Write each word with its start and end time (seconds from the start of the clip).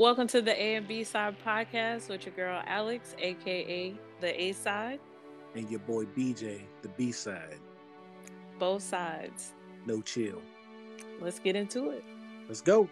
Welcome 0.00 0.28
to 0.28 0.40
the 0.40 0.58
A 0.58 0.76
and 0.76 0.88
B 0.88 1.04
side 1.04 1.36
podcast 1.44 2.08
with 2.08 2.24
your 2.24 2.34
girl 2.34 2.62
Alex, 2.66 3.14
aka 3.18 3.92
the 4.22 4.42
A 4.42 4.52
side. 4.52 4.98
And 5.54 5.68
your 5.68 5.80
boy 5.80 6.06
BJ, 6.06 6.62
the 6.80 6.88
B 6.88 7.12
side. 7.12 7.58
Both 8.58 8.82
sides. 8.82 9.52
No 9.84 10.00
chill. 10.00 10.40
Let's 11.20 11.38
get 11.38 11.54
into 11.54 11.90
it. 11.90 12.02
Let's 12.48 12.62
go. 12.62 12.88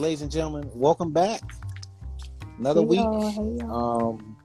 Ladies 0.00 0.22
and 0.22 0.30
gentlemen, 0.30 0.68
welcome 0.74 1.12
back. 1.12 1.42
Another 2.58 2.80
Hey, 2.80 2.86
week. 2.86 3.00
y'all. 3.00 3.30
Hey, 3.30 3.58
y'all. 3.58 4.10
Um, 4.12 4.36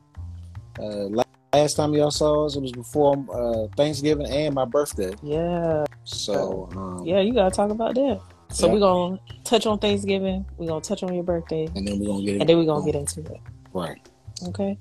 uh, 0.80 1.08
la- 1.08 1.24
last 1.54 1.76
time 1.76 1.94
y'all 1.94 2.12
saw 2.12 2.46
us, 2.46 2.56
it 2.58 2.62
was 2.62 2.74
before 2.74 3.16
uh, 3.34 3.68
Thanksgiving 3.78 4.28
and 4.28 4.54
my 4.54 4.66
birthday. 4.66 5.14
Yeah, 5.24 5.86
So, 6.04 6.70
um, 6.76 7.06
yeah, 7.06 7.22
you 7.22 7.34
gotta 7.34 7.56
talk 7.56 7.72
about 7.72 7.96
that. 7.96 8.20
So 8.50 8.68
Yeah. 8.68 8.74
we're 8.74 8.80
gonna 8.80 9.20
touch 9.44 9.66
on 9.66 9.80
Thanksgiving. 9.80 10.46
We're 10.58 10.68
gonna 10.68 10.82
touch 10.82 11.04
on 11.04 11.14
your 11.14 11.24
birthday, 11.24 11.68
and 11.76 11.88
then 11.88 12.00
we're 12.00 12.08
gonna 12.08 12.24
get 12.24 12.36
it. 12.36 12.42
and 12.42 12.50
then 12.50 12.58
we're 12.58 12.66
gonna 12.66 12.86
get 12.86 12.96
into 12.96 13.22
it. 13.22 13.40
right. 13.74 13.98
Okay. 14.44 14.78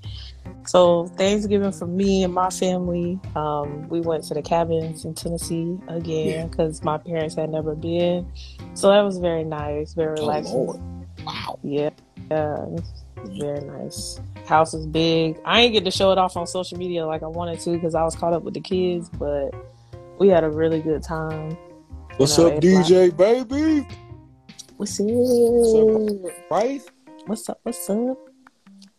So 0.65 1.07
Thanksgiving 1.17 1.71
for 1.71 1.87
me 1.87 2.23
and 2.23 2.33
my 2.33 2.49
family, 2.49 3.19
um, 3.35 3.87
we 3.87 4.01
went 4.01 4.23
to 4.25 4.33
the 4.33 4.41
cabins 4.41 5.05
in 5.05 5.13
Tennessee 5.13 5.77
again 5.87 6.49
because 6.49 6.83
my 6.83 6.97
parents 6.97 7.35
had 7.35 7.49
never 7.49 7.75
been. 7.75 8.29
So 8.73 8.89
that 8.89 9.01
was 9.01 9.17
very 9.17 9.43
nice, 9.43 9.93
very 9.93 10.17
Oh 10.17 10.21
relaxing. 10.21 10.53
Lord! 10.53 10.79
Wow. 11.25 11.59
Yeah, 11.63 11.89
yeah, 12.29 12.65
very 13.23 13.61
nice. 13.65 14.19
House 14.47 14.73
is 14.73 14.85
big. 14.87 15.37
I 15.45 15.61
ain't 15.61 15.73
get 15.73 15.85
to 15.85 15.91
show 15.91 16.11
it 16.11 16.17
off 16.17 16.35
on 16.35 16.45
social 16.47 16.77
media 16.77 17.05
like 17.05 17.23
I 17.23 17.27
wanted 17.27 17.59
to 17.61 17.71
because 17.71 17.95
I 17.95 18.03
was 18.03 18.15
caught 18.15 18.33
up 18.33 18.43
with 18.43 18.53
the 18.53 18.61
kids, 18.61 19.09
but 19.09 19.51
we 20.19 20.27
had 20.27 20.43
a 20.43 20.49
really 20.49 20.81
good 20.81 21.01
time. 21.01 21.57
What's 22.17 22.37
know, 22.37 22.47
up, 22.47 22.53
like- 22.55 22.61
DJ 22.61 23.15
baby? 23.15 23.87
What's 24.77 24.99
up? 24.99 26.33
Right? 26.51 26.81
What's 27.25 27.49
up? 27.49 27.59
What's 27.63 27.89
up? 27.89 28.17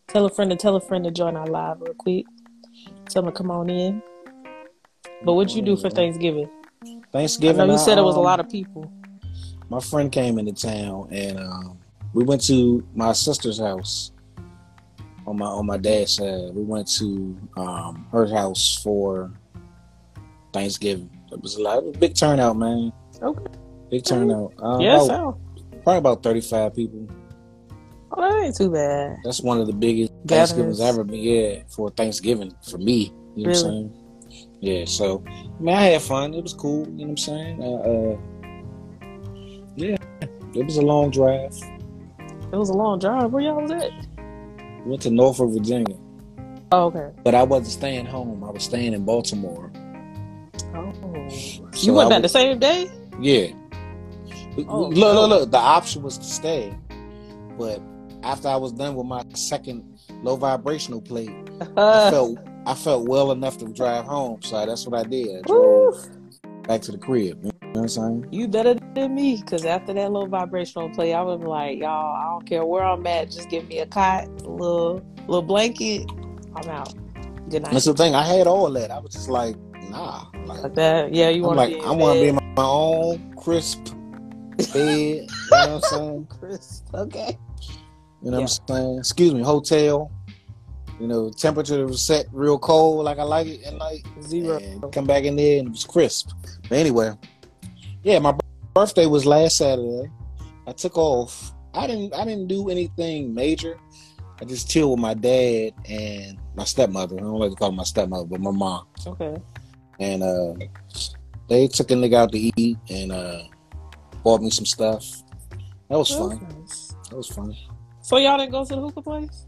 Tell 0.07 0.25
a 0.25 0.29
friend 0.29 0.49
to 0.51 0.55
tell 0.57 0.75
a 0.75 0.81
friend 0.81 1.03
to 1.03 1.11
join 1.11 1.35
our 1.35 1.45
live 1.47 1.81
real 1.81 1.93
quick. 1.93 2.25
Tell 3.09 3.23
them 3.23 3.31
to 3.31 3.37
come 3.37 3.51
on 3.51 3.69
in. 3.69 4.01
But 5.23 5.33
what'd 5.33 5.53
you 5.55 5.61
do 5.61 5.75
for 5.75 5.89
Thanksgiving? 5.89 6.49
I 6.85 7.01
Thanksgiving. 7.11 7.57
know 7.67 7.73
you 7.73 7.77
said 7.77 7.97
it 7.97 8.03
was 8.03 8.15
a 8.15 8.19
um, 8.19 8.23
lot 8.25 8.39
of 8.39 8.49
people. 8.49 8.91
my 9.69 9.79
friend 9.79 10.11
came 10.11 10.39
into 10.39 10.53
town 10.53 11.09
and 11.11 11.37
um, 11.39 11.77
we 12.13 12.23
went 12.23 12.41
to 12.45 12.85
my 12.95 13.11
sister's 13.13 13.59
house 13.59 14.11
on 15.25 15.37
my 15.37 15.45
on 15.45 15.65
my 15.65 15.77
dad's 15.77 16.13
side. 16.13 16.53
We 16.53 16.63
went 16.63 16.87
to 16.99 17.37
um, 17.57 18.07
her 18.11 18.27
house 18.27 18.79
for 18.81 19.31
Thanksgiving. 20.53 21.09
It 21.31 21.41
was 21.41 21.55
a 21.55 21.61
lot, 21.61 21.79
a 21.79 21.91
big 21.97 22.15
turnout, 22.15 22.55
man. 22.57 22.93
Okay. 23.21 23.43
Big 23.91 24.05
turnout. 24.05 24.53
Uh, 24.61 24.77
Yeah, 24.79 25.03
about- 25.03 25.37
probably 25.83 25.97
about 25.97 26.23
thirty 26.23 26.41
five 26.41 26.73
people. 26.75 27.07
Oh, 28.11 28.21
that 28.21 28.45
ain't 28.45 28.55
too 28.55 28.71
bad. 28.71 29.17
That's 29.23 29.41
one 29.41 29.59
of 29.59 29.67
the 29.67 29.73
biggest 29.73 30.11
Gatherings. 30.25 30.79
Thanksgivings 30.79 30.81
ever 30.81 31.03
been. 31.03 31.19
Yeah, 31.19 31.63
for 31.69 31.89
Thanksgiving 31.91 32.53
for 32.69 32.77
me. 32.77 33.13
You 33.35 33.45
know 33.45 33.49
what 33.49 33.57
I'm 33.57 33.63
saying? 33.63 33.93
Yeah. 34.61 34.85
So, 34.85 35.23
I 35.27 35.61
mean, 35.61 35.75
I 35.75 35.81
had 35.83 36.01
fun. 36.01 36.33
It 36.33 36.43
was 36.43 36.53
cool. 36.53 36.87
You 36.87 36.93
know 36.93 37.03
what 37.03 37.09
I'm 37.09 37.17
saying? 37.17 37.63
Uh, 37.63 37.75
uh, 37.75 38.17
yeah, 39.75 39.97
it 40.53 40.65
was 40.65 40.77
a 40.77 40.81
long 40.81 41.11
drive. 41.11 41.55
It 42.51 42.55
was 42.55 42.69
a 42.69 42.73
long 42.73 42.99
drive. 42.99 43.31
Where 43.31 43.43
y'all 43.43 43.61
was 43.61 43.71
at? 43.71 43.91
Went 44.85 45.01
to 45.03 45.11
Norfolk, 45.11 45.51
Virginia. 45.51 45.97
Oh, 46.71 46.85
okay. 46.85 47.11
But 47.23 47.35
I 47.35 47.43
wasn't 47.43 47.71
staying 47.71 48.05
home. 48.05 48.43
I 48.43 48.51
was 48.51 48.63
staying 48.63 48.93
in 48.93 49.05
Baltimore. 49.05 49.71
Oh. 50.73 51.29
So 51.29 51.85
you 51.85 51.93
went 51.93 52.07
I 52.07 52.15
back 52.15 52.21
the 52.21 52.29
same 52.29 52.59
day? 52.59 52.89
Yeah. 53.19 53.47
Oh, 54.67 54.87
look, 54.87 54.97
no. 54.97 55.13
look, 55.13 55.29
look. 55.29 55.51
The 55.51 55.57
option 55.57 56.01
was 56.01 56.17
to 56.17 56.23
stay, 56.23 56.75
but 57.57 57.81
after 58.23 58.47
I 58.47 58.55
was 58.55 58.71
done 58.71 58.95
with 58.95 59.05
my 59.07 59.23
second 59.33 59.83
low 60.23 60.35
vibrational 60.35 61.01
plate, 61.01 61.31
I 61.61 61.65
Uh, 61.81 62.11
felt 62.11 62.37
I 62.65 62.73
felt 62.73 63.07
well 63.07 63.31
enough 63.31 63.57
to 63.59 63.67
drive 63.67 64.05
home. 64.05 64.41
So 64.41 64.65
that's 64.65 64.85
what 64.85 64.99
I 64.99 65.03
did. 65.07 65.37
I 65.39 65.41
drove 65.47 65.95
back 66.63 66.81
to 66.81 66.91
the 66.91 66.97
crib. 66.97 67.39
You 67.43 67.51
know 67.51 67.69
what 67.71 67.81
I'm 67.81 67.87
saying? 67.87 68.27
You 68.31 68.47
better 68.49 68.75
than 68.93 69.15
me, 69.15 69.37
because 69.37 69.63
after 69.65 69.93
that 69.93 70.11
low 70.11 70.25
vibrational 70.25 70.89
play, 70.89 71.13
I 71.13 71.21
was 71.21 71.39
like, 71.41 71.79
y'all, 71.79 72.15
I 72.15 72.23
don't 72.33 72.45
care 72.45 72.65
where 72.65 72.83
I'm 72.83 73.05
at, 73.07 73.31
just 73.31 73.49
give 73.49 73.67
me 73.69 73.79
a 73.79 73.85
cot, 73.85 74.25
a 74.27 74.49
little 74.49 75.01
little 75.27 75.41
blanket, 75.41 76.09
I'm 76.55 76.69
out. 76.69 76.93
Good 77.49 77.63
night. 77.63 77.71
That's 77.71 77.85
the 77.85 77.93
thing. 77.93 78.15
I 78.15 78.23
had 78.23 78.47
all 78.47 78.69
that. 78.71 78.91
I 78.91 78.99
was 78.99 79.13
just 79.13 79.29
like, 79.29 79.55
nah. 79.89 80.25
Like, 80.45 80.63
Like 80.63 80.73
that, 80.75 81.13
yeah. 81.13 81.29
You 81.29 81.43
want 81.43 81.55
like, 81.57 81.69
to 81.71 81.79
be? 81.79 81.85
I 81.85 81.91
want 81.91 82.15
to 82.17 82.21
be 82.21 82.27
in 82.29 82.35
my, 82.35 82.41
my 82.57 82.65
own 82.65 83.33
crisp 83.35 83.85
bed. 84.57 84.75
you 84.75 85.21
know 85.21 85.27
what 85.51 85.69
I'm 85.69 85.81
saying? 85.81 86.27
Chris. 86.39 86.83
Okay. 86.93 87.37
You 88.27 88.31
know 88.31 88.39
Yeah. 88.39 88.43
what 88.43 88.59
I'm 88.71 88.75
saying? 88.75 88.97
Excuse 88.99 89.33
me, 89.33 89.41
hotel. 89.41 90.11
You 90.99 91.07
know, 91.07 91.29
temperature 91.29 91.85
was 91.87 92.01
set 92.01 92.25
real 92.33 92.59
cold, 92.59 93.05
like 93.05 93.19
I 93.19 93.23
like 93.23 93.47
it, 93.47 93.61
and 93.65 93.77
like 93.77 94.05
Zero. 94.21 94.57
and 94.57 94.91
come 94.91 95.05
back 95.05 95.23
in 95.23 95.37
there 95.37 95.59
and 95.59 95.69
it 95.69 95.71
was 95.71 95.85
crisp. 95.85 96.31
But 96.67 96.77
anyway, 96.77 97.13
yeah, 98.03 98.19
my 98.19 98.35
birthday 98.73 99.05
was 99.05 99.25
last 99.25 99.55
Saturday. 99.55 100.11
I 100.67 100.73
took 100.73 100.97
off. 100.97 101.53
I 101.73 101.87
didn't. 101.87 102.13
I 102.13 102.25
didn't 102.25 102.47
do 102.47 102.67
anything 102.69 103.33
major. 103.33 103.77
I 104.41 104.43
just 104.43 104.69
chilled 104.69 104.91
with 104.91 104.99
my 104.99 105.13
dad 105.13 105.71
and 105.87 106.37
my 106.53 106.65
stepmother. 106.65 107.15
I 107.15 107.21
don't 107.21 107.39
like 107.39 107.51
to 107.51 107.55
call 107.55 107.71
her 107.71 107.77
my 107.77 107.83
stepmother, 107.83 108.25
but 108.25 108.41
my 108.41 108.51
mom. 108.51 108.87
Okay. 109.07 109.37
And 110.01 110.21
uh, 110.21 110.53
they 111.47 111.69
took 111.69 111.91
a 111.91 111.93
nigga 111.93 112.15
out 112.15 112.33
to 112.33 112.37
eat 112.37 112.77
and 112.89 113.13
uh, 113.13 113.43
bought 114.21 114.41
me 114.41 114.49
some 114.49 114.65
stuff. 114.65 115.23
That 115.89 115.97
was 115.97 116.09
fun. 116.13 116.45
That 117.09 117.15
was 117.15 117.29
fun. 117.29 117.55
So 118.07 118.15
y'all 118.15 118.37
didn't 118.37 118.53
go 118.53 118.63
to 118.63 118.73
the 118.73 118.79
hookah 118.79 119.01
place? 119.01 119.43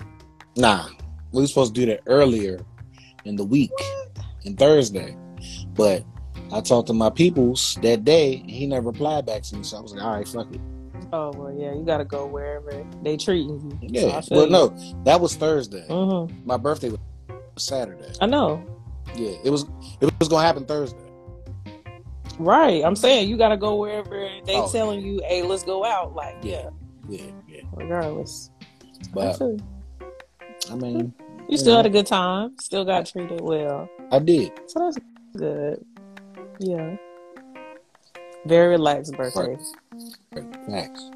Nah, 0.57 0.89
we 1.31 1.41
were 1.41 1.47
supposed 1.47 1.73
to 1.75 1.79
do 1.79 1.87
that 1.87 2.01
earlier 2.07 2.59
in 3.23 3.37
the 3.37 3.43
week, 3.45 3.71
in 4.43 4.57
Thursday. 4.57 5.15
But 5.75 6.03
I 6.51 6.59
talked 6.59 6.87
to 6.87 6.93
my 6.93 7.09
peoples 7.09 7.79
that 7.83 8.03
day, 8.03 8.35
and 8.41 8.51
he 8.51 8.67
never 8.67 8.87
replied 8.89 9.25
back 9.25 9.43
to 9.43 9.55
me. 9.55 9.63
So 9.63 9.77
I 9.77 9.79
was 9.79 9.93
like, 9.93 10.03
all 10.03 10.13
right, 10.17 10.27
fuck 10.27 10.53
it. 10.53 10.59
Oh 11.13 11.31
well, 11.37 11.55
yeah. 11.57 11.73
You 11.73 11.85
gotta 11.85 12.03
go 12.03 12.25
wherever 12.25 12.85
they 13.01 13.15
treating 13.15 13.79
you. 13.81 13.87
Yeah. 13.93 14.21
well, 14.29 14.49
no, 14.49 14.75
that 15.05 15.21
was 15.21 15.37
Thursday. 15.37 15.85
Mm-hmm. 15.87 16.45
My 16.45 16.57
birthday 16.57 16.89
was 16.89 16.99
Saturday. 17.57 18.11
I 18.19 18.25
know. 18.25 18.61
Yeah, 19.15 19.37
it 19.45 19.51
was. 19.51 19.67
It 20.01 20.11
was 20.19 20.27
gonna 20.27 20.45
happen 20.45 20.65
Thursday. 20.65 20.99
Right. 22.37 22.83
I'm 22.83 22.97
saying 22.97 23.29
you 23.29 23.37
gotta 23.37 23.55
go 23.55 23.77
wherever 23.77 24.29
they 24.45 24.55
Oh. 24.57 24.69
telling 24.69 24.99
you, 24.99 25.21
hey, 25.25 25.43
let's 25.43 25.63
go 25.63 25.85
out. 25.85 26.13
Like, 26.13 26.35
Yeah, 26.43 26.63
yeah, 26.63 26.69
yeah. 27.09 27.61
regardless. 27.73 28.51
But. 29.13 29.41
I 30.69 30.75
mean, 30.75 31.13
You 31.47 31.57
still 31.57 31.71
Yeah. 31.71 31.77
had 31.77 31.85
a 31.87 31.89
good 31.89 32.05
time. 32.05 32.55
Still 32.59 32.85
got 32.85 33.07
treated 33.07 33.41
well. 33.41 33.89
I 34.11 34.19
did. 34.19 34.51
So 34.67 34.79
that's 34.79 34.97
good. 35.35 35.83
Yeah. 36.59 36.95
Very 38.45 38.67
relaxed 38.69 39.13
birthday. 39.13 39.57
Facts. 40.67 41.09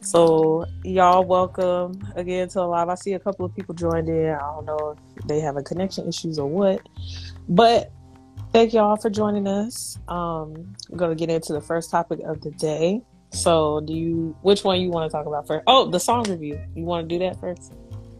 So 0.00 0.64
y'all 0.84 1.24
welcome 1.24 2.00
again 2.16 2.48
to 2.50 2.66
live. 2.66 2.88
I 2.88 2.94
see 2.94 3.12
a 3.12 3.18
couple 3.18 3.44
of 3.44 3.54
people 3.54 3.74
joined 3.74 4.08
in. 4.08 4.30
I 4.30 4.38
don't 4.38 4.64
know 4.64 4.96
if 5.16 5.24
they 5.24 5.40
have 5.40 5.56
a 5.56 5.62
connection 5.62 6.08
issues 6.08 6.38
or 6.38 6.46
what, 6.48 6.80
but 7.48 7.92
thank 8.52 8.72
y'all 8.72 8.96
for 8.96 9.10
joining 9.10 9.46
us. 9.46 9.98
Um, 10.08 10.74
we're 10.88 10.98
gonna 10.98 11.14
get 11.14 11.30
into 11.30 11.52
the 11.52 11.60
first 11.60 11.90
topic 11.90 12.20
of 12.24 12.40
the 12.40 12.50
day. 12.52 13.02
So, 13.30 13.80
do 13.80 13.92
you? 13.92 14.36
Which 14.42 14.64
one 14.64 14.80
you 14.80 14.90
want 14.90 15.10
to 15.10 15.16
talk 15.16 15.26
about 15.26 15.46
first? 15.46 15.64
Oh, 15.66 15.90
the 15.90 16.00
song 16.00 16.24
review. 16.28 16.60
You 16.74 16.84
want 16.84 17.08
to 17.08 17.18
do 17.18 17.24
that 17.24 17.38
first 17.40 17.72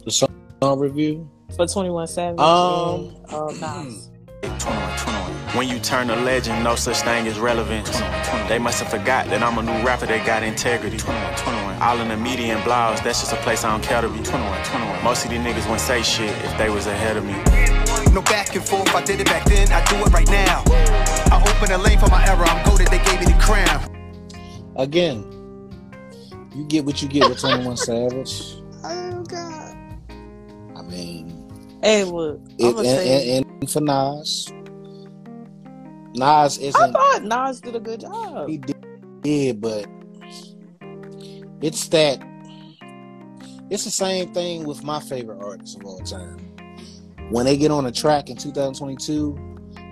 The 0.04 0.10
song 0.10 0.78
review. 0.78 1.28
for 1.56 1.66
Twenty 1.66 1.90
One 1.90 2.06
Savage? 2.06 2.38
Um, 2.40 3.16
and, 3.30 3.62
uh, 3.62 3.82
Nas. 3.84 4.10
21, 4.42 4.98
21. 4.98 5.32
When 5.56 5.68
you 5.68 5.78
turn 5.80 6.10
a 6.10 6.16
legend, 6.16 6.62
no 6.62 6.74
such 6.76 6.98
thing 7.00 7.26
as 7.26 7.38
relevance. 7.40 7.88
21, 7.90 8.48
They 8.48 8.58
must 8.58 8.80
have 8.82 8.90
forgot 8.90 9.26
that 9.28 9.42
I'm 9.42 9.56
a 9.58 9.62
new 9.62 9.84
rapper 9.84 10.06
that 10.06 10.26
got 10.26 10.42
integrity. 10.42 10.98
21, 10.98 11.34
21. 11.36 11.82
All 11.82 11.98
in 12.00 12.08
the 12.08 12.16
media 12.16 12.54
and 12.54 12.62
blogs, 12.62 13.02
that's 13.02 13.20
just 13.20 13.32
a 13.32 13.36
place 13.36 13.64
I 13.64 13.70
don't 13.70 13.82
care 13.82 14.02
to 14.02 14.08
be. 14.08 14.22
21, 14.22 14.64
21. 14.64 15.02
Most 15.04 15.24
of 15.24 15.30
these 15.30 15.40
niggas 15.40 15.62
wouldn't 15.62 15.80
say 15.80 16.02
shit 16.02 16.30
if 16.44 16.56
they 16.58 16.68
was 16.70 16.86
ahead 16.86 17.16
of 17.16 17.24
me. 17.24 17.32
No 18.12 18.20
back 18.22 18.54
and 18.54 18.64
forth, 18.64 18.94
I 18.94 19.02
did 19.02 19.20
it 19.20 19.26
back 19.26 19.44
then, 19.46 19.72
I 19.72 19.82
do 19.86 19.96
it 19.96 20.12
right 20.12 20.28
now. 20.28 20.62
I 20.66 21.42
open 21.56 21.72
a 21.72 21.78
lane 21.78 21.98
for 21.98 22.08
my 22.08 22.24
era, 22.26 22.46
I'm 22.48 22.64
goaded, 22.68 22.88
they 22.88 22.98
gave 23.04 23.20
me 23.20 23.26
the 23.26 23.38
crown. 23.40 23.80
Again, 24.78 25.24
you 26.54 26.64
get 26.68 26.84
what 26.84 27.02
you 27.02 27.08
get 27.08 27.28
with 27.28 27.40
Twenty 27.40 27.66
One 27.66 27.76
Savage. 27.76 28.54
Oh 28.84 29.24
God. 29.24 29.76
I 30.76 30.82
mean, 30.82 31.78
Hey, 31.82 32.04
look. 32.04 32.40
I'm 32.40 32.54
it, 32.58 32.72
gonna 32.74 32.84
say. 32.84 33.38
and, 33.38 33.46
and, 33.46 33.62
and 33.62 33.70
for 33.70 33.80
Nas, 33.80 34.52
Nas 36.14 36.58
isn't. 36.58 36.80
I 36.80 36.90
thought 36.92 37.24
Nas 37.24 37.60
did 37.60 37.76
a 37.76 37.80
good 37.80 38.00
job. 38.00 38.48
He 38.48 38.60
did, 39.22 39.60
but 39.60 39.86
it's 41.60 41.86
that. 41.88 42.22
It's 43.70 43.84
the 43.84 43.90
same 43.90 44.32
thing 44.32 44.64
with 44.64 44.82
my 44.82 44.98
favorite 45.00 45.38
artists 45.44 45.76
of 45.76 45.84
all 45.84 45.98
time. 46.00 46.38
When 47.30 47.44
they 47.44 47.56
get 47.56 47.70
on 47.70 47.84
a 47.84 47.92
track 47.92 48.30
in 48.30 48.36
2022, 48.36 49.36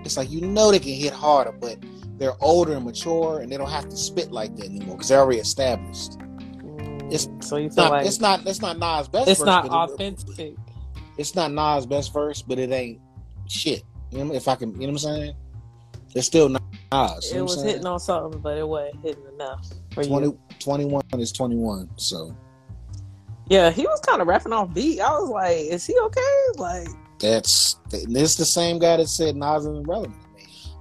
it's 0.04 0.16
like 0.16 0.30
you 0.30 0.40
know 0.40 0.70
they 0.70 0.78
can 0.78 0.94
hit 0.94 1.12
harder, 1.12 1.52
but 1.52 1.76
they're 2.18 2.34
older 2.42 2.74
and 2.74 2.84
mature, 2.84 3.40
and 3.40 3.50
they 3.52 3.56
don't 3.56 3.70
have 3.70 3.88
to 3.88 3.96
spit 3.96 4.32
like 4.32 4.54
that 4.56 4.66
anymore 4.66 4.96
because 4.96 5.08
they're 5.08 5.20
already 5.20 5.40
established. 5.40 6.12
It's 7.10 7.26
Mm, 7.26 7.44
so 7.44 7.56
you 7.56 7.70
feel 7.70 7.84
not, 7.84 7.90
like 7.92 8.06
it's 8.06 8.20
not. 8.20 8.46
It's 8.46 8.60
not 8.60 8.78
Nas' 8.78 9.08
best. 9.08 9.28
it's 9.28 9.38
verse, 9.40 9.46
not 9.46 9.68
but 9.68 9.72
it- 9.72 9.92
authentic. 9.92 10.56
it's 11.18 11.34
not 11.34 11.52
Nas' 11.52 11.86
best 11.86 12.12
verse, 12.12 12.42
but 12.42 12.58
it 12.58 12.72
ain't 12.72 13.00
shit. 13.46 13.82
You 14.10 14.24
know, 14.24 14.34
if 14.34 14.48
I 14.48 14.54
can, 14.56 14.72
you 14.80 14.86
know 14.88 14.94
what 14.94 15.04
I'm 15.04 15.16
saying? 15.16 15.34
It's 16.14 16.26
still 16.26 16.48
Nas. 16.48 16.58
You 16.90 16.90
know 16.90 17.00
It 17.00 17.12
what 17.12 17.34
I'm 17.38 17.44
was 17.44 17.62
hitting 17.62 17.86
on 17.86 18.00
something, 18.00 18.40
but 18.40 18.56
it 18.58 18.66
wasn't 18.66 19.02
hitting 19.04 19.24
enough 19.34 19.68
for 19.92 20.02
20, 20.04 20.26
you. 20.26 20.38
21 20.60 21.02
is 21.18 21.30
21. 21.32 21.88
So 21.96 22.34
Yeah, 23.48 23.70
he 23.70 23.82
was 23.86 24.00
kind 24.00 24.20
of 24.22 24.26
rapping 24.26 24.52
off 24.52 24.72
beat. 24.74 25.00
I 25.00 25.10
was 25.18 25.28
like, 25.28 25.58
is 25.58 25.84
he 25.86 25.96
okay? 25.98 26.42
Like, 26.56 26.88
that's 27.20 27.76
this 27.90 28.34
the 28.36 28.44
same 28.44 28.78
guy 28.78 28.96
that 28.96 29.08
said 29.08 29.36
Nas 29.36 29.62
isn't 29.62 29.86
relevant. 29.86 30.16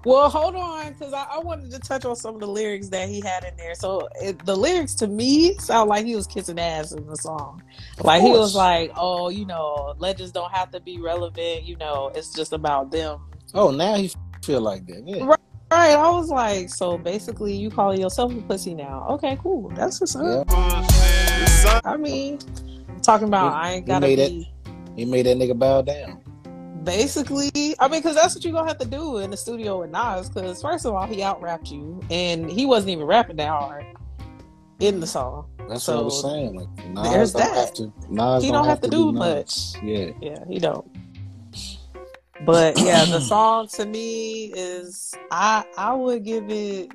Well, 0.05 0.29
hold 0.29 0.55
on, 0.55 0.93
because 0.93 1.13
I, 1.13 1.25
I 1.31 1.39
wanted 1.39 1.71
to 1.71 1.79
touch 1.79 2.05
on 2.05 2.15
some 2.15 2.35
of 2.35 2.41
the 2.41 2.47
lyrics 2.47 2.89
that 2.89 3.09
he 3.09 3.19
had 3.21 3.43
in 3.43 3.55
there. 3.57 3.75
So 3.75 4.07
it, 4.21 4.45
the 4.45 4.55
lyrics 4.55 4.93
to 4.95 5.07
me 5.07 5.57
sound 5.57 5.89
like 5.89 6.05
he 6.05 6.15
was 6.15 6.27
kissing 6.27 6.59
ass 6.59 6.91
in 6.93 7.05
the 7.07 7.15
song. 7.17 7.61
Of 7.99 8.05
Like 8.05 8.21
he 8.21 8.29
was 8.29 8.55
like, 8.55 8.91
oh, 8.95 9.29
you 9.29 9.45
know, 9.45 9.95
legends 9.97 10.31
don't 10.31 10.51
have 10.51 10.71
to 10.71 10.79
be 10.79 10.99
relevant. 10.99 11.63
You 11.63 11.75
know, 11.77 12.11
it's 12.15 12.33
just 12.33 12.53
about 12.53 12.91
them. 12.91 13.19
Oh, 13.53 13.71
now 13.71 13.95
he 13.95 14.11
feel 14.43 14.61
like 14.61 14.85
that. 14.87 15.03
Yeah. 15.05 15.25
Right. 15.25 15.39
Right, 15.71 15.95
I 15.95 16.11
was 16.11 16.29
like, 16.29 16.69
so 16.69 16.95
basically, 16.97 17.55
you 17.55 17.71
calling 17.71 17.99
yourself 17.99 18.31
a 18.31 18.39
pussy 18.43 18.75
now? 18.75 19.05
Okay, 19.09 19.35
cool. 19.41 19.69
That's 19.69 19.99
what's 19.99 20.15
up. 20.15 20.47
yeah. 20.49 21.81
I 21.83 21.97
mean, 21.97 22.37
talking 23.01 23.27
about 23.27 23.51
He- 23.51 23.57
I 23.59 23.71
ain't 23.73 23.87
gotta 23.87 24.05
made 24.05 24.19
it. 24.19 24.29
be. 24.29 24.53
He 24.95 25.05
made 25.05 25.25
that 25.25 25.37
nigga 25.37 25.57
bow 25.57 25.81
down. 25.81 26.21
Basically, 26.85 27.75
I 27.79 27.87
mean, 27.87 28.01
because 28.01 28.15
that's 28.15 28.35
what 28.35 28.43
you're 28.43 28.53
gonna 28.53 28.67
have 28.67 28.77
to 28.77 28.87
do 28.87 29.17
in 29.17 29.31
the 29.31 29.37
studio 29.37 29.81
with 29.81 29.89
Nas. 29.89 30.29
Because 30.29 30.61
first 30.61 30.85
of 30.85 30.93
all, 30.93 31.07
he 31.07 31.23
out 31.23 31.41
rapped 31.41 31.71
you, 31.71 31.99
and 32.11 32.49
he 32.49 32.65
wasn't 32.65 32.91
even 32.91 33.05
rapping 33.05 33.37
that 33.37 33.49
hard 33.49 33.85
in 34.79 34.99
the 34.99 35.07
song. 35.07 35.47
That's 35.67 35.87
what 35.87 35.97
I 35.97 36.01
was 36.01 36.21
saying. 36.21 36.55
Like 36.55 36.87
Nas 36.89 37.09
there's 37.09 37.33
don't 37.33 37.41
that. 37.41 37.55
have 37.55 37.73
to. 37.73 37.93
Nas 38.09 38.43
he 38.43 38.51
don't 38.51 38.65
have 38.65 38.81
to 38.81 38.87
be 38.87 38.95
do 38.95 39.11
much. 39.11 39.81
Yeah. 39.81 40.11
Yeah, 40.21 40.45
he 40.47 40.59
don't. 40.59 40.87
But 42.45 42.79
yeah, 42.79 43.05
the 43.05 43.19
song 43.21 43.67
to 43.69 43.85
me 43.85 44.53
is 44.53 45.13
I 45.31 45.65
I 45.77 45.93
would 45.93 46.23
give 46.23 46.49
it 46.49 46.91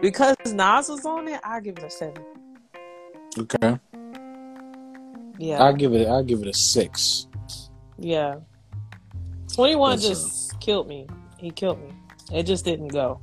because 0.00 0.36
Nas 0.46 0.88
was 0.88 1.06
on 1.06 1.28
it. 1.28 1.40
I 1.42 1.60
give 1.60 1.78
it 1.78 1.84
a 1.84 1.90
seven. 1.90 2.22
Okay. 3.38 3.78
Yeah, 5.38 5.62
I'll 5.62 5.74
give 5.74 5.94
it. 5.94 6.06
I'll 6.06 6.24
give 6.24 6.42
it 6.42 6.48
a 6.48 6.54
six. 6.54 7.28
Yeah. 7.98 8.36
Twenty 9.52 9.76
one 9.76 9.92
Yes, 9.92 10.02
sir. 10.02 10.08
just 10.08 10.60
killed 10.60 10.88
me. 10.88 11.06
He 11.38 11.50
killed 11.50 11.80
me. 11.82 11.92
It 12.32 12.44
just 12.44 12.64
didn't 12.64 12.88
go. 12.88 13.20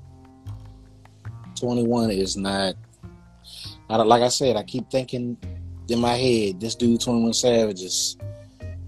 Twenty 1.56 1.86
one 1.86 2.12
is 2.12 2.38
not. 2.38 2.76
I 3.90 3.98
don't, 3.98 4.08
like 4.08 4.22
I 4.22 4.28
said, 4.30 4.56
I 4.56 4.64
keep 4.64 4.90
thinking 4.92 5.36
in 5.88 6.00
my 6.00 6.14
head, 6.16 6.60
this 6.60 6.76
dude, 6.76 7.02
Twenty 7.02 7.24
One 7.24 7.34
Savage, 7.34 7.82
is 7.82 8.18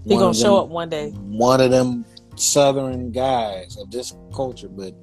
He 0.04 0.16
gonna 0.16 0.32
show 0.34 0.58
up 0.58 0.68
one 0.68 0.88
day. 0.88 1.10
One 1.10 1.60
of 1.60 1.70
them 1.70 2.04
Southern 2.36 3.10
guys 3.10 3.76
of 3.76 3.90
this 3.90 4.14
culture, 4.34 4.68
but 4.68 4.94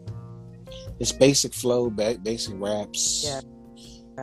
it's 0.99 1.11
basic 1.11 1.53
flow, 1.53 1.89
ba- 1.89 2.17
basic 2.23 2.53
raps. 2.57 3.23
Yeah. 3.25 3.41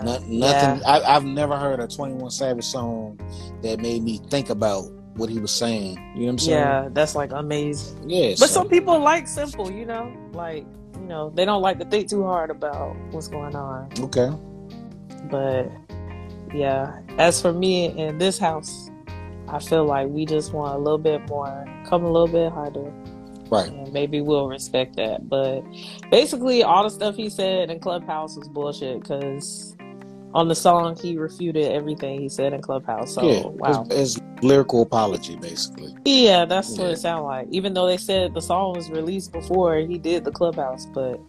No- 0.02 0.18
nothing. 0.18 0.30
Yeah. 0.40 0.80
I, 0.86 1.16
I've 1.16 1.24
never 1.24 1.56
heard 1.56 1.80
a 1.80 1.86
Twenty 1.86 2.14
One 2.14 2.30
Savage 2.30 2.64
song 2.64 3.20
that 3.62 3.80
made 3.80 4.02
me 4.02 4.20
think 4.30 4.50
about 4.50 4.84
what 5.16 5.28
he 5.30 5.38
was 5.38 5.50
saying. 5.52 5.94
You 6.14 6.20
know 6.20 6.26
what 6.26 6.30
I'm 6.32 6.38
saying? 6.38 6.58
Yeah, 6.58 6.88
that's 6.92 7.14
like 7.14 7.32
amazing. 7.32 8.08
Yeah. 8.10 8.30
But 8.30 8.38
so- 8.50 8.60
some 8.60 8.68
people 8.68 8.98
like 9.00 9.26
simple, 9.28 9.70
you 9.70 9.84
know, 9.86 10.12
like 10.32 10.64
you 10.94 11.06
know 11.06 11.30
they 11.30 11.44
don't 11.44 11.62
like 11.62 11.78
to 11.78 11.84
think 11.84 12.08
too 12.08 12.24
hard 12.24 12.50
about 12.50 12.96
what's 13.10 13.28
going 13.28 13.54
on. 13.56 13.88
Okay. 14.00 14.30
But 15.30 15.70
yeah, 16.54 17.00
as 17.18 17.40
for 17.42 17.52
me 17.52 17.86
in 17.98 18.18
this 18.18 18.38
house, 18.38 18.90
I 19.48 19.58
feel 19.58 19.84
like 19.84 20.08
we 20.08 20.24
just 20.26 20.52
want 20.52 20.74
a 20.74 20.78
little 20.78 20.98
bit 20.98 21.28
more, 21.28 21.64
come 21.86 22.04
a 22.04 22.10
little 22.10 22.28
bit 22.28 22.50
harder, 22.52 22.92
Right. 23.50 23.70
and 23.70 23.92
maybe 23.92 24.20
we'll 24.20 24.48
respect 24.48 24.96
that. 24.96 25.28
But 25.28 25.62
basically, 26.10 26.62
all 26.62 26.82
the 26.84 26.90
stuff 26.90 27.14
he 27.16 27.28
said 27.30 27.70
in 27.70 27.78
Clubhouse 27.80 28.36
was 28.36 28.48
bullshit 28.48 29.00
because 29.00 29.75
on 30.34 30.48
the 30.48 30.54
song 30.54 30.96
he 31.00 31.16
refuted 31.16 31.72
everything 31.72 32.20
he 32.20 32.28
said 32.28 32.52
in 32.52 32.60
Clubhouse. 32.60 33.14
So 33.14 33.22
yeah. 33.22 33.46
wow, 33.46 33.86
It's, 33.90 34.16
it's 34.16 34.42
lyrical 34.42 34.82
apology, 34.82 35.36
basically. 35.36 35.94
yeah, 36.04 36.44
that's 36.44 36.76
what 36.78 36.90
it 36.90 36.98
sounded 36.98 37.24
like. 37.24 37.48
Even 37.50 37.72
though 37.74 37.86
they 37.86 37.96
said 37.96 38.34
the 38.34 38.40
song 38.42 38.74
was 38.76 38.90
released 38.90 39.32
before 39.32 39.76
he 39.78 39.98
did 39.98 40.24
the 40.24 40.32
Clubhouse, 40.32 40.86
but 40.86 41.20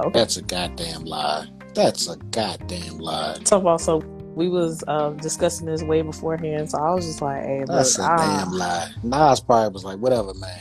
okay. 0.00 0.10
That's 0.12 0.36
a 0.36 0.42
goddamn 0.42 1.04
lie. 1.04 1.46
That's 1.74 2.08
a 2.08 2.16
goddamn 2.30 2.98
lie. 2.98 3.38
Talk 3.44 3.62
about 3.62 3.80
so 3.80 3.98
we 4.34 4.48
was 4.48 4.84
um, 4.86 5.16
discussing 5.16 5.66
this 5.66 5.82
way 5.82 6.02
beforehand, 6.02 6.70
so 6.70 6.78
I 6.78 6.92
was 6.94 7.06
just 7.06 7.22
like, 7.22 7.42
"Hey, 7.42 7.64
That's 7.66 7.98
look, 7.98 8.06
a 8.06 8.10
ah, 8.12 8.16
damn 8.44 8.52
lie. 8.52 8.90
Nas 9.02 9.40
probably 9.40 9.72
was 9.72 9.84
like, 9.84 9.98
whatever, 9.98 10.34
man. 10.34 10.60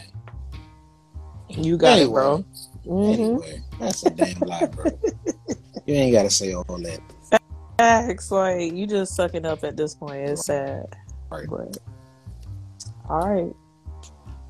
you 1.49 1.77
got 1.77 1.97
it, 1.99 2.03
Anyway. 2.03 2.13
bro." 2.13 2.45
Mhm. 2.87 3.13
Anyway, 3.13 3.61
that's 3.79 4.05
a 4.05 4.09
damn 4.11 4.39
lie, 4.41 4.67
bro. 4.67 4.85
you 5.85 5.95
ain't 5.95 6.13
got 6.13 6.23
to 6.23 6.29
say 6.29 6.53
all 6.53 6.63
that. 6.63 6.99
Facts, 7.77 8.31
like 8.31 8.73
you 8.73 8.87
just 8.87 9.15
sucking 9.15 9.45
up 9.45 9.63
at 9.63 9.75
this 9.77 9.95
point. 9.95 10.17
It's 10.29 10.45
sad, 10.45 10.85
Right. 11.29 11.45
but 11.49 11.77
all 13.09 13.19
right, 13.29 13.53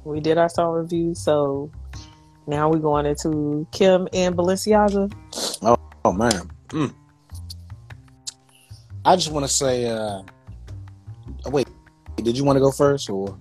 we 0.03 0.19
did 0.19 0.37
our 0.37 0.49
song 0.49 0.73
review, 0.75 1.15
so 1.15 1.71
now 2.47 2.69
we're 2.69 2.79
going 2.79 3.05
into 3.05 3.67
Kim 3.71 4.07
and 4.13 4.35
Balenciaga. 4.35 5.11
Oh, 6.05 6.11
man. 6.13 6.49
Mm. 6.69 6.93
I 9.03 9.15
just 9.15 9.31
want 9.31 9.45
to 9.45 9.51
say, 9.51 9.87
uh, 9.87 10.21
wait, 11.47 11.67
did 12.17 12.37
you 12.37 12.43
want 12.43 12.57
to 12.57 12.59
go 12.59 12.71
first 12.71 13.09
or? 13.09 13.37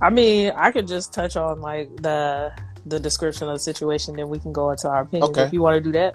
I 0.00 0.10
mean, 0.10 0.52
I 0.54 0.70
could 0.70 0.86
just 0.86 1.12
touch 1.12 1.36
on 1.36 1.60
like 1.60 1.94
the 1.96 2.52
the 2.86 3.00
description 3.00 3.48
of 3.48 3.54
the 3.54 3.58
situation, 3.58 4.16
then 4.16 4.28
we 4.28 4.38
can 4.38 4.52
go 4.52 4.70
into 4.70 4.88
our 4.88 5.02
opinion. 5.02 5.28
Okay. 5.30 5.42
if 5.42 5.52
you 5.52 5.60
want 5.60 5.74
to 5.74 5.80
do 5.80 5.92
that. 5.92 6.14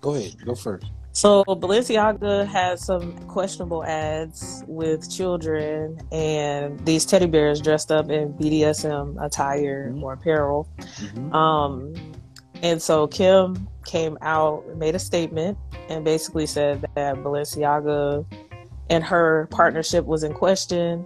Go 0.00 0.14
ahead, 0.14 0.34
go 0.44 0.54
first. 0.54 0.86
So 1.18 1.42
Balenciaga 1.46 2.46
has 2.46 2.84
some 2.84 3.18
questionable 3.26 3.82
ads 3.82 4.62
with 4.68 5.10
children 5.10 5.98
and 6.12 6.78
these 6.86 7.04
teddy 7.04 7.26
bears 7.26 7.60
dressed 7.60 7.90
up 7.90 8.08
in 8.08 8.34
BDSM 8.34 9.20
attire 9.20 9.90
Mhm. 9.90 10.00
or 10.00 10.12
apparel. 10.12 10.68
Mhm. 10.78 11.34
Um, 11.34 11.92
and 12.62 12.80
so 12.80 13.08
Kim 13.08 13.66
came 13.84 14.16
out, 14.22 14.62
made 14.76 14.94
a 14.94 15.00
statement, 15.00 15.58
and 15.88 16.04
basically 16.04 16.46
said 16.46 16.86
that 16.94 17.16
Balenciaga 17.16 18.24
and 18.88 19.02
her 19.02 19.48
partnership 19.50 20.06
was 20.06 20.22
in 20.22 20.32
question 20.32 21.04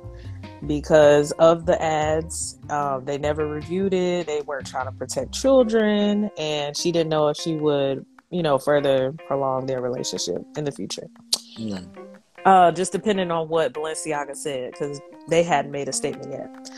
because 0.66 1.33
of 1.38 1.64
the 1.64 1.83
ads. 1.83 2.59
Um, 2.69 3.07
they 3.07 3.16
never 3.16 3.47
reviewed 3.47 3.95
it. 3.95 4.26
They 4.26 4.42
weren't 4.42 4.66
trying 4.66 4.85
to 4.85 4.92
protect 4.92 5.33
children, 5.33 6.31
and 6.37 6.76
she 6.76 6.92
didn't 6.92 7.09
know 7.09 7.28
if 7.28 7.38
she 7.38 7.57
would, 7.57 8.04
you 8.33 8.43
know, 8.43 8.59
further 8.59 9.12
prolong 9.27 9.67
their 9.67 9.81
relationship 9.81 10.43
in 10.57 10.65
the 10.65 10.73
future. 10.73 11.07
Yeah. 11.57 11.81
Uh, 12.45 12.73
just 12.73 12.91
depending 12.91 13.31
on 13.31 13.49
what 13.49 13.73
Balenciaga 13.73 14.35
said, 14.35 14.73
because 14.73 15.01
they 15.29 15.43
hadn't 15.43 15.71
made 15.71 15.89
a 15.89 15.93
statement 15.93 16.33
yet. 16.33 16.71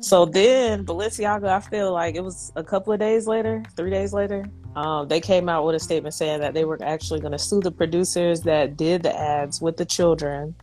So 0.00 0.26
then 0.26 0.84
Balenciaga, 0.84 1.48
I 1.48 1.60
feel 1.60 1.92
like 1.92 2.16
it 2.16 2.22
was 2.22 2.52
a 2.54 2.62
couple 2.62 2.92
of 2.92 2.98
days 2.98 3.26
later, 3.26 3.62
three 3.76 3.90
days 3.90 4.12
later, 4.12 4.44
um, 4.74 5.08
they 5.08 5.20
came 5.20 5.48
out 5.48 5.64
with 5.64 5.74
a 5.74 5.80
statement 5.80 6.14
saying 6.14 6.40
that 6.40 6.52
they 6.52 6.66
were 6.66 6.78
actually 6.82 7.20
going 7.20 7.32
to 7.32 7.38
sue 7.38 7.60
the 7.60 7.72
producers 7.72 8.42
that 8.42 8.76
did 8.76 9.02
the 9.02 9.18
ads 9.18 9.62
with 9.62 9.78
the 9.78 9.86
children. 9.86 10.54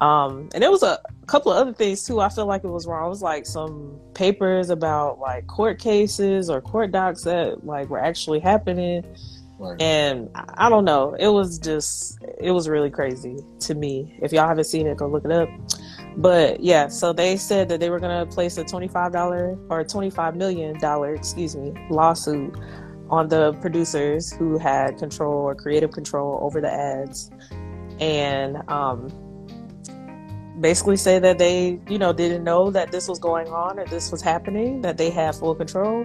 Um, 0.00 0.50
and 0.52 0.64
it 0.64 0.70
was 0.70 0.82
a 0.82 0.98
couple 1.26 1.52
of 1.52 1.58
other 1.58 1.72
things 1.72 2.04
too. 2.04 2.20
I 2.20 2.28
feel 2.28 2.46
like 2.46 2.64
it 2.64 2.68
was 2.68 2.86
wrong. 2.86 3.06
It 3.06 3.08
was 3.08 3.22
like 3.22 3.46
some 3.46 3.98
papers 4.14 4.68
about 4.68 5.20
like 5.20 5.46
court 5.46 5.78
cases 5.78 6.50
or 6.50 6.60
court 6.60 6.90
docs 6.90 7.22
that 7.22 7.64
like 7.64 7.88
were 7.88 8.00
actually 8.00 8.40
happening. 8.40 9.04
And 9.80 10.30
I 10.34 10.68
don't 10.68 10.84
know. 10.84 11.16
It 11.18 11.28
was 11.28 11.58
just, 11.58 12.18
it 12.38 12.50
was 12.50 12.68
really 12.68 12.90
crazy 12.90 13.36
to 13.60 13.74
me. 13.74 14.18
If 14.22 14.32
y'all 14.32 14.48
haven't 14.48 14.64
seen 14.64 14.86
it, 14.86 14.96
go 14.96 15.06
look 15.06 15.24
it 15.24 15.32
up. 15.32 15.48
But 16.16 16.60
yeah, 16.60 16.88
so 16.88 17.12
they 17.12 17.36
said 17.36 17.68
that 17.68 17.80
they 17.80 17.90
were 17.90 17.98
going 17.98 18.26
to 18.26 18.32
place 18.32 18.58
a 18.58 18.64
$25 18.64 19.70
or 19.70 19.84
$25 19.84 20.34
million, 20.34 20.76
excuse 21.14 21.56
me, 21.56 21.72
lawsuit 21.90 22.56
on 23.08 23.28
the 23.28 23.52
producers 23.54 24.32
who 24.32 24.58
had 24.58 24.98
control 24.98 25.34
or 25.34 25.54
creative 25.54 25.92
control 25.92 26.38
over 26.42 26.60
the 26.60 26.72
ads. 26.72 27.30
And 28.00 28.58
um, 28.68 29.08
basically 30.60 30.96
say 30.96 31.18
that 31.18 31.38
they, 31.38 31.80
you 31.88 31.98
know, 31.98 32.12
didn't 32.12 32.44
know 32.44 32.70
that 32.70 32.92
this 32.92 33.08
was 33.08 33.18
going 33.18 33.48
on 33.48 33.78
or 33.78 33.86
this 33.86 34.10
was 34.10 34.22
happening, 34.22 34.80
that 34.82 34.96
they 34.96 35.10
had 35.10 35.34
full 35.34 35.54
control. 35.54 36.04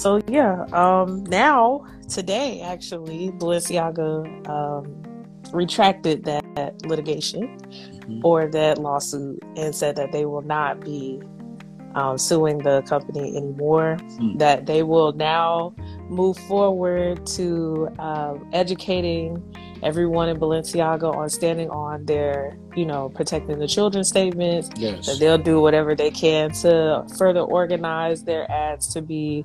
So 0.00 0.22
yeah, 0.28 0.64
um, 0.72 1.24
now 1.24 1.84
today 2.08 2.62
actually, 2.62 3.32
Balenciaga 3.32 4.48
um, 4.48 5.02
retracted 5.52 6.24
that, 6.24 6.40
litigation 6.86 7.42
mm-hmm. 7.42 8.24
or 8.24 8.46
that 8.48 8.78
lawsuit 8.78 9.42
and 9.56 9.74
said 9.74 9.96
that 9.96 10.10
they 10.10 10.24
will 10.24 10.40
not 10.40 10.80
be 10.80 11.20
um, 11.94 12.16
suing 12.16 12.58
the 12.58 12.80
company 12.82 13.36
anymore. 13.36 13.98
Mm. 14.00 14.38
That 14.38 14.64
they 14.64 14.82
will 14.82 15.12
now 15.12 15.74
move 16.08 16.38
forward 16.48 17.26
to 17.36 17.88
uh, 17.98 18.36
educating 18.54 19.42
everyone 19.82 20.28
in 20.28 20.38
Balenciaga 20.38 21.14
on 21.14 21.28
standing 21.28 21.70
on 21.70 22.04
their, 22.06 22.56
you 22.74 22.86
know, 22.86 23.10
protecting 23.10 23.58
the 23.58 23.68
children 23.68 24.04
statements. 24.04 24.70
Yes. 24.76 25.06
That 25.06 25.18
they'll 25.18 25.38
do 25.38 25.60
whatever 25.60 25.94
they 25.94 26.10
can 26.10 26.52
to 26.62 27.04
further 27.18 27.40
organize 27.40 28.24
their 28.24 28.50
ads 28.50 28.92
to 28.94 29.02
be 29.02 29.44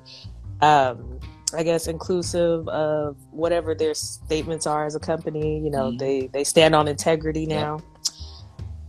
um, 0.60 1.20
I 1.54 1.62
guess 1.62 1.86
inclusive 1.86 2.68
of 2.68 3.16
whatever 3.30 3.74
their 3.74 3.94
statements 3.94 4.66
are 4.66 4.84
as 4.84 4.94
a 4.94 5.00
company. 5.00 5.60
You 5.60 5.70
know, 5.70 5.88
mm-hmm. 5.88 5.98
they 5.98 6.26
they 6.28 6.44
stand 6.44 6.74
on 6.74 6.88
integrity 6.88 7.46
now. 7.46 7.78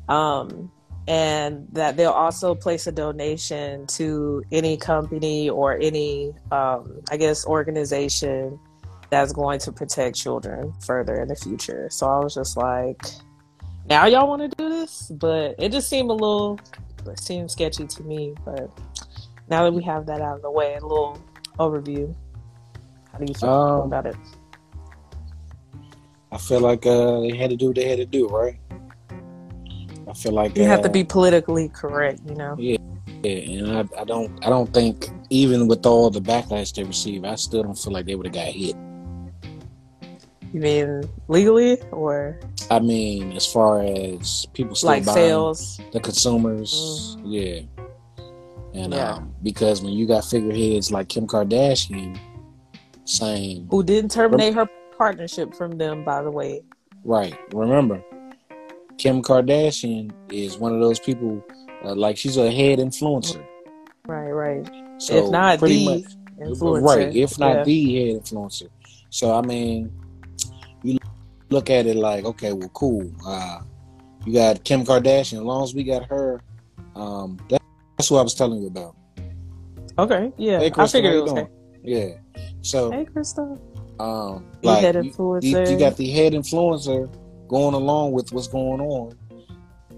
Yeah. 0.10 0.40
Um, 0.40 0.72
and 1.08 1.68
that 1.72 1.96
they'll 1.96 2.12
also 2.12 2.54
place 2.54 2.86
a 2.88 2.92
donation 2.92 3.88
to 3.88 4.44
any 4.52 4.76
company 4.76 5.50
or 5.50 5.78
any, 5.78 6.34
um, 6.52 7.02
I 7.10 7.16
guess, 7.16 7.46
organization 7.46 8.60
that's 9.10 9.32
going 9.32 9.60
to 9.60 9.72
protect 9.72 10.18
children 10.18 10.74
further 10.86 11.22
in 11.22 11.30
the 11.30 11.36
future. 11.36 11.88
So 11.90 12.08
I 12.08 12.20
was 12.20 12.36
just 12.36 12.58
like, 12.58 13.02
now 13.90 14.06
y'all 14.06 14.28
want 14.28 14.42
to 14.42 14.50
do 14.50 14.68
this, 14.68 15.10
but 15.10 15.56
it 15.58 15.72
just 15.72 15.90
seemed 15.90 16.10
a 16.10 16.14
little, 16.14 16.60
it 17.06 17.20
seemed 17.20 17.50
sketchy 17.50 17.88
to 17.88 18.04
me. 18.04 18.36
But 18.44 18.70
now 19.50 19.64
that 19.64 19.74
we 19.74 19.84
have 19.84 20.06
that 20.08 20.20
out 20.20 20.36
of 20.36 20.42
the 20.42 20.52
way, 20.52 20.76
a 20.76 20.82
little 20.82 21.22
overview. 21.58 22.14
How 23.12 23.20
do 23.20 23.26
you 23.28 23.34
feel 23.34 23.50
um, 23.50 23.88
about 23.88 24.06
it? 24.06 24.16
I 26.32 26.38
feel 26.38 26.60
like 26.60 26.86
uh, 26.86 27.22
they 27.22 27.36
had 27.36 27.50
to 27.50 27.56
do 27.56 27.68
what 27.68 27.76
they 27.76 27.88
had 27.88 27.98
to 27.98 28.06
do, 28.06 28.28
right? 28.28 28.60
I 30.08 30.14
feel 30.14 30.34
like 30.34 30.56
you 30.58 30.64
uh, 30.64 30.68
have 30.68 30.82
to 30.82 30.90
uh, 30.90 30.92
be 30.92 31.04
politically 31.04 31.70
correct, 31.70 32.22
you 32.28 32.36
know. 32.36 32.56
Yeah, 32.58 32.78
yeah, 33.24 33.68
and 33.68 33.78
I, 33.78 34.02
I 34.02 34.04
don't, 34.04 34.46
I 34.46 34.50
don't 34.50 34.74
think 34.74 35.10
even 35.30 35.68
with 35.68 35.86
all 35.86 36.10
the 36.10 36.22
backlash 36.22 36.74
they 36.74 36.84
receive, 36.84 37.26
I 37.26 37.36
still 37.36 37.64
don't 37.64 37.78
feel 37.78 37.94
like 37.94 38.06
they 38.06 38.16
would 38.16 38.28
have 38.28 38.36
got 38.36 38.48
hit. 38.48 38.76
You 40.54 40.62
mean 40.62 41.04
legally 41.28 41.82
or? 41.92 42.40
I 42.72 42.80
mean, 42.80 43.34
as 43.34 43.46
far 43.46 43.84
as 43.84 44.46
people 44.54 44.76
still 44.76 44.90
like 44.90 45.04
sales, 45.04 45.80
the 45.92 46.00
consumers, 46.00 47.18
mm. 47.20 47.24
yeah. 47.26 47.77
And 48.78 48.94
yeah. 48.94 49.14
um, 49.14 49.34
because 49.42 49.82
when 49.82 49.94
you 49.94 50.06
got 50.06 50.24
figureheads 50.24 50.92
like 50.92 51.10
Kim 51.10 51.26
Kardashian 51.26 52.20
saying 53.06 53.68
who 53.72 53.82
didn't 53.82 54.12
terminate 54.12 54.54
her 54.54 54.70
partnership 54.96 55.56
from 55.56 55.80
them, 55.80 56.04
by 56.04 56.22
the 56.22 56.30
way. 56.30 56.62
Right. 57.04 57.36
Remember, 57.54 58.04
Kim 59.00 59.24
Kardashian 59.24 60.12
is 60.32 60.60
one 60.60 60.76
of 60.76 60.80
those 60.80 61.00
people 61.00 61.44
uh, 61.84 61.96
like 61.96 62.18
she's 62.18 62.38
a 62.38 62.52
head 62.52 62.78
influencer. 62.78 63.44
Right. 64.06 64.30
Right. 64.30 64.70
So 65.00 65.26
if 65.26 65.32
not 65.32 65.60
the 65.60 65.86
much, 65.86 66.04
influencer, 66.40 66.82
right? 66.84 67.16
If 67.16 67.40
not 67.40 67.56
yeah. 67.56 67.64
the 67.64 67.96
head 67.96 68.22
influencer. 68.22 68.70
So 69.10 69.36
I 69.36 69.42
mean, 69.42 69.92
you 70.84 71.00
look 71.50 71.72
at 71.72 71.88
it 71.88 71.96
like, 71.96 72.26
okay, 72.26 72.54
well, 72.54 72.70
cool. 72.70 73.12
Uh, 73.26 73.62
you 74.24 74.34
got 74.34 74.64
Kim 74.64 74.86
Kardashian. 74.86 75.38
As 75.38 75.44
long 75.44 75.64
as 75.64 75.74
we 75.74 75.84
got 75.84 76.06
her, 76.10 76.42
um, 76.96 77.40
that's 77.98 78.12
what 78.12 78.20
I 78.20 78.24
was 78.24 78.36
telling 78.36 78.62
you 78.62 78.68
about. 78.68 78.96
Okay, 80.00 80.32
yeah. 80.38 80.60
Hey, 80.60 80.70
Crystal, 80.70 81.00
I 81.00 81.02
figured 81.02 81.16
it 81.16 81.34
was 81.34 81.48
Yeah. 81.84 82.10
So 82.62 82.92
Hey 82.92 83.06
Crystal. 83.06 83.60
Um 84.00 84.46
like 84.62 84.82
head 84.82 84.96
influencer. 84.96 85.44
You, 85.44 85.74
you, 85.74 85.80
got 85.80 85.98
the 85.98 86.10
head 86.12 86.34
influencer 86.34 87.10
going 87.48 87.74
along 87.74 88.12
with 88.12 88.32
what's 88.32 88.48
going 88.48 88.80
on. 88.80 89.18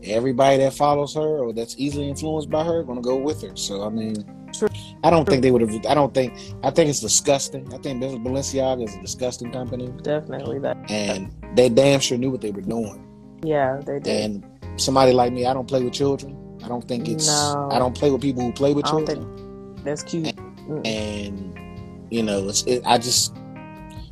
Everybody 0.04 0.58
that 0.60 0.74
follows 0.74 1.14
her 1.16 1.40
or 1.40 1.52
that's 1.52 1.76
easily 1.78 2.08
influenced 2.08 2.50
by 2.50 2.64
her 2.64 2.84
gonna 2.84 3.02
go 3.02 3.18
with 3.18 3.42
her. 3.42 3.56
So 3.56 3.84
I 3.84 3.90
mean 3.90 4.16
True. 4.54 4.70
I 5.04 5.10
don't 5.10 5.26
True. 5.26 5.32
think 5.32 5.44
they 5.44 5.52
would 5.52 5.62
have 5.62 5.86
I 5.86 5.94
don't 5.94 6.14
think 6.14 6.34
I 6.64 6.72
think 6.72 6.90
it's 6.90 7.02
disgusting. 7.02 7.72
I 7.74 7.78
think 7.80 8.02
Balenciaga 8.02 8.86
is 8.86 8.96
a 8.96 9.02
disgusting 9.02 9.52
company. 9.52 9.92
Definitely 10.02 10.60
that 10.60 10.78
and 10.90 11.36
they 11.56 11.68
damn 11.68 12.00
sure 12.00 12.18
knew 12.18 12.32
what 12.32 12.40
they 12.40 12.52
were 12.52 12.62
doing. 12.62 13.06
Yeah, 13.44 13.82
they 13.86 14.00
did. 14.00 14.08
And 14.08 14.82
somebody 14.82 15.12
like 15.12 15.34
me, 15.34 15.46
I 15.46 15.54
don't 15.54 15.68
play 15.68 15.84
with 15.84 15.94
children. 15.94 16.38
I 16.64 16.68
don't 16.68 16.88
think 16.88 17.08
it's. 17.08 17.28
No. 17.28 17.70
I 17.72 17.80
don't 17.80 17.96
play 17.96 18.12
with 18.12 18.22
people 18.22 18.44
who 18.44 18.52
play 18.52 18.74
with 18.74 18.86
children. 18.86 19.76
that's 19.84 20.04
cute. 20.04 20.28
And, 20.28 20.40
mm. 20.68 20.88
and, 20.88 22.12
you 22.12 22.24
know, 22.24 22.48
it's. 22.50 22.64
It, 22.64 22.84
I 22.86 22.98
just, 22.98 23.36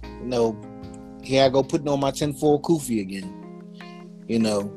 you 0.04 0.26
know, 0.26 0.58
here 1.24 1.44
I 1.44 1.50
go 1.50 1.64
putting 1.64 1.88
on 1.90 2.00
my 2.00 2.12
tinfoil 2.12 2.62
kufi 2.62 3.02
again. 3.02 3.34
You 4.28 4.40
know, 4.40 4.72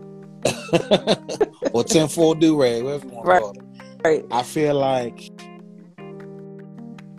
or 1.72 1.84
tinfoil 1.84 2.34
do 2.34 2.60
rag, 2.60 2.82
whatever 2.84 3.06
you 3.06 3.12
want 3.12 3.26
right. 3.26 3.38
to 3.38 3.40
call 3.40 3.50
it. 3.52 3.62
Right. 4.04 4.24
I 4.30 4.42
feel 4.42 4.74
like 4.74 5.30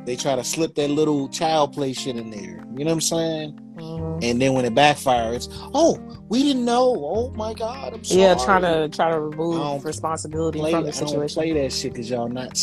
they 0.05 0.15
try 0.15 0.35
to 0.35 0.43
slip 0.43 0.75
that 0.75 0.89
little 0.89 1.29
child 1.29 1.73
play 1.73 1.93
shit 1.93 2.15
in 2.15 2.31
there. 2.31 2.63
You 2.75 2.85
know 2.85 2.85
what 2.85 2.91
I'm 2.91 3.01
saying? 3.01 3.59
Mm-hmm. 3.75 4.19
And 4.23 4.41
then 4.41 4.53
when 4.53 4.65
it 4.65 4.73
backfires, 4.73 5.47
oh, 5.73 5.99
we 6.29 6.43
didn't 6.43 6.65
know. 6.65 6.93
Oh 7.03 7.31
my 7.31 7.53
God, 7.53 7.93
I'm 7.93 8.03
sorry. 8.03 8.21
Yeah, 8.21 8.35
trying 8.35 8.61
to 8.63 8.95
try 8.95 9.11
to 9.11 9.19
remove 9.19 9.85
responsibility 9.85 10.59
play, 10.59 10.71
from 10.71 10.85
the 10.85 10.93
situation. 10.93 11.17
I 11.17 11.45
don't 11.45 11.53
play 11.53 11.63
that 11.63 11.73
shit 11.73 11.93
because 11.93 12.09
y'all 12.09 12.29
not 12.29 12.59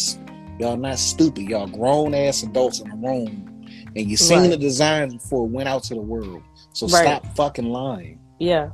y'all 0.58 0.76
not 0.76 0.98
stupid. 0.98 1.48
Y'all 1.48 1.66
grown 1.66 2.14
ass 2.14 2.42
adults 2.42 2.80
in 2.80 2.88
the 2.88 2.96
room, 2.96 3.66
and 3.96 4.10
you 4.10 4.16
seen 4.16 4.40
right. 4.40 4.50
the 4.50 4.56
designs 4.56 5.14
before 5.14 5.46
it 5.46 5.50
went 5.50 5.68
out 5.68 5.82
to 5.84 5.94
the 5.94 6.00
world. 6.00 6.42
So 6.72 6.86
right. 6.88 7.02
stop 7.02 7.36
fucking 7.36 7.66
lying. 7.68 8.20
Yeah, 8.38 8.70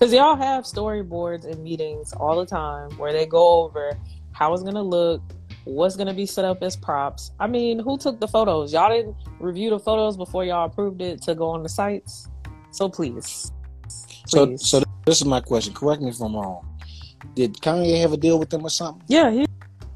because 0.00 0.12
y'all 0.12 0.36
have 0.36 0.64
storyboards 0.64 1.44
and 1.44 1.62
meetings 1.62 2.12
all 2.12 2.38
the 2.38 2.46
time 2.46 2.90
where 2.92 3.12
they 3.12 3.26
go 3.26 3.64
over 3.64 3.98
how 4.32 4.54
it's 4.54 4.62
gonna 4.62 4.82
look, 4.82 5.22
what's 5.64 5.96
going 5.96 6.06
to 6.06 6.14
be 6.14 6.26
set 6.26 6.44
up 6.44 6.62
as 6.62 6.76
props. 6.76 7.32
I 7.38 7.46
mean, 7.46 7.78
who 7.78 7.98
took 7.98 8.20
the 8.20 8.28
photos? 8.28 8.72
Y'all 8.72 8.90
didn't 8.90 9.16
review 9.38 9.70
the 9.70 9.78
photos 9.78 10.16
before 10.16 10.44
y'all 10.44 10.66
approved 10.66 11.00
it 11.02 11.22
to 11.22 11.34
go 11.34 11.48
on 11.48 11.62
the 11.62 11.68
sites. 11.68 12.28
So 12.70 12.88
please. 12.88 13.52
please. 13.82 14.22
So, 14.26 14.56
so 14.56 14.82
this 15.06 15.20
is 15.20 15.24
my 15.24 15.40
question. 15.40 15.74
Correct 15.74 16.02
me 16.02 16.10
if 16.10 16.20
I'm 16.20 16.34
wrong. 16.34 16.66
Did 17.34 17.54
Kanye 17.54 18.00
have 18.00 18.12
a 18.12 18.16
deal 18.16 18.38
with 18.38 18.50
them 18.50 18.64
or 18.64 18.70
something? 18.70 19.02
Yeah, 19.08 19.30
he, 19.30 19.46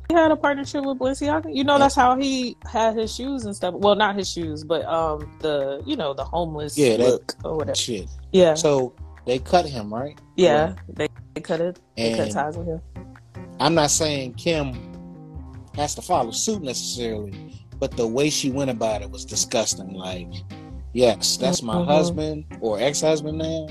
he 0.08 0.14
had 0.14 0.30
a 0.30 0.36
partnership 0.36 0.84
with 0.84 0.98
Balenciaga. 0.98 1.54
You 1.54 1.64
know, 1.64 1.78
that's 1.78 1.94
how 1.94 2.16
he 2.18 2.56
had 2.70 2.96
his 2.96 3.14
shoes 3.14 3.44
and 3.44 3.56
stuff. 3.56 3.74
Well, 3.74 3.94
not 3.94 4.16
his 4.16 4.30
shoes, 4.30 4.64
but 4.64 4.84
um, 4.84 5.30
the 5.40 5.82
you 5.86 5.96
know 5.96 6.14
the 6.14 6.24
homeless 6.24 6.76
yeah, 6.76 6.96
look 6.96 7.34
or 7.44 7.56
whatever. 7.56 7.74
Shit. 7.74 8.08
Yeah. 8.32 8.54
So 8.54 8.94
they 9.26 9.38
cut 9.38 9.66
him, 9.66 9.92
right? 9.92 10.18
Yeah, 10.36 10.74
they, 10.88 11.08
they 11.34 11.40
cut 11.40 11.60
it. 11.60 11.80
They 11.96 12.12
and 12.12 12.16
cut 12.16 12.30
ties 12.32 12.56
with 12.56 12.66
him. 12.66 12.80
I'm 13.60 13.74
not 13.74 13.90
saying 13.90 14.34
Kim 14.34 14.93
has 15.76 15.94
to 15.94 16.02
follow 16.02 16.30
suit 16.30 16.62
necessarily, 16.62 17.54
but 17.78 17.96
the 17.96 18.06
way 18.06 18.30
she 18.30 18.50
went 18.50 18.70
about 18.70 19.02
it 19.02 19.10
was 19.10 19.24
disgusting. 19.24 19.92
Like, 19.92 20.28
yes, 20.92 21.36
that's 21.36 21.62
my 21.62 21.74
mm-hmm. 21.74 21.90
husband 21.90 22.44
or 22.60 22.80
ex-husband 22.80 23.38
now, 23.38 23.68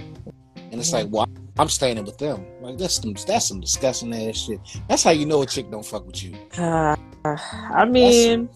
and 0.71 0.79
it's 0.79 0.93
like, 0.93 1.07
well, 1.09 1.27
I'm 1.57 1.69
standing 1.69 2.05
with 2.05 2.17
them. 2.17 2.45
Like 2.61 2.77
that's 2.77 3.01
some 3.01 3.13
that's 3.27 3.47
some 3.47 3.61
disgusting 3.61 4.13
ass 4.13 4.37
shit. 4.37 4.59
That's 4.89 5.03
how 5.03 5.11
you 5.11 5.25
know 5.25 5.41
a 5.41 5.45
chick 5.45 5.69
don't 5.69 5.85
fuck 5.85 6.05
with 6.05 6.23
you. 6.23 6.35
Uh, 6.57 6.95
I 7.25 7.85
mean. 7.85 8.49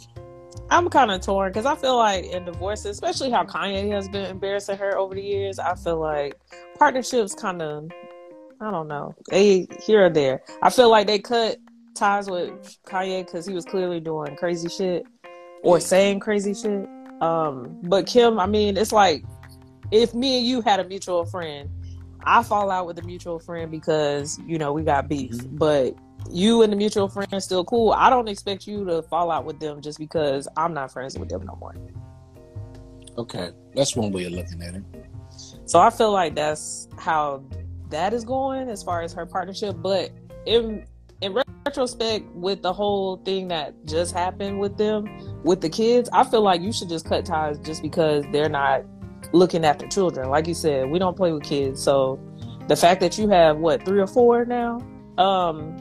I'm 0.70 0.90
kind 0.90 1.12
of 1.12 1.22
torn 1.22 1.50
because 1.50 1.66
I 1.66 1.76
feel 1.76 1.96
like 1.96 2.26
in 2.26 2.44
divorces, 2.44 2.88
especially 2.88 3.30
how 3.32 3.46
Kanye 3.46 3.90
has 3.92 4.10
been 4.10 4.26
embarrassing 4.26 4.78
her 4.78 4.98
over 4.98 5.16
the 5.16 5.22
years, 5.22 5.60
I 5.60 5.76
feel 5.76 5.98
like 5.98 6.38
partnerships 6.78 7.34
kind 7.34 7.62
of, 7.62 7.90
I 8.60 8.70
don't 8.70 8.90
know, 8.90 9.16
they 9.30 9.68
here 9.86 10.08
or 10.08 10.10
there. 10.10 10.44
I 10.62 10.70
feel 10.70 10.90
like 10.90 11.08
they 11.08 11.20
cut 11.20 11.58
ties 11.98 12.30
with 12.30 12.52
Kanye 12.86 13.26
because 13.26 13.46
he 13.46 13.54
was 13.54 13.66
clearly 13.66 14.00
doing 14.00 14.36
crazy 14.36 14.70
shit 14.70 15.06
or 15.64 15.80
saying 15.80 16.20
crazy 16.20 16.54
shit. 16.54 16.88
Um, 17.22 17.80
but 17.84 18.06
Kim, 18.06 18.40
I 18.40 18.46
mean, 18.46 18.78
it's 18.78 18.92
like 18.92 19.24
if 19.92 20.14
me 20.14 20.38
and 20.40 20.48
you 20.48 20.62
had 20.62 20.80
a 20.80 20.84
mutual 20.84 21.26
friend, 21.26 21.70
I 22.24 22.44
fall 22.44 22.70
out 22.70 22.88
with 22.88 23.00
a 23.00 23.04
mutual 23.04 23.40
friend 23.40 23.72
because 23.72 24.40
you 24.46 24.58
know 24.58 24.74
we 24.74 24.84
got 24.84 25.08
beef, 25.08 25.32
Mhm. 25.32 25.58
but 25.58 25.96
you 26.30 26.62
and 26.62 26.72
the 26.74 26.78
mutual 26.78 27.08
friend 27.08 27.32
are 27.34 27.40
still 27.40 27.64
cool. 27.64 27.92
I 27.94 28.10
don't 28.10 28.28
expect 28.28 28.68
you 28.68 28.84
to 28.86 29.02
fall 29.04 29.32
out 29.32 29.46
with 29.46 29.60
them 29.60 29.82
just 29.82 29.98
because 29.98 30.48
I'm 30.58 30.74
not 30.74 30.92
friends 30.92 31.18
with 31.18 31.30
them 31.30 31.46
no 31.46 31.56
more. 31.60 31.74
Okay, 33.18 33.52
that's 33.76 33.96
one 33.96 34.12
way 34.12 34.26
of 34.26 34.34
looking 34.34 34.62
at 34.62 34.76
it. 34.76 34.84
So 35.66 35.80
I 35.80 35.90
feel 35.90 36.12
like 36.12 36.36
that's 36.36 36.88
how 36.98 37.44
that 37.90 38.14
is 38.14 38.24
going 38.26 38.70
as 38.70 38.84
far 38.84 39.02
as 39.02 39.14
her 39.14 39.26
partnership. 39.26 39.78
But 39.80 40.12
in 40.46 40.86
retrospect, 41.68 42.26
with 42.34 42.62
the 42.62 42.72
whole 42.72 43.18
thing 43.18 43.50
that 43.50 43.74
just 43.86 44.14
happened 44.14 44.60
with 44.60 44.78
them, 44.78 45.06
with 45.44 45.60
the 45.60 45.70
kids, 45.70 46.10
I 46.14 46.24
feel 46.24 46.42
like 46.42 46.62
you 46.62 46.72
should 46.72 46.88
just 46.88 47.06
cut 47.06 47.26
ties 47.26 47.60
just 47.60 47.82
because 47.82 48.24
they're 48.32 48.50
not 48.50 48.84
looking 49.34 49.66
after 49.66 49.86
children. 49.88 50.30
Like 50.30 50.48
you 50.48 50.54
said, 50.54 50.90
we 50.90 50.98
don't 50.98 51.18
play 51.18 51.34
with 51.34 51.44
kids. 51.44 51.84
So 51.84 52.20
the 52.68 52.76
fact 52.76 53.02
that 53.02 53.18
you 53.18 53.28
have 53.30 53.58
what 53.58 53.84
three 53.84 54.00
or 54.00 54.08
four 54.08 54.46
now, 54.46 54.80
um, 55.18 55.78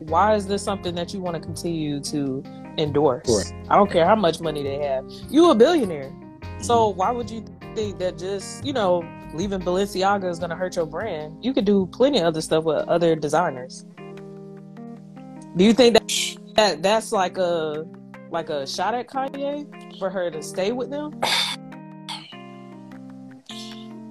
why 0.00 0.34
is 0.34 0.46
this 0.46 0.62
something 0.62 0.94
that 0.96 1.14
you 1.14 1.20
want 1.20 1.34
to 1.34 1.40
continue 1.40 1.98
to 2.00 2.42
endorse? 2.76 3.26
Correct. 3.26 3.70
I 3.70 3.76
don't 3.76 3.90
care 3.90 4.04
how 4.04 4.16
much 4.16 4.40
money 4.40 4.62
they 4.62 4.78
have. 4.84 5.10
You 5.30 5.50
a 5.50 5.54
billionaire. 5.54 6.12
So 6.60 6.88
why 6.88 7.10
would 7.10 7.30
you 7.30 7.42
think 7.74 7.98
that 8.00 8.18
just 8.18 8.64
you 8.64 8.74
know 8.74 9.02
leaving 9.32 9.60
Balenciaga 9.60 10.28
is 10.30 10.38
gonna 10.38 10.56
hurt 10.56 10.76
your 10.76 10.86
brand? 10.86 11.42
You 11.42 11.54
could 11.54 11.64
do 11.64 11.86
plenty 11.86 12.18
of 12.18 12.26
other 12.26 12.42
stuff 12.42 12.64
with 12.64 12.86
other 12.86 13.16
designers. 13.16 13.86
Do 15.56 15.64
you 15.64 15.72
think 15.72 15.94
that, 15.94 16.36
that 16.56 16.82
that's 16.82 17.12
like 17.12 17.38
a 17.38 17.84
like 18.30 18.50
a 18.50 18.66
shot 18.66 18.94
at 18.94 19.06
Kanye 19.08 19.98
for 19.98 20.10
her 20.10 20.30
to 20.30 20.42
stay 20.42 20.72
with 20.72 20.90
them? 20.90 21.18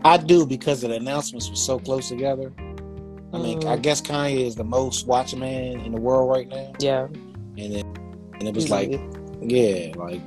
I 0.03 0.17
do 0.17 0.45
because 0.45 0.81
the 0.81 0.91
announcements 0.91 1.49
were 1.49 1.55
so 1.55 1.79
close 1.79 2.09
together. 2.09 2.51
I 3.33 3.37
mean, 3.37 3.59
Mm. 3.59 3.67
I 3.67 3.77
guess 3.77 4.01
Kanye 4.01 4.45
is 4.45 4.55
the 4.55 4.63
most 4.63 5.07
watched 5.07 5.35
man 5.35 5.79
in 5.81 5.91
the 5.91 5.99
world 5.99 6.29
right 6.29 6.47
now, 6.47 6.71
Yeah, 6.79 7.05
and 7.05 7.73
it 7.73 7.85
and 8.39 8.47
it 8.47 8.55
was 8.55 8.69
like, 8.69 8.99
yeah, 9.41 9.91
like 9.97 10.21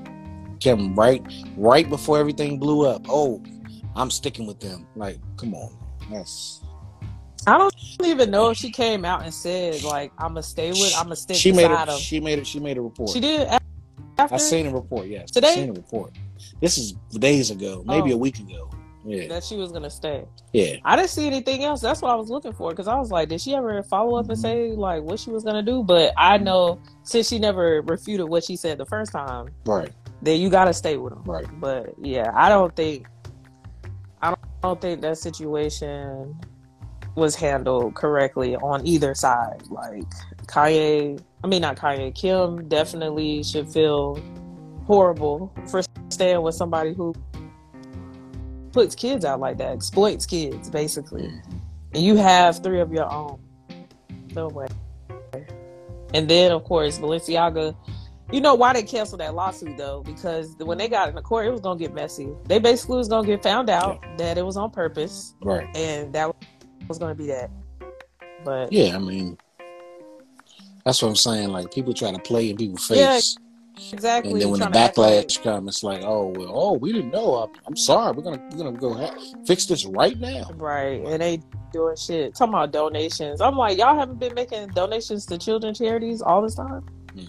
Kevin 0.60 0.94
right 0.94 1.22
right 1.56 1.88
before 1.88 2.18
everything 2.18 2.58
blew 2.58 2.86
up. 2.86 3.06
Oh, 3.08 3.42
I'm 3.96 4.10
sticking 4.10 4.46
with 4.46 4.60
them. 4.60 4.86
Like, 4.94 5.18
come 5.36 5.54
on, 5.54 5.76
that's 6.12 6.60
I 7.48 7.58
don't 7.58 7.74
even 8.04 8.30
know 8.30 8.50
if 8.50 8.58
she 8.58 8.70
came 8.70 9.04
out 9.04 9.22
and 9.22 9.32
said 9.32 9.82
like 9.82 10.12
I'm 10.18 10.28
gonna 10.28 10.42
stay 10.42 10.70
with 10.70 10.94
I'm 10.96 11.04
gonna 11.04 11.16
stick 11.16 11.36
she 11.36 11.52
made 11.52 11.70
it. 11.70 11.88
him. 11.88 11.98
She 11.98 12.20
made 12.20 12.38
it. 12.38 12.46
She 12.46 12.60
made 12.60 12.76
a 12.76 12.80
report. 12.82 13.10
She 13.10 13.20
did 13.20 13.48
after. 14.18 14.34
I 14.34 14.38
seen 14.38 14.66
a 14.66 14.72
report. 14.72 15.06
Yes, 15.06 15.30
Today? 15.30 15.48
I 15.48 15.54
seen 15.54 15.70
a 15.70 15.72
report. 15.72 16.12
This 16.60 16.76
is 16.78 16.92
days 17.12 17.50
ago, 17.50 17.82
maybe 17.86 18.12
Oh. 18.12 18.16
a 18.16 18.18
week 18.18 18.38
ago. 18.38 18.70
Yeah, 19.04 19.26
that 19.28 19.44
she 19.44 19.56
was 19.56 19.72
gonna 19.72 19.88
stay. 19.88 20.24
yeah. 20.52 20.76
I 20.84 20.94
didn't 20.96 21.08
see 21.10 21.26
anything 21.26 21.64
else. 21.64 21.80
That's 21.80 22.02
what 22.02 22.10
I 22.10 22.14
was 22.16 22.28
looking 22.28 22.52
for 22.52 22.70
because 22.70 22.88
I 22.88 22.96
was 22.96 23.10
like, 23.10 23.30
did 23.30 23.40
she 23.40 23.54
ever 23.54 23.82
follow 23.84 24.18
up 24.18 24.28
and 24.28 24.36
mm-hmm. 24.36 24.42
say 24.42 24.72
like 24.72 25.02
what 25.02 25.18
she 25.18 25.30
was 25.30 25.44
gonna 25.44 25.62
do? 25.62 25.82
But 25.82 26.12
I 26.16 26.36
mm-hmm. 26.36 26.44
know 26.44 26.82
since 27.04 27.28
she 27.28 27.38
never 27.38 27.80
refuted 27.82 28.28
what 28.28 28.44
she 28.44 28.56
said 28.56 28.76
the 28.76 28.84
first 28.84 29.12
time, 29.12 29.48
Right, 29.64 29.92
then 30.20 30.40
you 30.40 30.50
gotta 30.50 30.74
stay 30.74 30.98
with 30.98 31.14
him. 31.14 31.22
right. 31.24 31.46
But 31.58 31.94
yeah, 32.02 32.30
I 32.34 32.50
don't 32.50 32.74
think 32.76 33.06
I 34.20 34.28
don't, 34.28 34.40
I 34.62 34.66
don't 34.66 34.80
think 34.80 35.00
that 35.02 35.16
situation 35.16 36.36
was 37.18 37.34
handled 37.34 37.94
correctly 37.94 38.56
on 38.56 38.86
either 38.86 39.14
side. 39.14 39.62
Like 39.68 40.04
Kanye, 40.46 41.20
I 41.42 41.46
mean 41.46 41.62
not 41.62 41.76
Kanye, 41.76 42.14
Kim 42.14 42.68
definitely 42.68 43.42
should 43.42 43.68
feel 43.68 44.20
horrible 44.86 45.52
for 45.68 45.82
staying 46.08 46.42
with 46.42 46.54
somebody 46.54 46.94
who 46.94 47.14
puts 48.72 48.94
kids 48.94 49.24
out 49.24 49.40
like 49.40 49.58
that, 49.58 49.72
exploits 49.72 50.24
kids 50.24 50.70
basically. 50.70 51.24
Mm-hmm. 51.24 51.56
And 51.94 52.02
you 52.02 52.16
have 52.16 52.62
three 52.62 52.80
of 52.80 52.92
your 52.92 53.10
own. 53.12 53.40
No 54.34 54.48
way. 54.48 54.66
And 56.14 56.28
then 56.28 56.52
of 56.52 56.64
course 56.64 56.98
Balenciaga 56.98 57.74
you 58.30 58.42
know 58.42 58.54
why 58.54 58.74
they 58.74 58.82
canceled 58.82 59.20
that 59.20 59.34
lawsuit 59.34 59.76
though? 59.78 60.02
Because 60.04 60.54
when 60.58 60.76
they 60.76 60.88
got 60.88 61.08
in 61.08 61.14
the 61.14 61.22
court, 61.22 61.46
it 61.46 61.50
was 61.50 61.62
gonna 61.62 61.78
get 61.78 61.94
messy. 61.94 62.28
They 62.44 62.58
basically 62.58 62.98
was 62.98 63.08
gonna 63.08 63.26
get 63.26 63.42
found 63.42 63.70
out 63.70 64.04
that 64.18 64.36
it 64.36 64.44
was 64.44 64.56
on 64.56 64.70
purpose, 64.70 65.34
Right. 65.42 65.66
and 65.74 66.12
that 66.12 66.34
was 66.88 66.98
gonna 66.98 67.14
be 67.14 67.26
that. 67.28 67.50
But 68.44 68.72
Yeah, 68.72 68.94
I 68.96 68.98
mean, 68.98 69.36
that's 70.84 71.02
what 71.02 71.08
I'm 71.08 71.16
saying. 71.16 71.48
Like 71.50 71.72
people 71.72 71.92
try 71.92 72.12
to 72.12 72.18
play 72.18 72.50
in 72.50 72.56
people's 72.56 72.88
Yeah, 72.90 73.14
face, 73.14 73.36
exactly. 73.92 74.32
and 74.32 74.40
then 74.40 74.50
when 74.50 74.60
the 74.60 74.66
trying 74.66 74.92
to 74.94 75.00
like- 75.00 75.26
backlash 75.26 75.42
comes, 75.42 75.68
it's 75.68 75.82
like, 75.82 76.02
oh 76.04 76.32
well, 76.36 76.50
oh 76.52 76.72
we 76.74 76.92
didn't 76.92 77.10
know. 77.12 77.34
I'm, 77.36 77.50
I'm 77.66 77.76
sorry. 77.76 78.12
We're 78.16 78.22
gonna 78.22 78.42
we're 78.50 78.58
gonna 78.58 78.72
go 78.78 78.94
ha- 78.94 79.14
fix 79.46 79.66
this 79.66 79.84
right 79.84 80.18
now. 80.18 80.50
right, 80.54 81.04
and 81.04 81.20
they 81.20 81.40
doing 81.72 81.96
shit. 81.96 82.34
Talking 82.34 82.54
about 82.54 82.72
donations. 82.72 83.40
I'm 83.40 83.56
like, 83.56 83.76
y'all 83.78 83.96
haven't 83.98 84.18
been 84.18 84.34
making 84.34 84.68
donations 84.68 85.26
to 85.26 85.36
children 85.38 85.74
charities 85.74 86.22
all 86.22 86.40
this 86.42 86.54
time. 86.54 86.82
Hmm. 87.14 87.24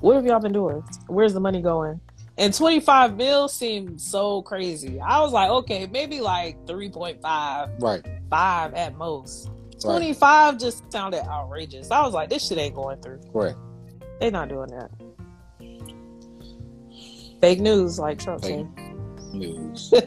What 0.00 0.16
have 0.16 0.26
y'all 0.26 0.40
been 0.40 0.52
doing? 0.52 0.82
Where's 1.06 1.34
the 1.34 1.40
money 1.40 1.60
going? 1.62 2.00
And 2.40 2.54
25 2.54 3.16
mil 3.18 3.48
seemed 3.48 4.00
so 4.00 4.40
crazy. 4.40 4.98
I 4.98 5.20
was 5.20 5.30
like, 5.30 5.50
okay, 5.50 5.86
maybe 5.92 6.22
like 6.22 6.56
3.5, 6.66 7.82
Right. 7.82 8.02
5 8.30 8.74
at 8.74 8.96
most. 8.96 9.50
Right. 9.74 9.80
25 9.82 10.58
just 10.58 10.90
sounded 10.90 11.22
outrageous. 11.28 11.90
I 11.90 12.00
was 12.02 12.14
like, 12.14 12.30
this 12.30 12.48
shit 12.48 12.56
ain't 12.56 12.74
going 12.74 12.98
through. 13.02 13.20
Correct. 13.30 13.58
They're 14.20 14.30
not 14.30 14.48
doing 14.48 14.70
that. 14.70 14.90
Fake 17.42 17.60
news, 17.60 17.98
like 17.98 18.18
Trump 18.18 18.42
Fake 18.42 18.66
said. 18.76 19.34
news. 19.34 19.92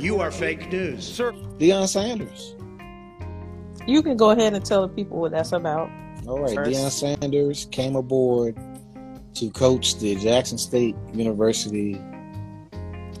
You 0.00 0.18
are 0.18 0.32
fake 0.32 0.70
news. 0.72 1.06
Sir, 1.06 1.30
Deion 1.30 1.86
Sanders. 1.86 2.56
You 3.86 4.02
can 4.02 4.16
go 4.16 4.30
ahead 4.30 4.52
and 4.52 4.64
tell 4.64 4.82
the 4.82 4.88
people 4.92 5.18
what 5.18 5.30
that's 5.30 5.52
about. 5.52 5.88
All 6.26 6.40
right. 6.40 6.52
First. 6.56 6.70
Deion 6.72 6.90
Sanders 6.90 7.66
came 7.70 7.94
aboard 7.94 8.56
to 9.36 9.50
coach 9.50 9.98
the 9.98 10.16
Jackson 10.16 10.56
State 10.58 10.96
University 11.12 12.00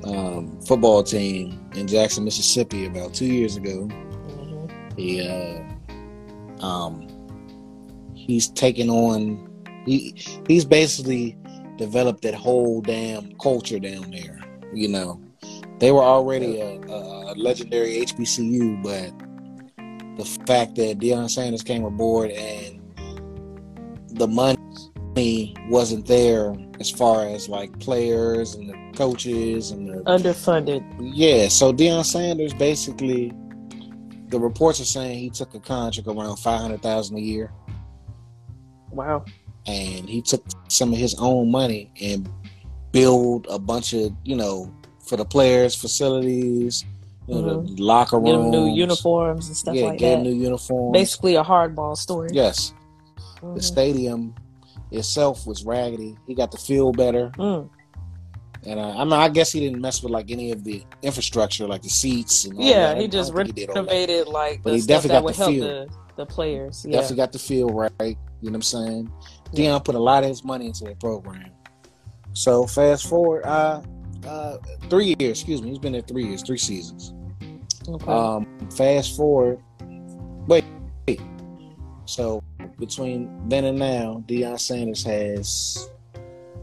um, 0.04 0.58
football 0.62 1.02
team 1.02 1.68
in 1.74 1.86
Jackson, 1.86 2.24
Mississippi, 2.24 2.86
about 2.86 3.12
two 3.12 3.26
years 3.26 3.56
ago. 3.56 3.88
Mhm. 3.88 4.98
He 4.98 5.20
uh, 5.28 6.64
um, 6.64 7.08
he's 8.14 8.48
taken 8.48 8.88
on. 8.88 9.48
He 9.84 10.14
he's 10.48 10.64
basically 10.64 11.36
developed 11.76 12.22
that 12.22 12.34
whole 12.34 12.80
damn 12.80 13.32
culture 13.38 13.78
down 13.78 14.10
there. 14.10 14.40
You 14.72 14.88
know, 14.88 15.20
they 15.78 15.92
were 15.92 16.02
already 16.02 16.60
a, 16.60 16.80
a 16.80 17.34
legendary 17.34 18.00
HBCU, 18.00 18.82
but 18.82 19.12
the 20.16 20.24
fact 20.46 20.76
that 20.76 20.98
Deion 20.98 21.28
Sanders 21.28 21.62
came 21.62 21.84
aboard 21.84 22.30
and 22.30 22.80
the 24.12 24.26
money 24.26 24.55
wasn't 25.68 26.06
there 26.06 26.54
as 26.78 26.90
far 26.90 27.26
as 27.26 27.48
like 27.48 27.76
players 27.78 28.54
and 28.54 28.68
the 28.68 28.98
coaches 28.98 29.70
and 29.70 29.88
the 29.88 30.02
Underfunded. 30.02 30.84
yeah, 31.00 31.48
so 31.48 31.72
Deion 31.72 32.04
Sanders 32.04 32.52
basically, 32.52 33.32
the 34.28 34.38
reports 34.38 34.78
are 34.80 34.84
saying 34.84 35.18
he 35.18 35.30
took 35.30 35.54
a 35.54 35.60
contract 35.60 36.06
around 36.06 36.36
five 36.36 36.60
hundred 36.60 36.82
thousand 36.82 37.16
a 37.16 37.20
year, 37.20 37.50
Wow. 38.90 39.24
and 39.66 40.06
he 40.08 40.20
took 40.20 40.44
some 40.68 40.92
of 40.92 40.98
his 40.98 41.14
own 41.18 41.50
money 41.50 41.90
and 42.00 42.28
build 42.92 43.46
a 43.48 43.58
bunch 43.58 43.94
of 43.94 44.12
you 44.24 44.36
know 44.36 44.70
for 45.06 45.16
the 45.16 45.24
players 45.24 45.74
facilities, 45.74 46.84
you 47.26 47.40
know, 47.40 47.62
the 47.62 47.82
locker 47.82 48.20
Give 48.20 48.34
rooms, 48.36 48.42
them 48.42 48.50
new 48.50 48.74
uniforms 48.74 49.46
and 49.48 49.56
stuff 49.56 49.74
yeah, 49.76 49.86
like 49.86 49.98
get 49.98 50.16
that. 50.16 50.22
new 50.24 50.34
uniforms. 50.34 50.92
Basically 50.92 51.36
a 51.36 51.42
hardball 51.44 51.96
story. 51.96 52.28
yes, 52.32 52.74
the 53.40 53.46
Mhm. 53.46 53.62
stadium 53.62 54.34
itself 54.90 55.46
was 55.46 55.64
raggedy. 55.64 56.16
He 56.26 56.34
got 56.34 56.50
to 56.52 56.58
feel 56.58 56.92
better, 56.92 57.30
Mm. 57.38 57.68
and 58.64 58.80
uh, 58.80 58.90
I 58.96 59.04
mean, 59.04 59.12
I 59.12 59.28
guess 59.28 59.52
he 59.52 59.60
didn't 59.60 59.80
mess 59.80 60.02
with 60.02 60.12
like 60.12 60.30
any 60.30 60.52
of 60.52 60.64
the 60.64 60.84
infrastructure, 61.02 61.66
like 61.66 61.82
the 61.82 61.88
seats 61.88 62.44
and 62.44 62.56
all 62.58 62.64
Yeah, 62.64 62.94
that. 62.94 63.00
He 63.00 63.08
just 63.08 63.34
think 63.34 63.46
he 63.48 63.52
did 63.52 63.68
all 63.70 63.74
that. 63.74 63.80
renovated 63.90 64.28
like 64.28 64.62
But 64.62 64.70
the 64.70 64.76
he 64.76 64.80
stuff 64.82 65.02
definitely 65.04 65.08
that 65.08 65.14
got 65.18 65.24
would 65.24 65.34
the 65.34 65.38
help 65.38 65.50
feel. 65.52 65.86
the, 66.16 66.22
the 66.22 66.26
players. 66.26 66.84
Yeah. 66.88 66.92
Definitely 66.96 67.16
got 67.16 67.32
the 67.32 67.38
feel 67.38 67.68
right. 67.68 67.90
You 68.00 68.50
know 68.50 68.50
what 68.50 68.54
I'm 68.54 68.62
saying? 68.62 69.12
Yeah. 69.52 69.70
Deion 69.70 69.84
put 69.84 69.94
a 69.94 69.98
lot 69.98 70.22
of 70.24 70.28
his 70.28 70.44
money 70.44 70.66
into 70.66 70.84
that 70.84 70.98
program. 71.00 71.50
So 72.32 72.66
fast 72.66 73.06
forward, 73.08 73.44
uh, 73.46 73.82
uh, 74.26 74.58
three 74.90 75.14
years. 75.18 75.38
Excuse 75.40 75.62
me, 75.62 75.70
he's 75.70 75.78
been 75.78 75.92
there 75.92 76.02
three 76.02 76.26
years, 76.26 76.42
three 76.42 76.58
seasons. 76.58 77.12
Okay. 77.88 78.10
Um, 78.12 78.46
fast 78.76 79.16
forward, 79.16 79.58
wait, 80.48 80.64
wait. 81.06 81.20
So 82.04 82.42
between 82.78 83.48
then 83.48 83.64
and 83.64 83.78
now, 83.78 84.22
Deion 84.26 84.58
Sanders 84.60 85.02
has 85.04 85.90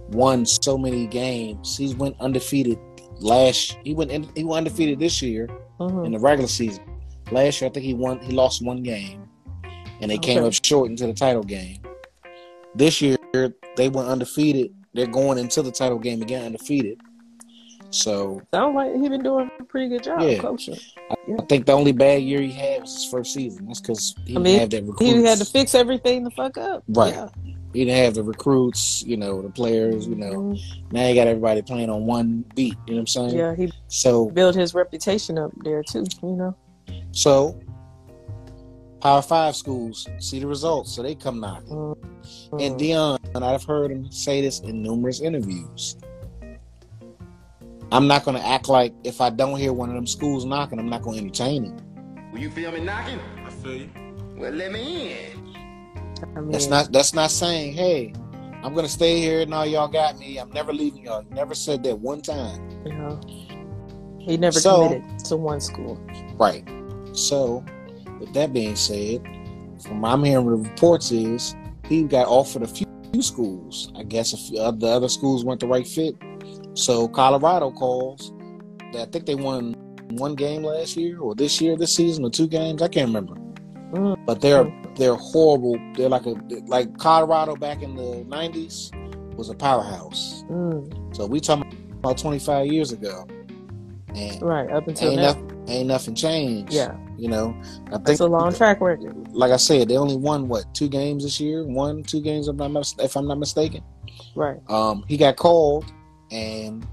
won 0.09 0.45
so 0.45 0.77
many 0.77 1.07
games. 1.07 1.77
He's 1.77 1.95
went 1.95 2.15
undefeated 2.19 2.77
last. 3.19 3.77
He 3.83 3.93
went 3.93 4.11
in, 4.11 4.29
he 4.35 4.43
went 4.43 4.67
undefeated 4.67 4.99
this 4.99 5.21
year 5.21 5.47
Mhm. 5.79 6.05
in 6.05 6.11
the 6.11 6.19
regular 6.19 6.47
season. 6.47 6.83
Last 7.31 7.61
year, 7.61 7.69
I 7.69 7.73
think 7.73 7.85
he 7.85 7.93
won. 7.93 8.19
He 8.19 8.31
lost 8.33 8.63
one 8.63 8.83
game, 8.83 9.27
and 10.01 10.11
they 10.11 10.17
came 10.17 10.43
up 10.43 10.53
short 10.63 10.89
into 10.89 11.07
the 11.07 11.13
title 11.13 11.43
game. 11.43 11.77
This 12.75 13.01
year, 13.01 13.17
they 13.75 13.89
went 13.89 14.07
undefeated. 14.07 14.73
They're 14.93 15.07
going 15.07 15.37
into 15.39 15.61
the 15.63 15.71
title 15.71 15.97
game 15.97 16.21
again 16.21 16.45
undefeated. 16.45 16.99
So 17.93 18.41
Sounds 18.51 18.75
like 18.75 18.95
he 18.95 19.07
been 19.07 19.21
doing 19.21 19.51
a 19.59 19.63
pretty 19.65 19.87
good 19.87 20.03
job 20.03 20.21
Yeah. 20.21 20.39
coaching. 20.39 20.75
I 21.11 21.43
think 21.47 21.67
the 21.67 21.73
only 21.73 21.91
bad 21.91 22.23
year 22.23 22.41
he 22.41 22.51
had 22.51 22.81
was 22.81 22.93
his 22.95 23.05
first 23.05 23.33
season. 23.33 23.67
That's 23.67 23.79
because 23.81 24.15
he 24.25 24.35
I 24.35 24.41
didn't 24.41 24.59
have 24.61 24.69
that 24.71 24.83
recruits. 24.83 25.13
He 25.13 25.23
had 25.23 25.37
to 25.37 25.45
fix 25.45 25.75
everything 25.75 26.23
the 26.23 26.31
fuck 26.31 26.57
up. 26.57 26.83
Right. 26.87 27.13
Yeah. 27.13 27.29
He 27.71 27.85
didn't 27.85 28.03
have 28.03 28.15
the 28.15 28.23
recruits. 28.23 29.03
You 29.05 29.17
know, 29.17 29.43
the 29.43 29.49
players. 29.49 30.07
You 30.07 30.15
know, 30.15 30.31
Mhm. 30.31 30.59
now 30.91 31.07
he 31.07 31.13
got 31.13 31.27
everybody 31.27 31.61
playing 31.61 31.91
on 31.91 32.07
one 32.07 32.43
beat. 32.55 32.73
You 32.87 32.93
know 32.93 32.97
what 32.97 32.99
I'm 33.01 33.07
saying? 33.07 33.37
Yeah, 33.37 33.55
he 33.55 33.71
So 33.89 34.25
built 34.31 34.55
his 34.55 34.73
reputation 34.73 35.37
up 35.37 35.51
there 35.63 35.83
too. 35.83 36.05
You 36.23 36.35
know. 36.35 36.55
so. 37.11 37.55
Power 39.01 39.21
five 39.21 39.53
schools 39.53 40.07
see 40.19 40.39
the 40.39 40.47
results, 40.47 40.95
so 40.95 41.03
they 41.03 41.13
come 41.13 41.41
knocking. 41.41 41.67
Mm-hmm. 41.75 42.59
And 42.59 42.79
Deion, 42.79 43.19
and 43.35 43.43
I've 43.43 43.65
heard 43.65 43.91
him 43.91 44.09
say 44.09 44.39
this 44.39 44.61
in 44.61 44.81
numerous 44.81 45.19
interviews. 45.19 45.97
I'm 47.93 48.07
not 48.07 48.25
going 48.25 48.35
to 48.35 48.45
act 48.45 48.69
like 48.69 48.91
if 49.03 49.21
I 49.21 49.29
don't 49.29 49.55
hear 49.59 49.71
one 49.71 49.89
of 49.89 49.95
them 49.95 50.07
schools 50.07 50.45
knocking, 50.45 50.79
I'm 50.79 50.89
not 50.89 51.03
going 51.03 51.19
to 51.19 51.23
entertain 51.25 51.65
it. 51.65 51.81
Will 52.31 52.39
you 52.39 52.49
feel 52.49 52.71
me 52.71 52.79
knocking? 52.79 53.19
I 53.45 53.51
feel 53.51 53.75
you. 53.75 53.89
Well, 54.35 54.51
let 54.51 54.71
me 54.71 55.13
in. 55.13 55.55
I 56.35 56.39
mean, 56.41 56.51
That's 56.51 56.65
not 56.67 56.91
that's 56.91 57.13
not 57.13 57.29
saying, 57.29 57.73
hey, 57.73 58.11
I'm 58.63 58.73
going 58.73 58.85
to 58.85 58.91
stay 58.91 59.19
here. 59.21 59.45
No, 59.45 59.61
y'all 59.61 59.87
got 59.87 60.17
me. 60.17 60.39
I'm 60.39 60.49
never 60.49 60.73
leaving 60.73 61.03
y'all. 61.03 61.21
You 61.21 61.29
never 61.35 61.53
said 61.53 61.83
that 61.83 61.99
one 61.99 62.21
time. 62.21 62.67
You 62.83 62.93
know, 62.93 63.21
he 64.19 64.37
never 64.37 64.59
So- 64.59 64.87
committed 64.87 65.19
to 65.25 65.37
one 65.37 65.61
school. 65.61 66.01
Right. 66.37 66.67
So, 67.11 67.63
with 68.19 68.33
that 68.33 68.53
being 68.53 68.75
said, 68.75 69.21
from 69.83 70.01
what 70.01 70.13
I'm 70.13 70.23
hearing, 70.23 70.47
the 70.47 70.55
reports 70.55 71.11
is 71.11 71.55
he 71.87 72.03
got 72.03 72.25
offered 72.27 72.63
a 72.63 72.67
few, 72.67 72.87
few 73.11 73.21
schools. 73.21 73.91
I 73.95 74.01
guess 74.01 74.33
a 74.33 74.37
few, 74.37 74.59
uh, 74.59 74.71
the 74.71 74.87
other 74.87 75.09
schools 75.09 75.45
weren't 75.45 75.59
the 75.59 75.67
right 75.67 75.87
fit. 75.87 76.15
So 76.73 77.07
Colorado 77.07 77.71
calls. 77.71 78.33
I 78.95 79.05
think 79.05 79.25
they 79.25 79.35
won 79.35 79.73
one 80.11 80.35
game 80.35 80.63
last 80.63 80.95
year 80.97 81.19
or 81.19 81.33
this 81.35 81.59
year, 81.59 81.75
this 81.77 81.95
season, 81.95 82.23
or 82.25 82.29
two 82.29 82.47
games. 82.47 82.81
I 82.81 82.87
can't 82.87 83.07
remember. 83.07 83.35
Mm. 83.91 84.23
But 84.25 84.41
they're 84.41 84.71
they're 84.95 85.15
horrible. 85.15 85.77
They're 85.95 86.09
like 86.09 86.25
a 86.25 86.35
like 86.67 86.97
Colorado 86.97 87.55
back 87.55 87.81
in 87.81 87.95
the 87.95 88.23
'90s 88.27 88.91
was 89.35 89.49
a 89.49 89.55
powerhouse. 89.55 90.43
Mm, 90.49 91.15
So 91.15 91.25
we 91.25 91.39
talking 91.39 91.71
about 91.93 92.17
25 92.17 92.67
years 92.67 92.91
ago, 92.91 93.25
and 94.15 94.41
right 94.41 94.69
up 94.69 94.87
until 94.87 95.09
ain't 95.09 95.17
now. 95.21 95.27
nothing, 95.33 95.65
ain't 95.67 95.87
nothing 95.87 96.15
changed. 96.15 96.71
Yeah, 96.73 96.95
You 97.17 97.29
know, 97.29 97.55
I 97.87 97.95
think 97.97 98.09
it's 98.09 98.19
a 98.19 98.27
long 98.27 98.53
track 98.53 98.81
record. 98.81 99.27
Like 99.31 99.51
I 99.51 99.57
said, 99.57 99.89
they 99.89 99.97
only 99.97 100.17
won 100.17 100.47
what 100.47 100.71
two 100.75 100.87
games 100.87 101.23
this 101.23 101.39
year. 101.39 101.63
One, 101.65 102.03
two 102.03 102.21
games, 102.21 102.47
if 102.47 102.59
I'm 102.59 102.73
not, 102.73 102.93
if 102.99 103.15
I'm 103.15 103.27
not 103.27 103.39
mistaken. 103.39 103.83
Right. 104.35 104.59
Um, 104.69 105.03
he 105.07 105.17
got 105.17 105.35
called, 105.35 105.85
and 106.33 106.85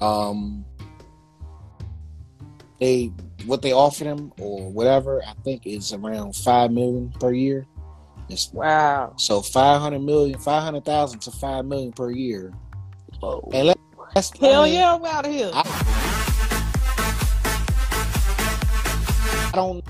um, 0.00 0.64
they 2.80 3.12
what 3.46 3.60
they 3.60 3.72
offered 3.72 4.06
him 4.06 4.32
or 4.38 4.70
whatever, 4.70 5.22
I 5.22 5.34
think 5.44 5.66
is 5.66 5.92
around 5.92 6.34
five 6.36 6.70
million 6.70 7.10
per 7.20 7.32
year. 7.32 7.66
It's, 8.28 8.50
Wow. 8.52 9.12
so 9.16 9.42
five 9.42 9.80
hundred 9.82 10.00
million, 10.00 10.38
five 10.38 10.62
hundred 10.62 10.84
thousand 10.84 11.20
to 11.20 11.30
five 11.30 11.66
million 11.66 11.92
per 11.92 12.10
year. 12.10 12.54
Whoa. 13.20 13.50
And 13.52 13.66
let, 13.68 13.78
let's 14.14 14.30
Hell 14.38 14.62
I 14.62 14.64
mean, 14.66 14.74
yeah, 14.74 14.94
I'm 14.94 15.04
out 15.04 15.26
of 15.26 15.32
here. 15.32 15.50
I 19.46 19.50
don't 19.54 19.84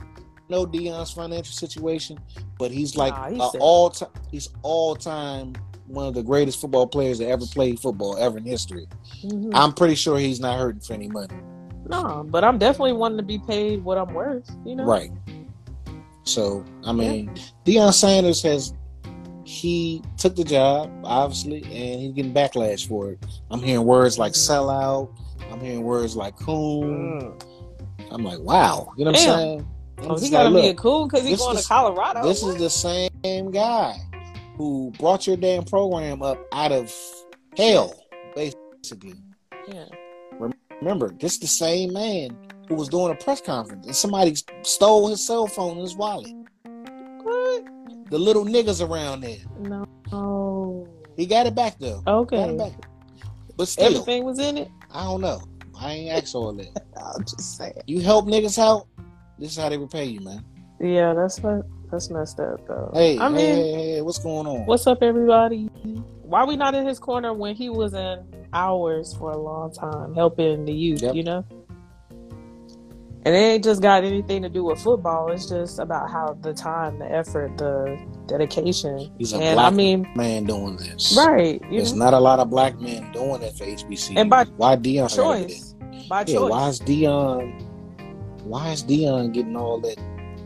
know 0.49 0.67
Deion's 0.67 1.13
financial 1.13 1.55
situation, 1.55 2.19
but 2.59 2.71
he's 2.71 2.97
like 2.97 3.15
Nah, 3.15 3.31
he's 3.31 3.57
all 3.61 3.91
time. 3.91 4.11
He's 4.31 4.49
all 4.63 4.97
time 4.97 5.55
one 5.87 6.07
of 6.07 6.15
the 6.15 6.23
greatest 6.23 6.61
football 6.61 6.87
players 6.87 7.19
that 7.19 7.29
ever 7.29 7.45
played 7.47 7.79
football 7.79 8.17
ever 8.19 8.39
in 8.39 8.45
history. 8.45 8.87
Mhm. 9.25 9.51
I'm 9.55 9.73
pretty 9.73 9.95
sure 9.95 10.19
he's 10.19 10.41
not 10.41 10.59
hurting 10.59 10.81
for 10.81 10.95
any 10.95 11.09
money. 11.09 11.35
No, 11.89 12.25
but 12.29 12.43
I'm 12.45 12.57
definitely 12.59 12.95
wanting 12.95 13.19
to 13.19 13.23
be 13.25 13.39
paid 13.39 13.85
what 13.85 13.99
I'm 13.99 14.15
worth. 14.15 14.51
You 14.65 14.77
know. 14.77 14.85
Right. 14.85 15.11
So 16.25 16.65
I 16.85 16.93
mean, 16.93 17.31
Deion 17.67 17.93
Sanders 17.93 18.43
has 18.43 18.73
he 19.45 20.01
took 20.17 20.35
the 20.37 20.45
job 20.45 20.91
obviously, 21.05 21.63
and 21.65 22.01
he's 22.01 22.13
getting 22.13 22.33
backlash 22.33 22.89
for 22.89 23.11
it. 23.11 23.19
I'm 23.51 23.61
hearing 23.61 23.85
words 23.85 24.19
like 24.19 24.33
sellout. 24.33 25.11
I'm 25.53 25.61
hearing 25.61 25.83
words 25.83 26.17
like 26.17 26.37
coon. 26.39 27.21
Mm. 27.21 27.45
I'm 28.11 28.25
like, 28.25 28.39
wow. 28.41 28.89
You 28.97 29.05
know 29.05 29.11
what 29.11 29.19
Damn. 29.21 29.31
I'm 29.31 29.37
saying? 29.37 29.69
I'm 29.99 30.11
Oh, 30.11 30.19
he 30.19 30.31
gotta 30.31 30.49
like, 30.49 30.63
be 30.63 30.69
a 30.71 30.75
cool 30.75 31.07
because 31.07 31.27
he's 31.27 31.39
going 31.39 31.57
is- 31.57 31.63
to 31.65 31.69
Colorado. 31.69 32.23
This 32.25 32.43
is 32.43 32.57
the 32.57 32.71
same 32.71 33.51
guy 33.51 33.97
who 34.57 34.93
brought 34.99 35.27
your 35.27 35.37
damn 35.37 35.65
program 35.65 36.23
up 36.23 36.39
out 36.53 36.73
of 36.73 36.93
hell, 37.57 37.95
basically. 38.35 39.15
yeah. 39.69 39.87
Remember, 40.81 41.15
this 41.21 41.35
is 41.35 41.39
the 41.39 41.47
same 41.47 41.93
man 41.93 42.37
who 42.69 42.75
was 42.75 42.89
doing 42.89 43.13
a 43.13 43.15
press 43.15 43.41
conference 43.41 43.87
and 43.87 43.95
somebody 43.97 44.35
stole 44.63 45.09
his 45.09 45.25
cell 45.27 45.47
phone 45.47 45.73
and 45.73 45.81
his 45.81 45.97
wallet. 45.97 46.31
What? 47.23 47.65
The 48.11 48.19
little 48.19 48.45
niggas 48.45 48.87
around 48.87 49.23
there. 49.23 49.39
No. 49.61 50.87
He 51.17 51.27
got 51.27 51.47
it 51.47 51.55
back 51.55 51.79
though. 51.79 52.01
Got 52.03 52.15
Okay. 52.33 52.43
it 52.51 52.59
back. 52.59 52.73
But 53.57 53.69
still, 53.69 53.87
Everything 53.87 54.25
was 54.25 54.39
in 54.41 54.59
it. 54.59 54.69
I 54.91 55.05
don't 55.05 55.21
know. 55.21 55.41
I 55.81 55.93
ain't 55.93 56.11
asked 56.11 56.35
all 56.35 56.53
that. 56.53 56.83
I'm 56.97 57.25
just 57.25 57.57
saying. 57.57 57.75
You 57.87 58.01
help 58.01 58.27
niggas 58.27 58.59
out, 58.59 58.87
this 59.39 59.53
is 59.53 59.57
how 59.57 59.69
they 59.69 59.79
repay 59.79 60.05
you, 60.07 60.21
man. 60.21 60.45
Yeah, 60.81 61.15
that's 61.15 61.39
what 61.41 61.65
that's 61.95 62.11
messed 62.11 62.41
up 62.41 62.67
though. 62.67 62.91
Hey, 62.93 63.19
I 63.19 63.29
hey, 63.29 63.35
mean, 63.35 63.55
hey, 63.57 63.73
hey, 63.95 64.03
what's 64.03 64.19
going 64.19 64.47
on? 64.47 64.67
what's 64.67 64.87
up, 64.87 65.03
everybody? 65.03 65.67
Why 66.23 66.45
we 66.45 66.57
not 66.57 66.75
in 66.75 66.87
his 66.87 66.99
corner 66.99 67.33
when 67.33 67.55
he 67.55 67.69
was 67.71 67.95
in 67.95 68.25
ours 68.53 69.15
for 69.15 69.31
a 69.31 69.39
long 69.39 69.73
time, 69.73 70.15
helping 70.15 70.65
the 70.65 70.73
youth? 70.73 71.03
Yep. 71.03 71.15
You 71.15 71.23
know. 71.23 71.45
And 73.27 73.35
it 73.35 73.39
ain't 73.39 73.65
just 73.65 73.81
got 73.81 74.05
anything 74.05 74.43
to 74.43 74.51
do 74.51 74.65
with 74.65 74.79
football. 74.81 75.31
It's 75.33 75.49
just 75.49 75.79
about 75.79 76.11
how 76.11 76.37
the 76.43 76.53
time, 76.53 76.99
the 76.99 77.11
effort, 77.11 77.57
the 77.57 77.99
dedication. 78.27 79.11
He's 79.19 79.33
a 79.33 79.39
and 79.39 79.57
black 79.57 79.73
I 79.73 79.75
mean, 79.75 80.07
man 80.15 80.45
doing 80.45 80.77
this. 80.77 81.15
right? 81.17 81.59
You 81.71 81.79
There's 81.79 81.95
know, 81.95 82.05
not 82.05 82.15
a 82.15 82.19
lot 82.21 82.39
of 82.41 82.51
black 82.51 82.79
men 82.81 83.11
doing 83.13 83.41
that 83.41 83.57
for 83.57 83.65
HBC. 83.65 84.19
And 84.19 84.29
by 84.29 84.45
why 84.57 84.77
Deion 84.77 85.15
choice, 85.15 85.75
by 86.09 86.21
Yeah, 86.27 86.35
choice. 86.35 86.51
why 86.51 86.69
is 86.69 86.81
Deion? 86.81 87.63
Why 88.43 88.73
is 88.73 88.83
Deion 88.83 89.33
getting 89.33 89.57
all 89.57 89.81
that 89.81 89.97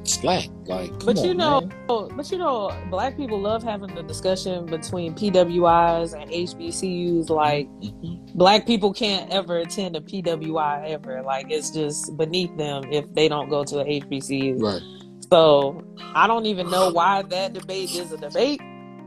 slack? 0.09 0.49
Like, 0.66 0.90
But 1.05 1.16
you 1.25 1.31
on, 1.31 1.37
know, 1.37 1.61
man. 1.61 2.16
but 2.16 2.31
you 2.31 2.38
know, 2.38 2.71
black 2.90 3.16
people 3.16 3.40
love 3.40 3.62
having 3.62 3.94
the 3.94 4.03
discussion 4.03 4.66
between 4.66 5.14
PWIs 5.14 6.12
and 6.21 6.31
HBCUs. 6.31 7.31
Like, 7.31 7.68
Mhm. 7.81 8.35
black 8.35 8.66
people 8.66 8.92
can't 8.92 9.31
ever 9.31 9.59
attend 9.59 9.97
a 9.97 10.01
PWI 10.01 10.85
ever. 10.88 11.23
Like, 11.23 11.51
it's 11.51 11.71
just 11.71 12.16
beneath 12.16 12.55
them 12.57 12.85
if 12.90 13.12
they 13.14 13.29
don't 13.29 13.49
go 13.49 13.64
to 13.64 13.81
a 13.81 13.85
HBCU. 13.85 14.57
right, 14.59 14.83
So, 15.31 15.83
I 16.14 16.27
don't 16.27 16.47
even 16.47 16.71
know 16.71 16.90
why 16.90 17.23
that 17.23 17.53
debate 17.53 17.94
is 17.94 18.12
a 18.12 18.16
debate. 18.16 18.61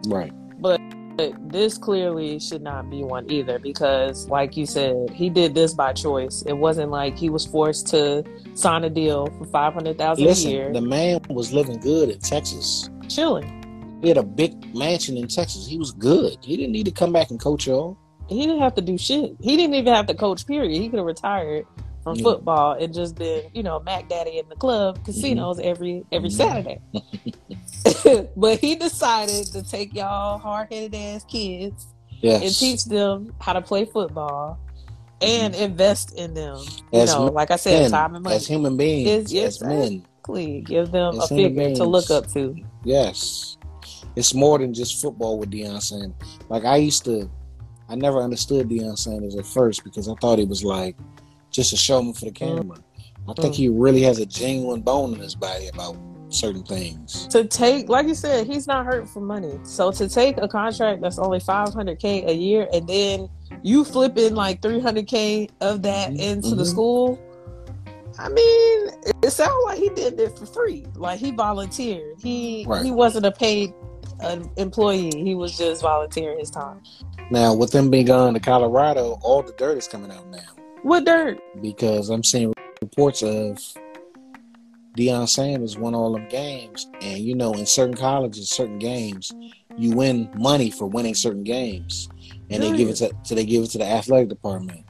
right, 0.08 0.32
But 1.22 1.52
this 1.52 1.78
clearly 1.78 2.40
should 2.40 2.64
not 2.64 2.90
be 2.90 3.04
one 3.04 3.30
either 3.30 3.60
because, 3.60 4.28
like 4.28 4.58
you 4.58 4.66
said, 4.66 5.12
he 5.12 5.30
did 5.30 5.54
this 5.54 5.72
by 5.72 5.94
choice. 5.94 6.42
It 6.48 6.54
wasn't 6.54 6.90
like 6.90 7.16
he 7.16 7.30
was 7.30 7.46
forced 7.46 7.86
to 7.90 8.24
sign 8.56 8.84
a 8.86 8.90
deal 8.90 9.28
for 9.38 9.46
five 9.46 9.74
hundred 9.74 10.00
thousand 10.00 10.28
a 10.28 10.34
year, 10.34 10.74
the 10.74 10.82
man 10.82 11.20
was 11.30 11.54
living 11.54 11.80
good 11.80 12.10
in 12.10 12.20
Texas. 12.20 12.90
chilling. 13.08 14.00
He 14.02 14.08
had 14.08 14.18
a 14.18 14.24
big 14.24 14.74
mansion 14.76 15.16
in 15.16 15.28
Texas. 15.28 15.68
He 15.68 15.78
was 15.78 15.92
good. 15.92 16.38
He 16.42 16.58
didn't 16.58 16.72
need 16.72 16.86
to 16.86 16.92
come 16.92 17.14
back 17.14 17.30
and 17.30 17.40
coach 17.40 17.68
y'all. 17.68 18.00
he 18.28 18.42
didn't 18.42 18.60
have 18.60 18.74
to 18.76 18.82
do 18.82 18.98
shit. 18.98 19.36
He 19.40 19.56
didn't 19.58 19.76
even 19.76 19.94
have 19.94 20.08
to 20.08 20.16
coach. 20.16 20.48
Period. 20.48 20.72
He 20.82 20.90
could 20.90 20.98
have 20.98 21.06
retired 21.06 21.68
from 22.04 22.16
Yeah. 22.18 22.24
football 22.24 22.74
and 22.74 22.94
just 22.94 23.16
been, 23.16 23.44
you 23.54 23.64
know, 23.64 23.80
Mac 23.82 24.10
Daddy 24.10 24.38
in 24.40 24.48
the 24.50 24.56
club 24.56 25.04
casinos 25.06 25.60
every 25.60 26.04
every 26.12 26.30
Mhm. 26.30 26.34
Saturday. 26.34 26.80
but 28.38 28.60
he 28.60 28.76
decided 28.76 29.48
to 29.48 29.64
take 29.64 29.94
y'all 29.94 30.38
hard 30.38 30.72
headed 30.72 30.96
ass 30.96 31.24
kids 31.26 31.88
and 32.24 32.54
teach 32.54 32.86
them 32.86 33.34
how 33.40 33.54
to 33.54 33.62
play 33.62 33.86
football 33.86 34.58
and 35.22 35.54
invest 35.56 36.14
in 36.16 36.34
them. 36.34 36.58
You 36.58 36.64
Mm-hmm. 36.64 36.96
As 36.98 37.14
know, 37.14 37.26
like 37.26 37.52
I 37.52 37.56
said, 37.56 37.90
time 37.92 38.16
and 38.16 38.24
money. 38.24 38.36
as 38.36 38.48
human 38.48 38.78
beings, 38.78 39.32
yes, 39.34 39.62
as 39.62 39.68
men. 39.68 40.04
Exactly. 40.20 40.62
Give 40.62 40.92
them 40.92 41.18
As 41.20 41.32
a 41.32 41.36
figure 41.36 41.76
to 41.76 41.84
look 41.84 42.10
up 42.12 42.28
to. 42.34 42.56
Yes, 42.84 43.58
it's 44.16 44.34
more 44.34 44.60
than 44.60 44.74
just 44.74 45.02
football 45.02 45.38
with 45.40 45.52
Deion 45.52 45.82
Sanders. 45.82 46.14
Like 46.50 46.66
I 46.66 46.78
used 46.78 47.06
to, 47.06 47.30
I 47.90 47.96
never 47.96 48.20
understood 48.20 48.70
Deion 48.70 48.98
Sanders 48.98 49.36
at 49.36 49.46
first 49.46 49.84
because 49.84 50.08
I 50.08 50.14
thought 50.16 50.38
he 50.40 50.46
was 50.46 50.64
like 50.64 50.96
just 51.52 51.70
to 51.72 51.78
show 51.78 52.00
showman 52.00 52.14
for 52.14 52.26
the 52.26 52.32
camera. 52.32 52.78
I 53.28 53.34
think 53.34 53.54
Mm. 53.54 53.58
he 53.58 53.70
really 53.70 54.02
has 54.02 54.18
a 54.20 54.26
genuine 54.26 54.82
bone 54.82 55.14
in 55.14 55.20
his 55.20 55.36
body 55.36 55.68
about 55.68 55.96
certain 56.30 56.64
things. 56.64 57.28
to 57.28 57.44
take 57.44 57.90
like 57.90 58.08
you 58.08 58.16
said 58.16 58.48
he's 58.48 58.66
not 58.66 58.86
hurt 58.86 59.06
for 59.10 59.20
money 59.20 59.60
so 59.64 59.92
to 59.92 60.08
take 60.08 60.38
a 60.38 60.48
contract 60.48 61.02
that's 61.02 61.20
only 61.20 61.40
500k 61.40 62.26
a 62.26 62.34
year 62.34 62.70
and 62.72 62.88
then 62.88 63.30
you 63.64 63.84
flip 63.84 64.18
in 64.18 64.34
like 64.34 64.62
300k 64.62 65.50
of 65.60 65.82
that 65.82 66.12
Mhm, 66.12 66.20
into 66.22 66.56
the 66.56 66.64
mhm. 66.64 66.68
school 66.68 67.20
I 68.18 68.30
mean, 68.30 68.90
it 69.24 69.32
sounds 69.32 69.64
like 69.66 69.80
he 69.80 69.90
did 69.90 70.20
it 70.20 70.38
for 70.38 70.46
free. 70.46 70.86
Like 70.96 71.20
he 71.20 71.32
volunteered. 71.32 72.18
He 72.22 72.66
Right. 72.68 72.86
he 72.86 72.92
wasn't 72.92 73.26
a 73.26 73.32
paid 73.32 73.74
uh, 74.22 74.38
employee. 74.58 75.12
He 75.16 75.34
was 75.34 75.58
just 75.58 75.82
volunteering 75.82 76.38
his 76.38 76.52
time. 76.52 76.82
Now, 77.32 77.56
with 77.56 77.72
them 77.72 77.90
being 77.90 78.06
gone 78.06 78.36
to 78.36 78.40
Colorado, 78.40 79.18
all 79.24 79.42
the 79.42 79.54
dirt 79.54 79.78
is 79.80 79.88
coming 79.88 80.12
out 80.12 80.28
now 80.30 80.40
What 80.84 81.06
dirt? 81.06 81.39
because 81.62 82.10
I'm 82.10 82.24
seeing 82.24 82.54
reports 82.82 83.22
of 83.22 83.58
Deion 84.98 85.30
Sanders 85.30 85.78
won 85.78 85.96
all 85.96 86.12
them 86.12 86.28
games, 86.28 86.89
and 87.02 87.20
you 87.20 87.36
know, 87.36 87.54
in 87.54 87.65
certain 87.65 87.96
colleges, 87.96 88.50
certain 88.50 88.80
games, 88.80 89.32
you 89.78 89.91
win 89.96 90.30
money 90.36 90.70
for 90.70 90.88
winning 90.88 91.15
certain 91.15 91.44
games, 91.44 92.10
and 92.50 92.62
they 92.62 92.76
give 92.76 92.89
it 92.89 92.96
to 92.96 93.12
so 93.24 93.36
they 93.36 93.46
give 93.46 93.63
it 93.63 93.70
to 93.72 93.78
the 93.78 93.86
athletic 93.86 94.30
department. 94.30 94.86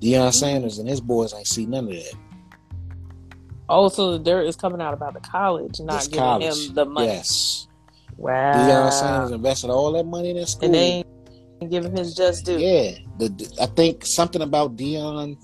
Deion 0.00 0.20
mm-hmm. 0.20 0.30
Sanders 0.30 0.78
and 0.78 0.88
his 0.88 1.00
boys 1.00 1.32
ain't 1.32 1.46
see 1.46 1.64
none 1.64 1.84
of 1.84 1.94
that. 1.94 2.14
Oh, 3.68 3.88
so 3.88 4.12
the 4.12 4.18
dirt 4.18 4.46
is 4.46 4.56
coming 4.56 4.80
out 4.80 4.94
about 4.94 5.14
the 5.14 5.20
college, 5.20 5.80
not 5.80 5.96
It's 5.96 6.08
giving 6.08 6.20
college. 6.20 6.68
him 6.68 6.74
the 6.74 6.84
money. 6.84 7.06
Yes, 7.06 7.66
Wow. 8.16 8.52
Deion 8.52 8.92
Sanders 8.92 9.30
invested 9.30 9.70
all 9.70 9.92
that 9.92 10.04
money 10.04 10.30
in 10.30 10.36
that 10.36 10.48
school. 10.48 10.66
and 10.66 10.74
they 10.74 11.04
ain't 11.60 11.70
give 11.70 11.84
him 11.84 11.96
his 11.96 12.14
just 12.14 12.44
due. 12.46 12.58
Yeah, 12.58 12.92
the, 13.18 13.56
I 13.60 13.66
think 13.66 14.04
something 14.04 14.42
about 14.42 14.76
Deion 14.76 15.36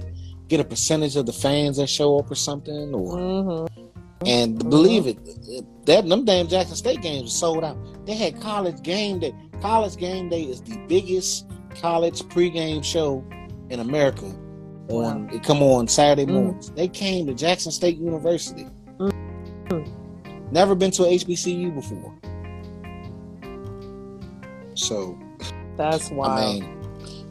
get 0.48 0.60
a 0.60 0.64
percentage 0.64 1.16
of 1.16 1.26
the 1.26 1.32
fans 1.32 1.76
that 1.78 1.88
show 1.88 2.18
up 2.18 2.30
or 2.30 2.34
something, 2.34 2.94
or 2.94 3.66
hmm 3.66 3.88
and 4.24 4.56
believe 4.70 5.08
it, 5.08 5.18
that 5.86 6.06
them 6.08 6.24
damn 6.24 6.46
Jackson 6.46 6.76
State 6.76 7.02
games 7.02 7.24
were 7.24 7.28
sold 7.28 7.64
out. 7.64 7.76
They 8.06 8.14
had 8.14 8.40
college 8.40 8.80
game 8.82 9.18
day. 9.18 9.34
College 9.60 9.96
game 9.96 10.28
day 10.28 10.42
is 10.42 10.62
the 10.62 10.76
biggest 10.86 11.50
college 11.80 12.20
pregame 12.24 12.84
show 12.84 13.24
in 13.68 13.80
America. 13.80 14.26
On 14.90 15.28
it 15.32 15.42
come 15.42 15.60
on 15.62 15.88
Saturday 15.88 16.30
Mm. 16.30 16.34
mornings. 16.34 16.70
They 16.70 16.86
came 16.86 17.26
to 17.26 17.34
Jackson 17.34 17.72
State 17.72 17.96
University. 17.98 18.66
Mm. 18.98 20.52
Never 20.52 20.76
been 20.76 20.92
to 20.92 21.04
a 21.04 21.06
HBCU 21.18 21.74
before. 21.74 22.14
So 24.74 25.18
That's 25.76 26.10
wild. 26.10 26.62
I 26.62 26.66
mean, 26.66 26.78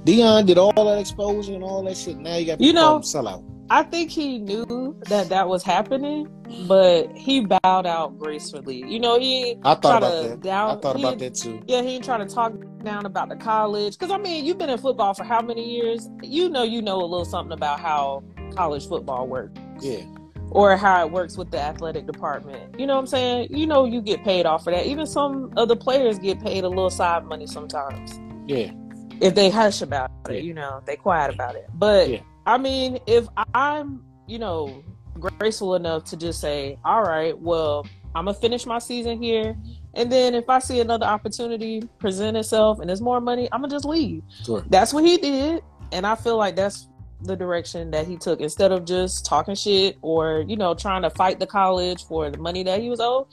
Deion 0.05 0.45
did 0.45 0.57
all 0.57 0.73
that 0.73 0.97
exposure 0.99 1.53
and 1.53 1.63
all 1.63 1.83
that 1.83 1.95
shit. 1.97 2.17
Now 2.17 2.35
you 2.37 2.45
got 2.45 2.59
to 2.59 2.65
You 2.65 2.73
know- 2.73 3.01
sell 3.01 3.27
out. 3.27 3.43
I 3.69 3.83
think 3.83 4.11
he 4.11 4.37
knew 4.37 4.97
that 5.07 5.29
that 5.29 5.47
was 5.47 5.63
happening, 5.63 6.27
but 6.67 7.09
he 7.15 7.45
bowed 7.45 7.85
out 7.85 8.19
gracefully. 8.19 8.83
You 8.85 8.99
know, 8.99 9.17
he 9.17 9.55
I 9.63 9.75
thought 9.75 9.99
about 10.03 10.23
to 10.23 10.29
that. 10.29 10.41
down. 10.41 10.77
I 10.77 10.81
thought 10.81 10.99
about 10.99 11.19
that 11.19 11.35
too. 11.35 11.61
Yeah, 11.67 11.81
he 11.81 11.95
ain't 11.95 12.03
trying 12.03 12.27
to 12.27 12.33
talk 12.35 12.51
down 12.83 13.05
about 13.05 13.29
the 13.29 13.37
college. 13.37 13.97
Because 13.97 14.11
I 14.11 14.17
mean, 14.17 14.43
you've 14.43 14.57
been 14.57 14.69
in 14.69 14.77
football 14.77 15.13
for 15.13 15.23
how 15.23 15.41
many 15.41 15.73
years? 15.73 16.09
You 16.21 16.49
know, 16.49 16.63
you 16.63 16.81
know 16.81 16.97
a 16.97 17.05
little 17.05 17.23
something 17.23 17.53
about 17.53 17.79
how 17.79 18.23
college 18.57 18.85
football 18.89 19.25
works, 19.25 19.57
Yeah, 19.79 20.01
or 20.49 20.75
how 20.75 21.05
it 21.05 21.09
works 21.13 21.37
with 21.37 21.49
the 21.51 21.59
athletic 21.61 22.05
department. 22.07 22.77
You 22.77 22.87
know 22.87 22.95
what 22.95 22.99
I'm 23.01 23.07
saying? 23.07 23.55
You 23.55 23.67
know, 23.67 23.85
you 23.85 24.01
get 24.01 24.21
paid 24.25 24.45
off 24.45 24.65
for 24.65 24.71
that. 24.71 24.85
Even 24.85 25.05
some 25.07 25.53
of 25.55 25.69
the 25.69 25.77
players 25.77 26.19
get 26.19 26.41
paid 26.41 26.65
a 26.65 26.69
little 26.69 26.89
side 26.89 27.23
money 27.23 27.47
sometimes 27.47 28.19
yeah, 28.47 28.71
if 29.19 29.35
they 29.35 29.49
hush 29.49 29.81
about 29.81 30.09
Yeah. 30.29 30.35
it. 30.35 30.43
You 30.43 30.53
know, 30.53 30.81
they 30.85 30.95
quiet 30.95 31.33
about 31.33 31.55
it. 31.55 31.69
But 31.73 32.09
Yeah. 32.09 32.19
I 32.45 32.57
mean, 32.57 32.99
if 33.07 33.27
I'm, 33.53 34.03
you 34.27 34.39
know, 34.39 34.83
graceful 35.19 35.75
enough 35.75 36.05
to 36.05 36.17
just 36.17 36.39
say, 36.41 36.77
all 36.85 37.03
right, 37.03 37.37
well, 37.39 37.85
I'm 38.15 38.25
gonna 38.25 38.33
finish 38.37 38.65
my 38.65 38.79
season 38.79 39.21
here, 39.21 39.55
and 39.93 40.11
then 40.11 40.35
if 40.35 40.49
I 40.49 40.59
see 40.59 40.79
another 40.79 41.05
opportunity 41.05 41.81
present 41.99 42.35
itself 42.35 42.79
and 42.79 42.89
there's 42.89 43.01
more 43.01 43.21
money, 43.21 43.47
I'm 43.51 43.61
gonna 43.61 43.71
just 43.73 43.85
leave. 43.85 44.23
sure. 44.43 44.63
That's 44.69 44.93
what 44.93 45.05
he 45.05 45.17
did, 45.17 45.63
and 45.91 46.05
I 46.07 46.15
feel 46.15 46.37
like 46.37 46.55
that's 46.55 46.87
the 47.23 47.35
direction 47.35 47.91
that 47.91 48.07
he 48.07 48.17
took 48.17 48.41
instead 48.41 48.71
of 48.71 48.83
just 48.83 49.25
talking 49.25 49.53
shit 49.53 49.95
or 50.01 50.43
you 50.47 50.57
know 50.57 50.73
trying 50.73 51.03
to 51.03 51.09
fight 51.11 51.39
the 51.39 51.45
college 51.45 52.03
for 52.05 52.31
the 52.31 52.37
money 52.39 52.63
that 52.63 52.81
he 52.81 52.89
was 52.89 52.99
owed. 52.99 53.27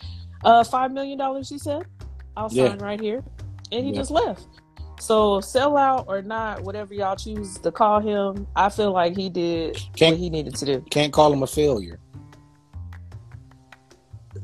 Uh, 0.45 0.63
five 0.63 0.93
million 0.93 1.17
dollars, 1.19 1.49
he 1.49 1.59
said. 1.59 1.85
I'll 2.37 2.49
Yeah. 2.53 2.69
sign 2.69 2.79
right 2.79 3.01
here, 3.01 3.25
and 3.73 3.85
he 3.85 3.91
Yeah. 3.91 3.97
just 3.99 4.11
left. 4.11 4.47
So 5.01 5.41
sell 5.41 5.77
out 5.77 6.07
or 6.09 6.23
not, 6.23 6.63
whatever 6.65 6.93
y'all 6.93 7.17
choose 7.17 7.59
to 7.59 7.71
call 7.71 8.01
him, 8.01 8.47
I 8.57 8.69
feel 8.69 8.93
like 8.93 9.17
he 9.17 9.29
did 9.31 9.77
Can't- 9.97 10.15
what 10.15 10.21
he 10.21 10.29
needed 10.31 10.55
to 10.57 10.65
do. 10.67 10.81
Can't 10.91 11.13
call 11.13 11.33
him 11.33 11.43
a 11.43 11.47
failure. 11.47 11.99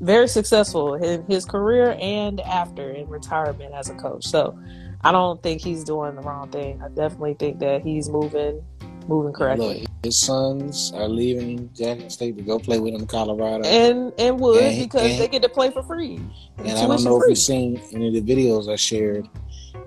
Very 0.01 0.29
successful 0.29 0.95
in 0.95 1.25
his 1.29 1.45
career 1.45 1.97
and 2.01 2.40
after 2.40 2.90
in 2.90 3.09
retirement 3.09 3.73
as 3.75 3.88
a 3.90 3.95
coach. 3.95 4.25
So 4.27 4.59
I 5.03 5.12
don't 5.12 5.43
think 5.43 5.61
he's 5.61 5.85
doing 5.85 6.14
the 6.17 6.23
wrong 6.23 6.49
thing. 6.51 6.81
I 6.83 6.88
definitely 6.88 7.35
think 7.35 7.59
that 7.61 7.83
he's 7.83 8.09
moving, 8.09 8.62
moving 9.07 9.33
correctly. 9.33 9.81
Look, 9.83 9.88
his 10.03 10.19
sons 10.19 10.93
are 10.95 11.09
leaving 11.09 11.71
Jackson 11.75 12.11
State 12.11 12.37
to 12.38 12.43
go 12.43 12.59
play 12.59 12.81
with 12.81 12.95
him 12.95 13.03
in 13.03 13.07
Colorado. 13.07 13.64
and 13.64 14.12
and 14.19 14.40
would 14.40 14.62
And 14.62 14.79
because 14.83 15.11
and- 15.12 15.21
they 15.21 15.29
get 15.29 15.43
to 15.43 15.49
play 15.49 15.71
for 15.71 15.83
free. 15.83 16.21
And 16.59 16.69
I 16.71 16.87
don't 16.87 17.05
know 17.05 17.17
if 17.17 17.23
free. 17.23 17.31
you've 17.31 17.38
seen 17.38 17.81
any 17.93 18.09
of 18.09 18.14
the 18.27 18.35
videos 18.35 18.69
I 18.73 18.77
shared. 18.77 19.29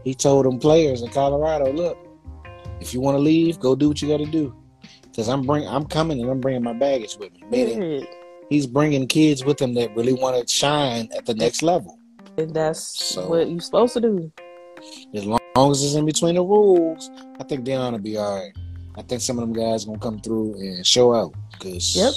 He 0.03 0.13
told 0.13 0.45
them 0.45 0.59
players 0.59 1.01
in 1.01 1.09
Colorado, 1.09 1.71
"Look, 1.71 1.97
if 2.79 2.93
you 2.93 3.01
want 3.01 3.15
to 3.15 3.19
leave, 3.19 3.59
go 3.59 3.75
do 3.75 3.89
what 3.89 4.01
you 4.01 4.07
got 4.07 4.17
to 4.17 4.25
do, 4.25 4.53
because 5.03 5.27
I'm 5.27 5.41
bring 5.43 5.67
I'm 5.67 5.85
coming 5.85 6.21
and 6.21 6.29
I'm 6.29 6.39
bringing 6.39 6.63
my 6.63 6.73
baggage 6.73 7.17
with 7.19 7.33
me." 7.33 7.43
Meaning, 7.49 7.79
Period. 7.79 8.07
he's 8.49 8.65
bringing 8.67 9.07
kids 9.07 9.43
with 9.43 9.61
him 9.61 9.73
that 9.75 9.95
really 9.95 10.13
want 10.13 10.39
to 10.47 10.53
shine 10.53 11.09
at 11.15 11.25
the 11.25 11.33
next 11.33 11.61
level. 11.61 11.97
And 12.37 12.53
that's 12.53 13.13
So- 13.15 13.27
what 13.29 13.49
you're 13.49 13.59
supposed 13.59 13.93
to 13.93 14.01
do. 14.01 14.31
As 15.13 15.25
long, 15.25 15.39
long 15.55 15.71
as 15.71 15.83
it's 15.83 15.95
in 15.95 16.05
between 16.05 16.35
the 16.35 16.43
rules, 16.43 17.09
I 17.39 17.43
think 17.43 17.65
Deion 17.65 17.93
will 17.93 17.99
be 17.99 18.17
all 18.17 18.35
right. 18.35 18.53
I 18.95 19.01
think 19.01 19.21
some 19.21 19.39
of 19.39 19.41
them 19.41 19.53
guys 19.53 19.85
gonna 19.85 19.97
come 19.97 20.19
through 20.19 20.53
and 20.55 20.85
show 20.85 21.13
out 21.13 21.33
because 21.51 21.95
Yep. 21.95 22.13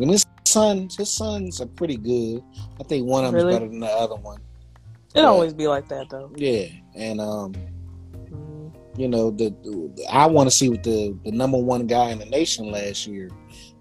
And 0.00 0.10
his 0.10 0.24
sons, 0.46 0.96
his 0.96 1.10
sons 1.10 1.60
are 1.60 1.66
pretty 1.66 1.96
good. 1.96 2.42
I 2.80 2.84
think 2.84 3.06
one 3.06 3.24
of 3.24 3.32
them 3.32 3.36
Really? 3.42 3.52
is 3.52 3.58
better 3.60 3.68
than 3.70 3.80
the 3.80 3.86
other 3.92 4.16
one. 4.16 4.38
It 5.14 5.20
Yeah. 5.20 5.26
always 5.26 5.54
be 5.54 5.66
like 5.68 5.88
that 5.88 6.08
though. 6.10 6.30
Yeah, 6.36 6.64
and 6.96 7.20
um, 7.20 7.54
Mm. 8.30 8.72
you 8.96 9.08
know, 9.08 9.30
the, 9.30 9.54
I 10.10 10.26
want 10.26 10.50
to 10.50 10.56
see 10.56 10.68
what 10.68 10.82
the 10.82 11.16
the 11.24 11.30
number 11.32 11.58
one 11.58 11.86
guy 11.86 12.10
in 12.10 12.18
the 12.18 12.24
nation 12.26 12.70
last 12.70 13.06
year. 13.06 13.30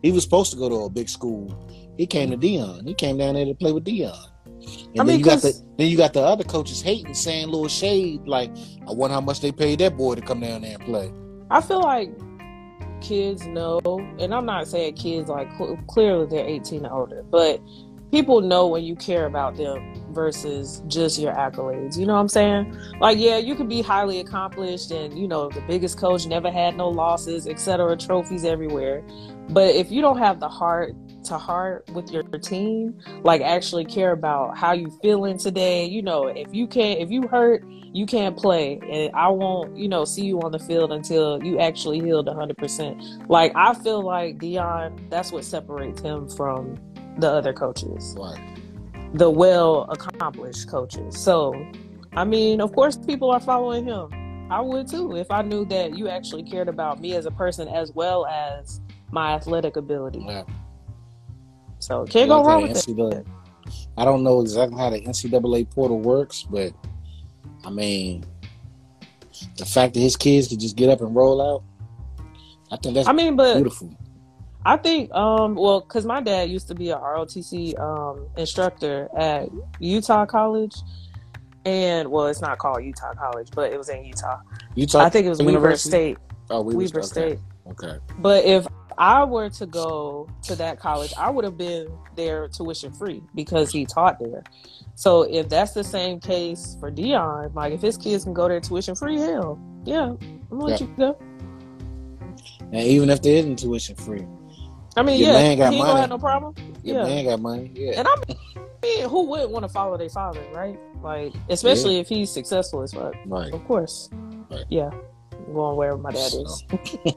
He 0.02 0.12
was 0.12 0.24
supposed 0.24 0.52
to 0.52 0.58
go 0.58 0.70
to 0.70 0.76
a 0.86 0.90
big 0.90 1.10
school. 1.10 1.52
He 1.98 2.06
came 2.06 2.30
to 2.32 2.38
Deion. 2.38 2.88
He 2.88 2.94
came 2.94 3.18
down 3.18 3.36
there 3.36 3.46
to 3.46 3.54
play 3.54 3.72
with 3.72 3.86
Deion. 3.86 4.16
And 4.46 5.02
I 5.02 5.04
then 5.04 5.08
mean, 5.08 5.20
you 5.20 5.26
got 5.26 5.42
the 5.42 5.54
then 5.78 5.88
you 5.88 5.98
got 5.98 6.14
the 6.14 6.22
other 6.22 6.44
coaches 6.44 6.82
hating, 6.82 7.14
saying 7.14 7.48
little 7.48 7.68
shade 7.68 8.22
like, 8.28 8.52
I 8.88 8.92
wonder 8.92 9.14
how 9.16 9.22
much 9.22 9.40
they 9.42 9.52
paid 9.52 9.80
that 9.80 9.98
boy 9.98 10.16
to 10.16 10.22
come 10.22 10.40
down 10.42 10.62
there 10.62 10.76
and 10.76 10.86
play. 10.86 11.12
I 11.50 11.62
feel 11.62 11.82
like 11.82 12.12
kids 13.02 13.46
know, 13.48 13.80
and 14.20 14.34
I'm 14.34 14.46
not 14.46 14.68
saying 14.68 14.96
kids 14.96 15.30
like 15.30 15.50
clearly 15.88 16.26
they're 16.28 16.46
18 16.48 16.86
or 16.86 16.94
older, 17.02 17.24
but 17.30 17.60
people 18.14 18.42
know 18.42 18.68
when 18.68 18.84
you 18.84 18.96
care 18.96 19.26
about 19.26 19.58
them 19.58 19.92
versus 20.12 20.84
just 20.86 21.18
your 21.18 21.34
accolades. 21.34 21.98
You 21.98 22.06
know 22.06 22.14
what 22.14 22.20
I'm 22.20 22.30
saying? 22.30 22.78
Like, 23.00 23.18
yeah, 23.18 23.38
you 23.38 23.56
could 23.56 23.68
be 23.68 23.82
highly 23.82 24.20
accomplished 24.20 24.92
and 24.92 25.18
you 25.18 25.28
know 25.28 25.50
the 25.50 25.62
biggest 25.62 25.98
coach, 25.98 26.28
never 26.28 26.52
had 26.52 26.78
no 26.78 26.90
losses, 26.90 27.48
etc., 27.48 27.98
trophies 27.98 28.46
everywhere. 28.46 29.04
But 29.50 29.74
if 29.74 29.92
you 29.92 30.04
don't 30.04 30.20
have 30.20 30.40
the 30.40 30.48
heart 30.48 30.94
to 31.24 31.40
heart 31.40 31.90
with 31.96 32.12
your 32.12 32.22
team, 32.22 33.00
like 33.24 33.42
actually 33.42 33.86
care 33.86 34.12
about 34.12 34.60
how 34.60 34.74
you 34.74 34.92
feeling 35.02 35.40
today, 35.40 35.86
you 35.86 36.04
know, 36.04 36.28
if 36.28 36.54
you 36.54 36.68
can't, 36.68 37.00
if 37.00 37.10
you 37.10 37.28
hurt, 37.28 37.66
you 37.94 38.06
can't 38.06 38.38
play, 38.38 38.80
and 38.92 39.12
I 39.16 39.30
won't, 39.30 39.76
you 39.76 39.88
know, 39.88 40.06
see 40.06 40.26
you 40.26 40.40
on 40.42 40.52
the 40.52 40.60
field 40.60 40.92
until 40.92 41.44
you 41.44 41.58
actually 41.58 42.00
healed 42.00 42.28
100. 42.28 42.58
percent 42.60 43.04
Like 43.28 43.54
I 43.56 43.74
feel 43.74 44.04
like 44.04 44.38
Deion, 44.38 45.10
that's 45.10 45.32
what 45.32 45.44
separates 45.46 46.00
him 46.02 46.30
from 46.30 46.78
the 47.18 47.30
other 47.30 47.54
coaches 47.54 48.16
Right. 48.18 48.40
the 49.14 49.30
well 49.30 49.84
accomplished 49.90 50.68
coaches. 50.70 51.18
So, 51.18 51.54
I 52.14 52.24
mean, 52.24 52.62
of 52.62 52.74
course, 52.74 52.98
people 52.98 53.32
are 53.32 53.40
following 53.40 53.86
him. 53.86 54.10
I 54.52 54.62
would 54.62 54.88
too 54.88 55.16
if 55.16 55.32
I 55.32 55.42
knew 55.42 55.66
that 55.66 55.98
you 55.98 56.08
actually 56.10 56.44
cared 56.44 56.68
about 56.68 57.00
me 57.00 57.16
as 57.16 57.26
a 57.26 57.32
person 57.32 57.68
as 57.68 57.92
well 57.94 58.26
as 58.26 58.82
my 59.12 59.34
athletic 59.34 59.76
ability. 59.76 60.24
Yeah. 60.28 60.44
So, 61.80 62.06
can't 62.06 62.30
Like 62.30 62.44
go 62.44 62.48
wrong 62.48 62.62
with 62.64 62.72
it. 62.72 62.78
NCAA 62.78 63.26
I 63.98 64.06
don't 64.06 64.24
know 64.24 64.42
exactly 64.42 64.78
how 64.78 64.90
the 64.90 65.02
NCAA 65.02 65.70
portal 65.70 66.00
works, 66.00 66.44
but 66.44 66.74
I 67.64 67.70
mean, 67.70 68.26
the 69.58 69.66
fact 69.66 69.94
that 69.94 70.00
his 70.00 70.16
kids 70.16 70.48
could 70.48 70.60
just 70.60 70.76
get 70.76 70.90
up 70.90 71.02
and 71.02 71.16
roll 71.16 71.42
out, 71.42 71.64
I 72.72 72.78
think 72.78 72.96
that's 72.96 73.08
I 73.08 73.14
mean, 73.14 73.36
but 73.36 73.56
beautiful. 73.56 73.96
I 74.66 74.78
think, 74.78 75.12
um, 75.14 75.56
well, 75.56 75.82
because 75.82 76.06
my 76.06 76.22
dad 76.22 76.50
used 76.50 76.68
to 76.70 76.76
be 76.76 76.90
a 76.90 76.98
ROTC 76.98 77.78
um, 77.80 78.28
instructor 78.38 79.10
at 79.18 79.50
Utah 79.80 80.26
College, 80.26 80.76
and 81.66 82.10
well, 82.12 82.28
it's 82.28 82.42
not 82.42 82.58
called 82.60 82.84
Utah 82.84 83.14
College, 83.14 83.50
but 83.54 83.74
it 83.74 83.78
was 83.78 83.90
in 83.90 84.06
Utah. 84.06 84.40
Utah, 84.76 85.00
I 85.00 85.10
think 85.10 85.26
it 85.26 85.30
was 85.30 85.40
Weber 85.40 85.52
University? 85.52 85.90
State. 85.90 86.18
Oh, 86.50 86.62
Weber, 86.62 86.78
Weber 86.78 87.00
okay. 87.00 87.08
State. 87.08 87.40
Okay. 87.68 87.98
But 88.20 88.46
if 88.46 88.68
I 88.98 89.24
were 89.24 89.50
to 89.50 89.66
go 89.66 90.30
to 90.44 90.56
that 90.56 90.80
college, 90.80 91.14
I 91.18 91.30
would 91.30 91.46
have 91.46 91.58
been 91.58 91.88
there 92.16 92.48
tuition 92.48 92.92
free 92.94 93.22
because 93.36 93.72
he 93.72 93.86
taught 93.86 94.20
there. 94.20 94.44
So 94.96 95.24
if 95.24 95.50
that's 95.50 95.74
the 95.74 95.84
same 95.84 96.20
case 96.20 96.78
for 96.80 96.92
Deion, 96.92 97.54
like 97.56 97.74
if 97.74 97.82
his 97.82 97.98
kids 97.98 98.24
can 98.24 98.34
go 98.34 98.48
there 98.48 98.60
tuition 98.60 98.96
free, 98.96 99.18
hell, 99.18 99.60
yeah, 99.86 100.04
I'm 100.04 100.48
gonna 100.50 100.66
let 100.66 100.82
you 100.82 100.88
go. 100.98 101.18
And 102.72 102.82
even 102.88 103.10
if 103.10 103.22
there 103.22 103.38
isn't 103.38 103.60
tuition 103.60 103.96
free, 103.96 104.26
I 104.96 105.02
mean, 105.04 105.20
Your 105.20 105.30
yeah, 105.30 105.34
man 105.34 105.58
got 105.58 105.74
he 105.74 105.80
money. 105.80 105.90
gonna 105.92 106.02
have 106.02 106.10
no 106.10 106.18
problem. 106.20 106.56
Your 106.84 106.98
yeah, 106.98 107.04
man 107.06 107.26
got 107.26 107.40
money. 107.42 107.72
Yeah. 107.74 108.00
and 108.00 108.08
I 108.08 108.16
mean, 108.84 109.10
who 109.10 109.24
wouldn't 109.26 109.50
want 109.52 109.64
to 109.64 109.70
follow 109.70 109.98
their 109.98 110.10
father, 110.10 110.42
right? 110.54 110.78
Like, 111.02 111.34
especially 111.50 112.00
if 112.00 112.08
he's 112.08 112.30
successful 112.32 112.82
as 112.84 112.94
fuck. 112.94 113.14
right. 113.26 113.52
Of 113.54 113.64
course. 113.66 114.10
Right. 114.52 114.66
Yeah. 114.70 114.90
I'm 115.32 115.54
going 115.54 115.76
wherever 115.78 115.98
my 115.98 116.12
dad 116.12 116.32
is. 116.34 116.64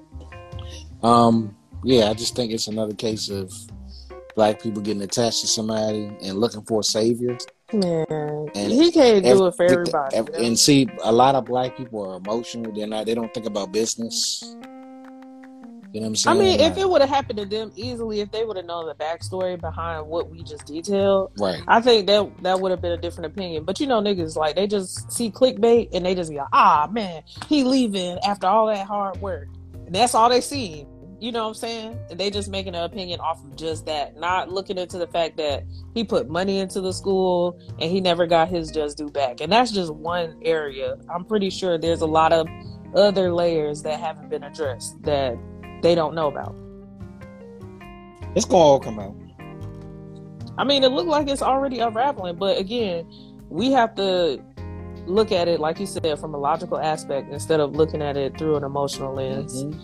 Um, 1.02 1.54
yeah, 1.84 2.10
I 2.10 2.14
just 2.14 2.34
think 2.34 2.52
it's 2.52 2.68
another 2.68 2.94
case 2.94 3.28
of 3.28 3.52
black 4.34 4.60
people 4.60 4.82
getting 4.82 5.02
attached 5.02 5.40
to 5.42 5.46
somebody 5.46 6.10
and 6.22 6.38
looking 6.40 6.62
for 6.62 6.80
a 6.80 6.82
savior. 6.82 7.36
Man, 7.72 8.06
And 8.54 8.72
he 8.72 8.90
can't 8.92 9.22
do 9.24 9.30
Every- 9.30 9.46
it 9.48 9.54
for 9.56 9.64
everybody. 9.64 10.16
ev- 10.16 10.28
you 10.32 10.40
know? 10.40 10.46
And 10.46 10.58
see, 10.58 10.88
a 11.02 11.12
lot 11.12 11.34
of 11.34 11.44
black 11.44 11.76
people 11.76 12.10
are 12.10 12.16
emotional. 12.16 12.72
They're 12.72 12.86
not. 12.86 13.06
They 13.06 13.14
don't 13.14 13.32
think 13.34 13.46
about 13.46 13.72
business. 13.72 14.56
You 15.96 16.02
know 16.02 16.08
what 16.08 16.26
I'm 16.26 16.38
I 16.38 16.44
saying? 16.44 16.58
mean, 16.58 16.72
if 16.72 16.76
it 16.76 16.90
would 16.90 17.00
have 17.00 17.08
happened 17.08 17.38
to 17.38 17.46
them 17.46 17.72
easily, 17.74 18.20
if 18.20 18.30
they 18.30 18.44
would 18.44 18.58
have 18.58 18.66
known 18.66 18.84
the 18.86 18.94
backstory 18.94 19.58
behind 19.58 20.06
what 20.06 20.28
we 20.28 20.42
just 20.42 20.66
detailed, 20.66 21.32
right, 21.38 21.62
I 21.68 21.80
think 21.80 22.06
that 22.08 22.30
that 22.42 22.60
would 22.60 22.70
have 22.70 22.82
been 22.82 22.92
a 22.92 22.98
different 22.98 23.32
opinion. 23.32 23.64
But 23.64 23.80
you 23.80 23.86
know, 23.86 24.02
niggas 24.02 24.36
like 24.36 24.56
they 24.56 24.66
just 24.66 25.10
see 25.10 25.30
clickbait 25.30 25.88
and 25.94 26.04
they 26.04 26.14
just 26.14 26.28
be 26.30 26.36
like, 26.36 26.48
ah 26.52 26.86
man, 26.92 27.22
he 27.48 27.64
leaving 27.64 28.18
after 28.26 28.46
all 28.46 28.66
that 28.66 28.86
hard 28.86 29.22
work. 29.22 29.48
And 29.86 29.94
that's 29.94 30.14
all 30.14 30.28
they 30.28 30.42
see. 30.42 30.86
You 31.18 31.32
know 31.32 31.44
what 31.44 31.48
I'm 31.48 31.54
saying? 31.54 31.98
And 32.10 32.20
they 32.20 32.28
just 32.28 32.50
making 32.50 32.74
an 32.74 32.82
opinion 32.82 33.20
off 33.20 33.42
of 33.42 33.56
just 33.56 33.86
that, 33.86 34.18
not 34.18 34.52
looking 34.52 34.76
into 34.76 34.98
the 34.98 35.06
fact 35.06 35.38
that 35.38 35.64
he 35.94 36.04
put 36.04 36.28
money 36.28 36.58
into 36.58 36.82
the 36.82 36.92
school 36.92 37.58
and 37.80 37.90
he 37.90 38.02
never 38.02 38.26
got 38.26 38.48
his 38.48 38.70
just 38.70 38.98
due 38.98 39.08
back. 39.08 39.40
And 39.40 39.50
that's 39.50 39.72
just 39.72 39.94
one 39.94 40.38
area. 40.42 40.96
I'm 41.08 41.24
pretty 41.24 41.48
sure 41.48 41.78
there's 41.78 42.02
a 42.02 42.06
lot 42.06 42.34
of 42.34 42.46
other 42.94 43.32
layers 43.32 43.82
that 43.82 43.98
haven't 44.00 44.28
been 44.28 44.42
addressed 44.42 45.02
that 45.02 45.36
they 45.86 45.94
don't 45.94 46.16
know 46.16 46.26
about. 46.26 46.52
it's 48.34 48.44
gonna 48.44 48.62
all 48.62 48.80
come 48.80 48.98
out. 48.98 49.14
I 50.58 50.64
mean, 50.64 50.82
it 50.82 50.88
looked 50.90 51.08
like 51.08 51.28
it's 51.28 51.42
already 51.42 51.78
unraveling, 51.78 52.36
but 52.36 52.58
again, 52.58 53.06
we 53.50 53.70
have 53.72 53.94
to 53.94 54.42
look 55.06 55.30
at 55.30 55.46
it, 55.46 55.60
like 55.60 55.78
you 55.78 55.86
said, 55.86 56.18
from 56.18 56.34
a 56.34 56.38
logical 56.38 56.78
aspect 56.78 57.32
instead 57.32 57.60
of 57.60 57.76
looking 57.76 58.02
at 58.02 58.16
it 58.16 58.36
through 58.36 58.56
an 58.56 58.64
emotional 58.64 59.14
lens. 59.14 59.62
Mhm. 59.62 59.80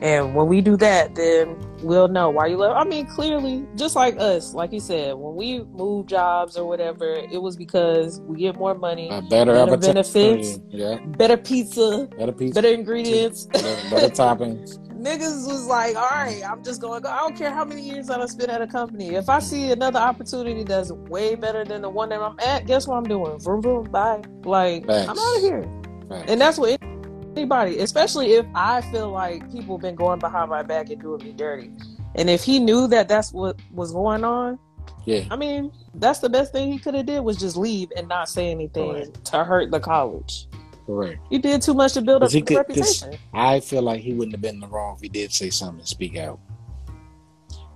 And 0.00 0.34
when 0.34 0.48
we 0.48 0.60
do 0.60 0.76
that, 0.78 1.14
then 1.14 1.56
we'll 1.82 2.08
know 2.08 2.28
why 2.28 2.46
you 2.48 2.56
left. 2.56 2.76
I 2.76 2.84
mean, 2.84 3.06
clearly, 3.06 3.64
just 3.76 3.94
like 3.94 4.18
us, 4.18 4.52
like 4.52 4.72
you 4.72 4.80
said, 4.80 5.14
when 5.14 5.34
we 5.36 5.62
move 5.72 6.06
jobs 6.06 6.56
or 6.58 6.66
whatever, 6.66 7.08
it 7.14 7.40
was 7.40 7.56
because 7.56 8.20
we 8.22 8.38
get 8.38 8.56
more 8.56 8.74
money, 8.74 9.08
better, 9.30 9.52
Better 9.54 9.76
benefits. 9.76 10.58
Yeah, 10.68 10.98
better 11.16 11.36
pizza, 11.36 12.08
better 12.18 12.32
pizza, 12.32 12.54
better 12.60 12.74
ingredients. 12.74 13.46
better, 13.46 13.76
better 13.90 14.08
toppings. 14.22 14.78
Niggas 15.04 15.46
was 15.46 15.66
like, 15.66 15.96
all 15.96 16.08
right, 16.08 16.42
I'm 16.48 16.64
just 16.64 16.80
going 16.80 17.02
to 17.02 17.06
go. 17.06 17.12
I 17.12 17.18
don't 17.18 17.36
care 17.36 17.50
how 17.50 17.62
many 17.62 17.82
years 17.82 18.08
I 18.08 18.16
done 18.16 18.26
spent 18.26 18.48
at 18.48 18.62
a 18.62 18.66
company. 18.66 19.14
If 19.14 19.28
I 19.28 19.38
see 19.38 19.70
another 19.70 19.98
opportunity 19.98 20.62
that's 20.64 20.90
way 20.92 21.34
better 21.34 21.62
than 21.62 21.82
the 21.82 21.90
one 21.90 22.08
that 22.08 22.22
I'm 22.22 22.38
at, 22.40 22.66
guess 22.66 22.86
what 22.88 22.96
I'm 22.96 23.04
doing? 23.04 23.38
Vroom, 23.40 23.60
vroom, 23.60 23.84
bye. 23.90 24.22
Like, 24.44 24.86
Facts. 24.86 25.08
I'm 25.10 25.18
out 25.18 25.36
of 25.36 25.42
here. 25.42 25.64
Right. 26.06 26.24
And 26.30 26.40
that's 26.40 26.56
what 26.56 26.80
anybody, 27.36 27.80
especially 27.80 28.32
if 28.32 28.46
I 28.54 28.80
feel 28.90 29.10
like 29.10 29.52
people 29.52 29.76
been 29.76 29.94
going 29.94 30.20
behind 30.20 30.48
my 30.48 30.62
back 30.62 30.88
and 30.88 31.00
doing 31.02 31.22
me 31.22 31.32
dirty. 31.32 31.70
And 32.14 32.30
if 32.30 32.42
he 32.42 32.58
knew 32.58 32.86
that 32.88 33.06
that's 33.06 33.30
what 33.30 33.58
was 33.72 33.92
going 33.92 34.24
on, 34.24 34.58
Yeah, 35.04 35.24
I 35.30 35.36
mean, 35.36 35.70
that's 35.96 36.20
the 36.20 36.30
best 36.30 36.52
thing 36.52 36.72
he 36.72 36.78
could 36.78 36.94
have 36.94 37.04
did 37.04 37.20
was 37.20 37.36
just 37.36 37.58
leave 37.58 37.92
and 37.94 38.08
not 38.08 38.30
say 38.30 38.50
anything 38.50 38.92
Correct. 38.92 39.24
to 39.26 39.44
hurt 39.44 39.70
the 39.70 39.80
college. 39.80 40.46
Correct. 40.86 41.20
You 41.30 41.38
did 41.38 41.62
too 41.62 41.74
much 41.74 41.92
to 41.94 42.02
build 42.02 42.22
up 42.22 42.30
he 42.30 42.42
could- 42.42 42.56
reputation. 42.58 43.14
I 43.32 43.60
feel 43.60 43.82
like 43.82 44.00
he 44.00 44.12
wouldn't 44.12 44.32
have 44.34 44.40
been 44.42 44.56
in 44.56 44.60
the 44.60 44.66
wrong 44.68 44.96
if 44.96 45.02
he 45.02 45.08
did 45.08 45.32
say 45.32 45.50
something 45.50 45.80
and 45.80 45.88
speak 45.88 46.16
out. 46.16 46.38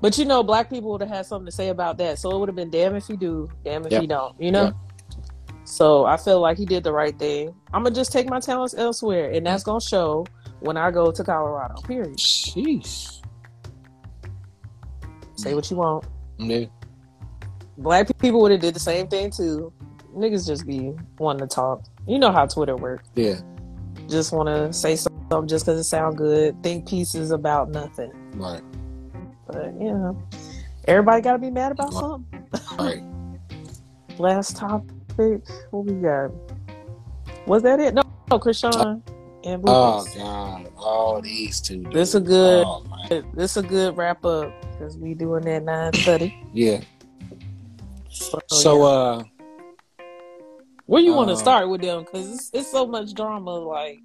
But 0.01 0.17
you 0.19 0.25
know, 0.25 0.43
black 0.43 0.71
people 0.71 0.91
would 0.93 1.01
have 1.01 1.11
had 1.11 1.27
something 1.27 1.47
to 1.47 1.53
say 1.53 1.69
about 1.71 1.99
that. 1.99 2.19
So 2.19 2.31
it 2.31 2.39
would 2.39 2.49
have 2.49 2.57
been 2.57 2.71
damn 2.71 2.95
if 2.95 3.09
you 3.09 3.17
do, 3.17 3.49
damn 3.65 3.85
if 3.85 3.91
Yep. 3.93 4.03
you 4.03 4.09
don't, 4.09 4.41
you 4.41 4.53
know? 4.53 4.65
Yep. 4.65 4.75
So 5.65 6.05
I 6.07 6.17
feel 6.17 6.41
like 6.41 6.57
he 6.57 6.65
did 6.65 6.85
the 6.85 6.93
right 6.93 7.19
thing. 7.19 7.55
I'm 7.75 7.83
gonna 7.83 7.95
just 7.95 8.13
take 8.13 8.29
my 8.29 8.41
talents 8.41 8.75
elsewhere, 8.75 9.31
and 9.33 9.45
that's 9.45 9.65
gonna 9.65 9.81
show 9.81 10.25
when 10.61 10.77
I 10.77 10.91
go 10.91 11.11
to 11.11 11.25
Colorado. 11.25 11.75
Period. 11.83 12.17
Sheesh. 12.17 13.21
Say 15.37 15.55
what 15.55 15.71
you 15.71 15.77
want. 15.77 16.05
Yeah. 16.39 16.67
Black 17.77 18.17
people 18.19 18.41
would 18.41 18.51
have 18.53 18.61
did 18.61 18.75
the 18.75 18.81
same 18.81 19.09
thing 19.09 19.31
too. 19.31 19.73
Niggas 20.17 20.47
just 20.47 20.67
be 20.67 20.95
wanting 21.19 21.47
to 21.47 21.55
talk. 21.55 21.85
You 22.09 22.19
know 22.19 22.33
how 22.33 22.47
Twitter 22.47 22.75
works. 22.75 23.09
Yeah. 23.15 23.41
Just 24.09 24.33
want 24.33 24.49
to 24.49 24.73
say 24.73 24.97
something 24.97 25.47
just 25.47 25.67
because 25.67 25.79
it 25.79 25.85
sounds 25.85 26.17
good. 26.17 26.61
Think 26.63 26.89
pieces 26.89 27.31
about 27.31 27.71
nothing. 27.71 28.11
Right. 28.35 28.63
But 29.47 29.75
you 29.75 29.93
know, 29.93 30.23
everybody 30.87 31.21
got 31.21 31.33
to 31.33 31.39
be 31.39 31.51
mad 31.51 31.73
about 31.73 31.93
something. 31.93 32.47
Right. 32.79 33.03
Last 34.19 34.57
topic. 34.57 35.43
What 35.71 35.85
we 35.85 35.93
got? 36.01 36.31
Was 37.47 37.63
that 37.65 37.79
it? 37.81 37.93
No, 37.93 38.03
no, 38.31 38.39
Chrisean 38.39 39.03
and 39.45 39.63
Oh 39.67 40.07
God. 40.17 40.73
All 40.77 41.21
these 41.21 41.61
two. 41.61 41.83
dude. 41.83 41.93
This 41.93 42.15
a 42.15 42.21
good. 42.21 42.65
Oh. 42.67 42.85
This 43.35 43.57
a 43.57 43.63
good 43.63 43.97
wrap 43.97 44.25
up 44.25 44.53
because 44.73 44.97
we 44.97 45.15
doing 45.15 45.43
that 45.45 45.63
nine 45.63 45.93
thirty. 45.93 46.35
Yeah. 46.53 46.81
So, 48.11 48.39
So 48.49 48.79
yeah. 48.79 48.85
uh 48.85 49.23
where 50.89 51.03
you 51.03 51.13
want 51.15 51.29
to 51.29 51.35
uh, 51.35 51.37
start 51.39 51.69
with 51.69 51.83
them? 51.83 52.05
Because 52.05 52.31
it's, 52.35 52.51
it's 52.53 52.71
so 52.71 52.87
much 52.87 53.15
drama. 53.15 53.51
Like, 53.51 54.01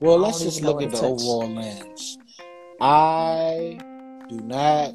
well 0.00 0.18
let's 0.18 0.40
just 0.42 0.60
look 0.62 0.82
at 0.82 0.90
the 0.90 0.96
to 0.96 1.02
touch. 1.02 1.10
overall 1.22 1.48
lens. 1.48 2.18
I 2.80 3.78
do 4.28 4.40
not 4.40 4.92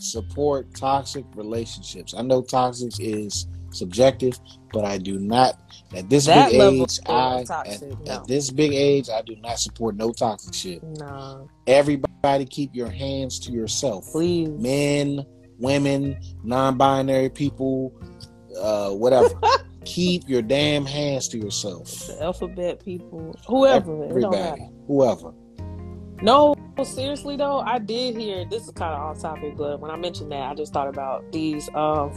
support 0.00 0.74
toxic 0.74 1.24
relationships. 1.34 2.14
I 2.16 2.22
know 2.22 2.42
toxic 2.42 2.92
is 2.98 3.46
subjective, 3.70 4.38
but 4.72 4.84
I 4.84 4.98
do 4.98 5.18
not 5.20 5.54
at 5.94 6.10
this 6.10 6.26
That 6.26 6.50
big 6.50 6.60
age 6.60 6.98
I 7.06 7.44
toxic, 7.46 7.82
at, 7.92 8.06
no. 8.06 8.12
at 8.12 8.26
this 8.26 8.50
big 8.50 8.72
age 8.74 9.08
I 9.08 9.22
do 9.22 9.36
not 9.36 9.58
support 9.60 9.94
no 9.96 10.10
toxic 10.12 10.52
shit. 10.54 10.82
no, 10.82 11.48
Everybody 11.68 12.44
keep 12.46 12.74
your 12.74 12.90
hands 12.90 13.38
to 13.40 13.52
yourself. 13.52 14.06
please. 14.10 14.48
men, 14.48 15.24
women, 15.58 16.18
non-binary 16.42 17.30
people, 17.30 17.92
uh, 18.60 18.90
whatever. 18.90 19.28
Keep 19.84 20.28
your 20.28 20.42
damn 20.42 20.84
hands 20.84 21.28
to 21.28 21.38
yourself. 21.38 22.06
The 22.06 22.22
alphabet 22.22 22.84
people, 22.84 23.34
whoever. 23.46 24.04
It 24.04 24.20
don't 24.20 24.30
matter. 24.30 24.62
Everybody, 24.62 24.72
whoever. 24.86 25.32
No, 26.22 26.54
seriously 26.84 27.36
though, 27.36 27.60
I 27.60 27.78
did 27.78 28.16
hear 28.16 28.44
this 28.44 28.64
is 28.64 28.70
kind 28.72 28.94
of 28.94 29.00
off 29.00 29.20
topic, 29.20 29.56
but 29.56 29.80
when 29.80 29.90
I 29.90 29.96
mentioned 29.96 30.30
that, 30.32 30.50
I 30.50 30.54
just 30.54 30.72
thought 30.72 30.88
about 30.88 31.30
these 31.32 31.68
um 31.74 32.12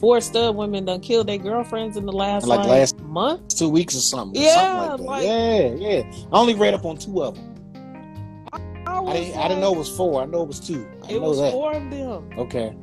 four 0.00 0.20
stud 0.20 0.56
women 0.56 0.84
done 0.86 1.00
killed 1.00 1.26
their 1.28 1.38
girlfriends 1.38 1.96
in 1.96 2.06
the 2.06 2.12
last 2.12 2.46
Like 2.46 2.60
like, 2.60 2.68
last- 2.68 3.00
month. 3.00 3.56
Two 3.56 3.68
weeks 3.68 3.94
or 3.94 4.00
something. 4.00 4.40
Yeah, 4.40 4.86
something 4.88 5.06
like 5.06 5.24
like- 5.24 5.26
yeah, 5.26 5.74
yeah. 5.74 6.12
I 6.32 6.38
only 6.38 6.54
read 6.54 6.72
up 6.74 6.84
on 6.86 6.96
two 6.96 7.22
of 7.22 7.34
them. 7.34 7.54
I, 8.52 8.98
I 8.98 9.12
didn't. 9.12 9.36
I 9.36 9.48
didn't 9.48 9.60
know 9.60 9.74
it 9.74 9.78
was 9.78 9.94
four. 9.94 10.22
I 10.22 10.24
know 10.24 10.42
it 10.42 10.48
was 10.48 10.60
two. 10.60 10.88
I 11.06 11.12
it 11.12 11.20
was 11.20 11.38
that. 11.38 11.52
four 11.52 11.72
of 11.72 11.90
them. 11.90 12.30
Okay. 12.38 12.74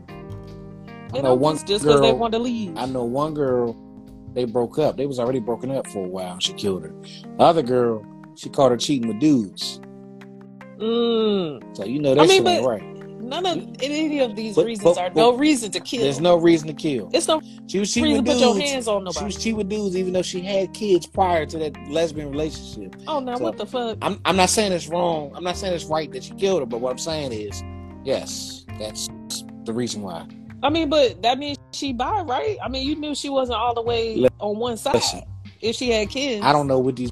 I 1.13 1.21
know 1.21 1.33
one 1.33 1.55
just 1.65 1.83
because 1.83 2.01
they 2.01 2.11
wanted 2.13 2.37
to 2.37 2.43
leave. 2.43 2.77
I 2.77 2.85
know 2.85 3.03
one 3.03 3.33
girl. 3.33 3.75
They 4.35 4.43
broke 4.45 4.77
up. 4.77 4.97
They 4.97 5.05
was 5.07 5.17
already 5.19 5.39
broken 5.39 5.71
up 5.71 5.87
for 5.87 6.05
a 6.05 6.07
while. 6.07 6.37
She 6.39 6.53
killed 6.53 6.83
her. 6.83 6.93
The 7.37 7.43
other 7.43 7.63
girl, 7.63 8.05
she 8.35 8.49
caught 8.49 8.69
her 8.71 8.77
cheating 8.77 9.07
with 9.07 9.19
dudes. 9.19 9.79
Mm, 10.77 11.75
So 11.75 11.85
you 11.85 11.99
know 11.99 12.13
that 12.15 12.21
I 12.21 12.27
mean, 12.27 12.43
shit 12.43 12.47
ain't 12.47 12.63
but- 12.63 12.69
right. 12.69 12.83
none 13.21 13.45
of 13.45 13.57
any 13.81 14.19
of 14.19 14.35
these 14.35 14.55
But- 14.57 14.65
reasons 14.65 14.83
but- 14.83 14.97
are 14.97 15.09
but 15.09 15.15
no 15.15 15.37
reason 15.37 15.71
to 15.71 15.79
kill. 15.79 16.01
There's 16.01 16.19
no 16.19 16.35
reason 16.35 16.67
to 16.67 16.73
kill. 16.73 17.09
it's 17.13 17.29
no 17.29 17.41
She 17.67 17.79
was 17.79 17.93
cheating 17.93 18.17
with 18.17 18.25
to 18.25 18.31
put 18.33 18.41
your 18.41 18.53
dudes. 18.55 18.69
hands 18.71 18.87
on 18.89 19.09
She 19.13 19.23
was 19.23 19.35
cheating 19.37 19.55
with 19.55 19.69
dudes, 19.69 19.95
even 19.95 20.11
though 20.11 20.21
she 20.21 20.41
had 20.41 20.73
kids 20.73 21.07
prior 21.07 21.45
to 21.45 21.57
that 21.59 21.73
lesbian 21.89 22.29
relationship. 22.29 22.93
oh, 23.07 23.19
now 23.21 23.37
So- 23.37 23.43
what 23.45 23.57
the 23.57 23.65
fuck? 23.65 23.97
I'm, 24.01 24.19
I'm 24.25 24.35
not 24.35 24.49
saying 24.49 24.73
it's 24.73 24.89
wrong. 24.89 25.31
I'm 25.33 25.45
not 25.45 25.55
saying 25.55 25.73
it's 25.73 25.85
right 25.85 26.11
that 26.11 26.25
she 26.25 26.33
killed 26.33 26.59
her, 26.59 26.65
but 26.65 26.81
what 26.81 26.91
I'm 26.91 26.97
saying 26.97 27.31
is, 27.31 27.63
yes, 28.03 28.65
that's 28.77 29.07
the 29.63 29.71
reason 29.71 30.01
why. 30.01 30.25
I 30.63 30.69
mean, 30.69 30.89
but 30.89 31.21
that 31.21 31.37
means 31.37 31.57
she 31.71 31.93
bi, 31.93 32.21
right? 32.21 32.57
I 32.63 32.67
mean, 32.69 32.87
you 32.87 32.95
knew 32.95 33.13
she 33.13 33.29
wasn't 33.29 33.57
all 33.57 33.73
the 33.73 33.81
way 33.81 34.27
on 34.39 34.57
one 34.57 34.77
side 34.77 35.01
if 35.61 35.75
she 35.75 35.91
had 35.91 36.09
kids. 36.09 36.43
I 36.43 36.51
don't 36.51 36.67
know 36.67 36.79
what 36.79 36.95
these 36.95 37.11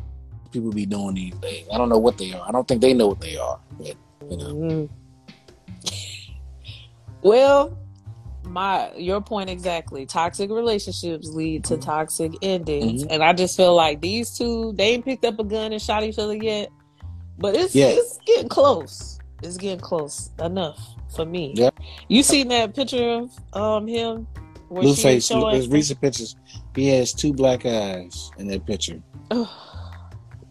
people 0.51 0.71
be 0.71 0.85
doing 0.85 1.15
these 1.15 1.33
days. 1.35 1.65
I 1.71 1.77
don't 1.77 1.89
know 1.89 1.97
what 1.97 2.17
they 2.17 2.33
are. 2.33 2.47
I 2.47 2.51
don't 2.51 2.67
think 2.67 2.81
they 2.81 2.93
know 2.93 3.07
what 3.07 3.21
they 3.21 3.37
are. 3.37 3.59
But, 3.77 3.95
you 4.29 4.37
know, 4.37 4.53
Mhm. 4.53 4.89
Well, 7.21 7.77
my 8.45 8.91
your 8.95 9.21
point 9.21 9.49
exactly. 9.49 10.05
Toxic 10.05 10.49
relationships 10.49 11.29
lead 11.29 11.63
to 11.65 11.77
toxic 11.77 12.33
endings, 12.41 13.03
Mhm. 13.03 13.07
and 13.11 13.23
I 13.23 13.33
just 13.33 13.55
feel 13.55 13.73
like 13.73 14.01
these 14.01 14.37
two 14.37 14.73
they 14.73 14.93
ain't 14.93 15.05
picked 15.05 15.25
up 15.25 15.39
a 15.39 15.43
gun 15.43 15.71
and 15.71 15.81
shot 15.81 16.03
each 16.03 16.19
other 16.19 16.35
yet, 16.35 16.69
but 17.37 17.55
it's 17.55 17.73
Yeah. 17.73 17.87
it's 17.87 18.17
getting 18.25 18.49
close. 18.49 19.19
It's 19.41 19.57
getting 19.57 19.79
close 19.79 20.29
enough 20.41 20.77
for 21.15 21.25
me. 21.25 21.53
You 22.07 22.23
seen 22.23 22.47
that 22.49 22.75
picture 22.75 23.09
of 23.11 23.31
um 23.53 23.87
him? 23.87 24.27
Where 24.69 24.81
she 24.83 24.87
was 24.89 24.99
Blueface, 25.03 25.27
showing- 25.27 25.55
his 25.55 25.67
recent 25.67 26.01
pictures, 26.01 26.35
he 26.75 26.87
has 26.89 27.13
two 27.13 27.31
black 27.33 27.65
eyes 27.65 28.31
in 28.37 28.47
that 28.47 28.65
picture. 28.65 29.01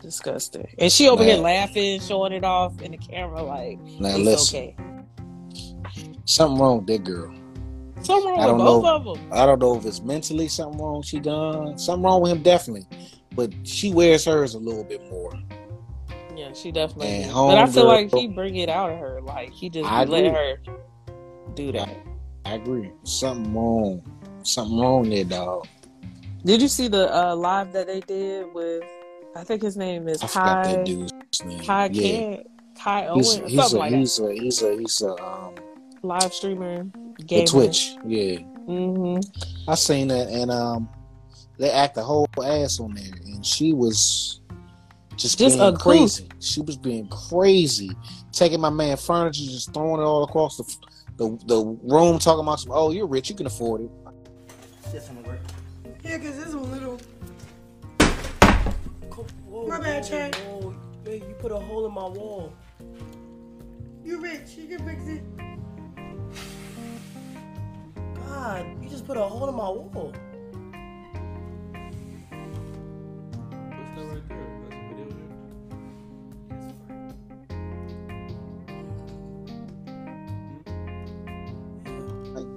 Disgusting. 0.01 0.67
And 0.79 0.91
she 0.91 1.09
over 1.09 1.23
here 1.23 1.35
Man. 1.35 1.43
laughing, 1.43 2.01
showing 2.01 2.33
it 2.33 2.45
off 2.45 2.81
in 2.83 2.91
the 2.93 2.99
camera 2.99 3.43
like 3.43 3.79
Now 4.01 4.09
it's 4.11 4.19
listen, 4.19 4.59
okay. 4.59 4.77
something 6.25 6.59
wrong 6.61 6.79
with 6.79 6.87
that 6.89 7.05
girl. 7.05 7.33
Something 8.03 8.31
wrong 8.31 8.41
I 8.41 8.47
with 8.47 8.59
don't 8.59 8.59
both 8.59 8.83
know. 8.83 8.95
of 8.97 9.05
them. 9.19 9.33
I 9.33 9.47
don't 9.47 9.61
know 9.61 9.77
if 9.77 9.87
it's 9.87 10.01
mentally 10.03 10.49
something 10.49 10.81
wrong 10.81 11.03
she 11.03 11.21
done. 11.21 11.79
Something 11.79 12.03
wrong 12.05 12.21
with 12.23 12.33
him 12.33 12.43
definitely. 12.43 12.87
But 13.37 13.53
she 13.63 13.93
wears 13.93 14.25
hers 14.25 14.55
a 14.55 14.59
little 14.59 14.83
bit 14.85 15.09
more. 15.09 15.33
Yeah, 16.43 16.53
she 16.55 16.73
definitely. 16.73 17.25
But 17.33 17.59
I 17.59 17.67
feel 17.67 17.85
homegirl- 17.85 17.87
like 17.87 18.15
he 18.15 18.27
bring 18.27 18.57
it 18.57 18.69
out 18.69 18.91
of 18.91 18.99
her. 18.99 19.21
Like 19.23 19.53
he 19.53 19.71
just 19.71 19.89
I 19.89 20.05
letting 20.05 20.35
agree. 20.35 20.75
her 20.75 20.83
do 21.55 21.73
that. 21.73 21.97
I 22.45 22.55
agree. 22.55 22.91
Something 23.05 23.55
wrong. 23.55 24.03
Something 24.43 24.79
wrong 24.79 25.09
there, 25.09 25.25
dog. 25.25 25.69
Did 26.45 26.61
you 26.61 26.67
see 26.69 26.89
the 26.89 27.15
uh, 27.17 27.37
live 27.37 27.73
that 27.73 27.87
they 27.87 28.01
did 28.01 28.53
with? 28.53 28.83
I 29.37 29.45
think 29.45 29.63
his 29.63 29.77
name 29.77 30.09
is 30.09 30.23
I 30.23 30.27
forgot 30.27 30.65
that 30.65 30.85
dude's 30.85 31.45
name. 31.45 31.61
Kai 31.61 31.89
yeah. 31.93 32.03
Ken, 32.03 32.45
Kai 32.77 33.07
Owen, 33.07 33.19
He's, 33.19 33.35
he's, 33.37 33.55
something 33.55 33.77
a, 33.77 33.81
like 33.81 33.95
he's, 33.95 34.19
a, 34.19 34.33
he's 34.33 34.63
a 34.63 34.77
he's 34.77 35.03
a 35.03 35.25
um. 35.25 35.55
Live 36.03 36.35
streamer, 36.35 36.85
the. 37.29 37.45
Twitch. 37.47 37.95
Yeah. 38.05 38.39
hmm 38.67 39.21
I 39.69 39.77
seen 39.77 40.09
that 40.09 40.29
and 40.29 40.51
um 40.51 40.89
they 41.59 41.71
act 41.71 41.95
the 41.95 42.03
whole 42.03 42.27
ass 42.45 42.81
on 42.81 42.95
there 42.95 43.13
and 43.27 43.47
she 43.47 43.73
was 43.73 44.41
just, 45.23 45.39
Just 45.39 45.59
being 45.59 45.75
a 45.75 45.79
crazy. 45.79 46.29
She 46.41 46.61
was 46.61 46.77
being 46.77 47.09
crazy, 47.09 47.91
taking 48.33 48.61
my 48.61 48.71
man 48.71 48.97
furniture, 48.97 49.45
just 49.45 49.73
throwing 49.73 50.01
it 50.01 50.05
all 50.05 50.25
across 50.25 50.57
the 50.57 50.65
the, 51.17 51.39
the 51.47 51.79
room, 51.85 52.19
talking 52.19 52.43
about 52.43 52.59
some. 52.59 52.73
Oh, 52.75 52.91
you're 52.91 53.07
rich, 53.07 53.31
you 53.31 53.37
can 53.37 53.47
afford 53.47 53.83
it. 53.83 53.91
This 54.91 55.09
one 55.09 55.23
work. 55.23 55.41
Yeah, 56.03 56.19
cause 56.19 56.37
this 56.37 56.55
one 56.55 56.73
little. 56.73 57.01
Whoa, 59.47 59.69
My 59.69 59.79
bad, 59.79 60.05
Chad. 60.05 60.35
whoa. 60.35 60.75
Hey, 61.05 61.17
you 61.19 61.35
put 61.39 61.53
a 61.53 61.57
hole 61.57 61.87
in 61.87 61.93
my 61.93 62.09
wall. 62.09 62.53
You 64.05 64.21
rich, 64.21 64.57
you 64.57 64.67
can 64.77 64.85
fix 64.85 65.07
it. 65.07 65.23
God, 68.27 68.67
you 68.83 68.89
just 68.89 69.07
put 69.07 69.17
a 69.17 69.23
hole 69.23 69.49
in 69.49 69.55
my 69.55 69.69
wall. 69.69 70.13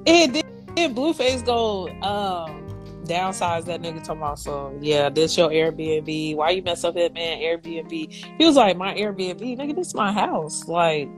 And 0.08 0.34
did 0.34 0.95
Blueface 0.95 1.45
go 1.45 1.89
um 2.01 2.62
downsize 3.06 3.66
that 3.66 3.82
nigga 3.82 4.03
talking 4.03 4.22
about 4.22 4.39
so 4.39 4.78
yeah, 4.82 5.10
this 5.10 5.38
your 5.38 5.49
Airbnb. 5.49 6.36
Why 6.36 6.51
you 6.51 6.62
mess 6.62 6.84
up 6.84 6.95
that 6.95 7.14
man 7.14 7.39
Airbnb? 7.39 7.91
He 7.91 8.45
was 8.45 8.56
like, 8.56 8.78
My 8.78 8.93
Airbnb, 8.93 9.58
nigga, 9.58 9.76
this 9.76 9.93
my 9.93 10.12
house. 10.12 10.68
Like 10.68 11.10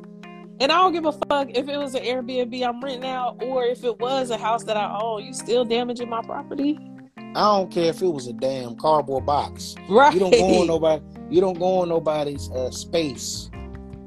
and 0.60 0.72
I 0.72 0.78
don't 0.78 0.92
give 0.92 1.06
a 1.06 1.12
fuck 1.12 1.50
if 1.52 1.70
it 1.70 1.78
was 1.78 1.94
an 1.94 2.04
Airbnb 2.04 2.68
I'm 2.68 2.82
renting 2.82 3.10
out 3.10 3.42
or 3.44 3.66
if 3.66 3.84
it 3.84 4.00
was 4.00 4.32
a 4.32 4.38
house 4.38 4.64
that 4.64 4.78
I 4.78 4.98
own. 5.00 5.24
You 5.24 5.34
still 5.34 5.64
damaging 5.66 6.10
my 6.10 6.22
property? 6.22 6.80
I 7.18 7.42
don't 7.42 7.72
care 7.72 7.90
if 7.90 8.02
it 8.02 8.08
was 8.08 8.28
a 8.28 8.34
damn 8.34 8.76
cardboard 8.78 9.26
box. 9.26 9.76
Right. 9.90 10.14
You 10.14 10.20
don't 10.20 10.32
go 10.32 10.62
on 10.62 10.68
nobody. 10.68 11.04
You 11.30 11.42
don't 11.42 11.60
go 11.60 11.80
on 11.80 11.90
nobody's 11.90 12.50
uh, 12.50 12.72
space 12.72 13.52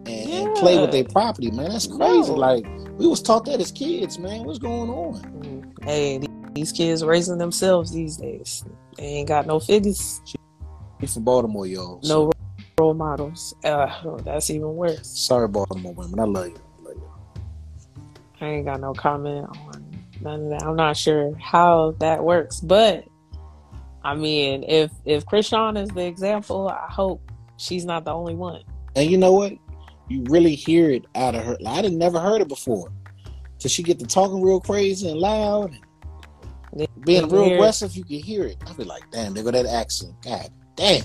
and, 0.07 0.31
and 0.49 0.55
play 0.57 0.79
with 0.81 0.93
their 0.93 1.05
property, 1.05 1.51
man. 1.51 1.71
That's 1.71 1.87
crazy. 1.87 2.31
No. 2.31 2.37
Like 2.37 2.67
we 2.99 3.07
was 3.07 3.23
taught 3.23 3.45
that 3.47 3.61
as 3.61 3.73
kids, 3.73 4.19
man. 4.19 4.45
What's 4.45 4.59
going 4.59 4.91
on? 4.91 5.75
Hey, 5.83 6.21
these 6.55 6.73
kids 6.73 7.05
raising 7.05 7.39
themselves 7.39 7.93
these 7.93 8.17
days. 8.17 8.65
They 8.97 9.05
ain't 9.05 9.29
got 9.29 9.47
no 9.47 9.61
figures, 9.61 10.21
We 11.01 11.07
from 11.07 11.25
Baltimore, 11.25 11.67
y'all. 11.67 12.01
so 12.03 12.27
no 12.27 12.33
role 12.79 12.95
models. 12.95 13.55
Uh, 13.65 14.19
that's 14.25 14.51
even 14.51 14.75
worse. 14.75 15.07
sorry, 15.07 15.49
Baltimore 15.49 15.95
women. 15.95 16.19
I 16.21 16.25
love 16.25 16.49
you. 16.49 16.57
I 16.81 16.83
love 16.89 16.97
you. 16.97 17.43
I 18.41 18.47
ain't 18.47 18.67
got 18.67 18.81
no 18.81 18.93
comment 18.93 19.47
on 19.49 20.05
none 20.21 20.45
of 20.45 20.51
that. 20.51 20.63
I'm 20.65 20.77
not 20.77 20.97
sure 20.97 21.35
how 21.37 21.95
that 21.99 22.23
works, 22.23 22.61
but 22.61 23.05
I 24.03 24.15
mean, 24.15 24.65
if 24.65 24.91
if 25.05 25.25
Chrisean 25.27 25.81
is 25.81 25.89
the 25.91 26.07
example, 26.07 26.69
I 26.69 26.87
hope 26.91 27.23
she's 27.57 27.85
not 27.85 28.05
the 28.05 28.13
only 28.13 28.35
one. 28.35 28.63
And 28.97 29.11
you 29.11 29.19
know 29.19 29.33
what? 29.33 29.53
You 30.11 30.25
really 30.29 30.57
hear 30.57 30.91
it 30.91 31.07
out 31.15 31.35
of 31.37 31.45
her. 31.45 31.57
Like, 31.61 31.79
I 31.79 31.83
didn't 31.83 31.99
never 31.99 32.21
heard 32.21 32.43
it 32.43 32.49
before. 32.49 32.93
Till 33.61 33.71
she 33.71 33.83
get 33.83 33.99
to 34.01 34.07
talking 34.07 34.43
real 34.43 34.61
crazy 34.61 35.09
and 35.09 35.21
loud 35.21 35.73
and 36.73 36.89
being 37.05 37.29
real 37.29 37.53
aggressive, 37.53 37.97
you 37.97 38.05
can 38.05 38.19
hear 38.19 38.45
it. 38.45 38.57
I 38.67 38.73
be 38.73 38.85
like, 38.85 39.09
damn, 39.13 39.35
they 39.35 39.43
go 39.43 39.51
that 39.51 39.67
accent. 39.67 40.15
God 40.23 40.49
damn. 40.77 41.05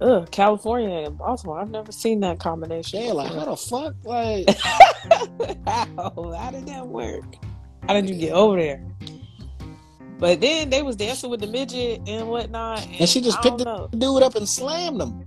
Ugh, 0.00 0.30
California 0.30 1.06
and 1.06 1.18
Baltimore. 1.18 1.60
I've 1.60 1.70
never 1.70 1.90
seen 1.90 2.20
that 2.20 2.38
combination. 2.38 3.02
Yeah, 3.02 3.12
like 3.12 3.32
how 3.32 3.46
the 3.46 3.56
fuck? 3.56 3.94
Like 4.04 4.48
how? 5.66 6.32
How 6.38 6.50
did 6.52 6.66
that 6.66 6.86
work? 6.86 7.24
How 7.88 7.94
did 7.94 8.08
you 8.08 8.14
get 8.14 8.32
over 8.32 8.56
there? 8.56 8.84
But 10.18 10.40
then 10.40 10.70
they 10.70 10.82
was 10.82 10.94
dancing 10.96 11.30
with 11.30 11.40
the 11.40 11.46
midget 11.46 12.02
and 12.06 12.28
whatnot, 12.28 12.84
and, 12.86 13.00
and 13.00 13.08
she 13.08 13.20
just 13.20 13.38
I 13.38 13.42
picked 13.42 13.58
the 13.58 13.64
know. 13.64 13.88
dude 13.96 14.22
up 14.22 14.34
and 14.36 14.48
slammed 14.48 15.00
him. 15.00 15.24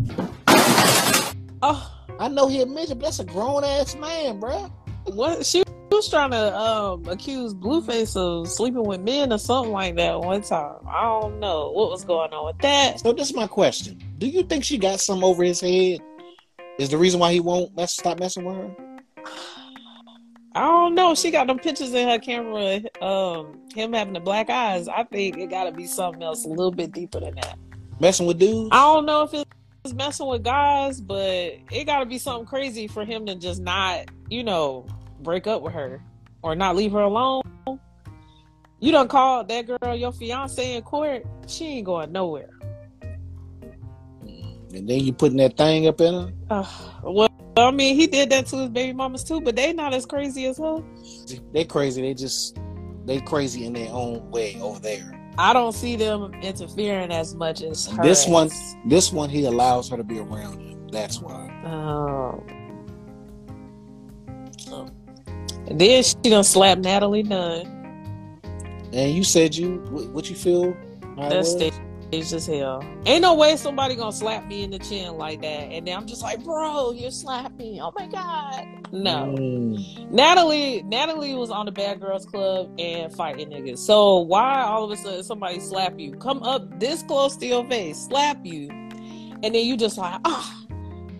Oh, 1.63 2.00
I 2.19 2.27
know 2.27 2.47
he 2.47 2.61
admitted, 2.61 2.99
but 2.99 3.05
that's 3.05 3.19
a 3.19 3.25
grown 3.25 3.63
ass 3.63 3.95
man, 3.95 4.39
bruh. 4.39 4.71
what 5.05 5.45
she 5.45 5.63
was 5.91 6.09
trying 6.09 6.31
to 6.31 6.57
um 6.57 7.07
accuse 7.07 7.53
Blueface 7.53 8.15
of 8.15 8.47
sleeping 8.47 8.83
with 8.83 9.01
men 9.01 9.31
or 9.31 9.37
something 9.37 9.71
like 9.71 9.95
that 9.97 10.19
one 10.19 10.41
time. 10.41 10.77
I 10.87 11.01
don't 11.03 11.39
know 11.39 11.71
what 11.71 11.89
was 11.91 12.03
going 12.03 12.31
on 12.33 12.45
with 12.45 12.57
that. 12.59 12.99
So 12.99 13.13
this 13.13 13.29
is 13.29 13.35
my 13.35 13.47
question. 13.47 13.99
Do 14.17 14.27
you 14.27 14.43
think 14.43 14.63
she 14.63 14.77
got 14.77 14.99
some 14.99 15.23
over 15.23 15.43
his 15.43 15.61
head? 15.61 15.99
Is 16.79 16.89
the 16.89 16.97
reason 16.97 17.19
why 17.19 17.33
he 17.33 17.39
won't 17.39 17.75
mess 17.75 17.93
stop 17.93 18.19
messing 18.19 18.45
with 18.45 18.55
her? 18.55 18.75
I 20.53 20.61
don't 20.61 20.95
know. 20.95 21.15
She 21.15 21.31
got 21.31 21.47
them 21.47 21.59
pictures 21.59 21.93
in 21.93 22.09
her 22.09 22.19
camera. 22.19 22.81
Um, 23.01 23.59
him 23.73 23.93
having 23.93 24.13
the 24.13 24.19
black 24.19 24.49
eyes. 24.49 24.87
I 24.87 25.03
think 25.03 25.37
it 25.37 25.49
got 25.49 25.65
to 25.65 25.71
be 25.71 25.87
something 25.87 26.21
else 26.21 26.43
a 26.43 26.49
little 26.49 26.71
bit 26.71 26.91
deeper 26.91 27.19
than 27.21 27.35
that. 27.35 27.57
Messing 27.99 28.25
with 28.25 28.39
dudes? 28.39 28.69
I 28.71 28.79
don't 28.79 29.05
know 29.05 29.23
if 29.23 29.33
it's 29.33 29.49
messing 29.95 30.27
with 30.27 30.43
guys, 30.43 31.01
but 31.01 31.55
it 31.71 31.85
got 31.85 31.99
to 31.99 32.05
be 32.05 32.17
something 32.17 32.45
crazy 32.45 32.87
for 32.87 33.03
him 33.03 33.25
to 33.25 33.35
just 33.35 33.61
not, 33.61 34.05
you 34.29 34.43
know, 34.43 34.85
break 35.21 35.47
up 35.47 35.61
with 35.61 35.73
her 35.73 36.01
or 36.43 36.55
not 36.55 36.75
leave 36.75 36.91
her 36.91 37.01
alone. 37.01 37.41
You 38.79 38.91
done 38.91 39.07
called 39.07 39.47
that 39.49 39.67
girl 39.67 39.95
your 39.95 40.11
fiance 40.11 40.75
in 40.75 40.81
court. 40.83 41.25
She 41.47 41.65
ain't 41.65 41.85
going 41.85 42.11
nowhere. 42.11 42.49
And 44.73 44.89
then 44.89 44.99
you 45.01 45.13
putting 45.13 45.37
that 45.37 45.57
thing 45.57 45.87
up 45.87 45.99
in 45.99 46.13
her? 46.13 46.33
Uh, 46.49 46.65
well, 47.03 47.29
I 47.57 47.71
mean, 47.71 47.95
he 47.95 48.07
did 48.07 48.29
that 48.29 48.47
to 48.47 48.57
his 48.57 48.69
baby 48.69 48.93
mamas 48.93 49.23
too, 49.23 49.41
but 49.41 49.55
they 49.55 49.73
not 49.73 49.93
as 49.93 50.05
crazy 50.05 50.45
as 50.45 50.57
her. 50.57 50.81
They 51.51 51.65
crazy. 51.65 52.01
They 52.01 52.13
just 52.13 52.57
they 53.05 53.19
crazy 53.19 53.65
in 53.65 53.73
their 53.73 53.91
own 53.91 54.31
way 54.31 54.59
over 54.61 54.79
there. 54.79 55.20
I 55.37 55.53
don't 55.53 55.73
see 55.73 55.95
them 55.95 56.33
interfering 56.35 57.11
as 57.11 57.35
much 57.35 57.61
as 57.61 57.87
her. 57.87 58.03
This 58.03 58.27
one, 58.27 58.47
is. 58.47 58.75
this 58.85 59.11
one, 59.11 59.29
he 59.29 59.45
allows 59.45 59.89
her 59.89 59.97
to 59.97 60.03
be 60.03 60.19
around 60.19 60.59
him. 60.59 60.87
That's 60.89 61.19
why. 61.21 61.49
Oh. 61.65 62.43
And 65.67 65.79
then 65.79 66.03
she 66.03 66.15
gonna 66.25 66.43
slap 66.43 66.79
Natalie 66.79 67.23
Nunn. 67.23 67.65
And 68.93 69.15
you 69.15 69.23
said 69.23 69.55
you 69.55 69.77
what, 69.89 70.07
what 70.09 70.29
you 70.29 70.35
feel? 70.35 70.75
That's 71.17 71.55
staged 72.11 72.33
as 72.33 72.45
hell. 72.45 72.83
Ain't 73.05 73.21
no 73.21 73.33
way 73.35 73.55
somebody 73.55 73.95
gonna 73.95 74.11
slap 74.11 74.45
me 74.45 74.63
in 74.63 74.71
the 74.71 74.79
chin 74.79 75.13
like 75.13 75.41
that. 75.41 75.47
And 75.71 75.87
then 75.87 75.95
I'm 75.95 76.05
just 76.05 76.21
like, 76.21 76.43
bro, 76.43 76.91
you 76.91 77.09
slapped 77.09 77.57
me. 77.57 77.79
Oh 77.81 77.93
my 77.97 78.05
god. 78.07 78.65
No. 78.91 79.33
Mm. 79.37 80.11
Natalie 80.11 80.83
Natalie 80.83 81.35
was 81.35 81.49
on 81.49 81.65
the 81.65 81.71
Bad 81.71 82.01
Girls 82.01 82.25
Club 82.25 82.69
and 82.77 83.13
fighting 83.13 83.49
niggas. 83.49 83.77
So 83.77 84.19
why 84.19 84.61
all 84.61 84.83
of 84.83 84.91
a 84.91 84.97
sudden 84.97 85.23
somebody 85.23 85.61
slap 85.61 85.97
you? 85.97 86.11
Come 86.15 86.43
up 86.43 86.79
this 86.81 87.01
close 87.03 87.37
to 87.37 87.45
your 87.45 87.65
face, 87.69 88.07
slap 88.07 88.45
you, 88.45 88.67
and 88.69 89.55
then 89.55 89.65
you 89.65 89.77
just 89.77 89.97
like, 89.97 90.19
ah, 90.25 90.65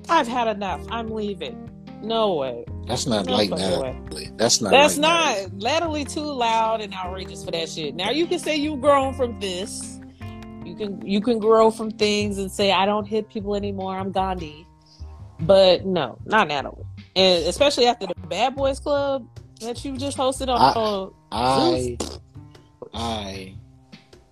I've 0.10 0.28
had 0.28 0.50
enough. 0.50 0.86
I'm 0.92 1.10
leaving. 1.10 1.70
No 2.02 2.34
way. 2.34 2.66
That's 2.88 3.06
not 3.08 3.28
No 3.28 3.34
like 3.34 3.52
Natalie. 3.52 4.32
That's 4.36 4.60
not. 4.60 4.72
That's 4.72 4.98
like 4.98 5.02
not 5.02 5.36
Natalie. 5.54 5.58
Natalie 5.64 6.06
too 6.06 6.34
loud 6.34 6.82
and 6.82 6.94
outrageous 6.94 7.46
for 7.46 7.52
that 7.52 7.70
shit. 7.70 7.96
Now 7.96 8.10
you 8.10 8.28
can 8.28 8.40
say 8.40 8.58
you've 8.58 8.82
grown 8.82 9.14
from 9.14 9.40
this. 9.40 10.01
You 10.82 10.88
can 10.88 11.08
you 11.08 11.22
can 11.22 11.40
grow 11.40 11.70
from 11.70 11.92
things 11.92 12.38
and 12.40 12.52
say 12.52 12.72
I 12.72 12.86
don't 12.88 13.06
hit 13.06 13.30
people 13.30 13.56
anymore. 13.56 13.96
I'm 13.96 14.12
Gandhi. 14.12 14.66
But 15.42 15.86
no, 15.86 16.18
not 16.26 16.48
Natalie. 16.48 16.84
And 17.16 17.46
especially 17.46 17.86
after 17.88 18.08
the 18.08 18.16
Bad 18.28 18.56
Boys 18.56 18.80
Club 18.80 19.28
that 19.60 19.84
you 19.86 19.96
just 19.98 20.18
hosted 20.18 20.48
on. 20.50 20.60
I- 20.60 20.74
on 20.80 21.14
I, 21.34 21.98
I, 22.94 23.56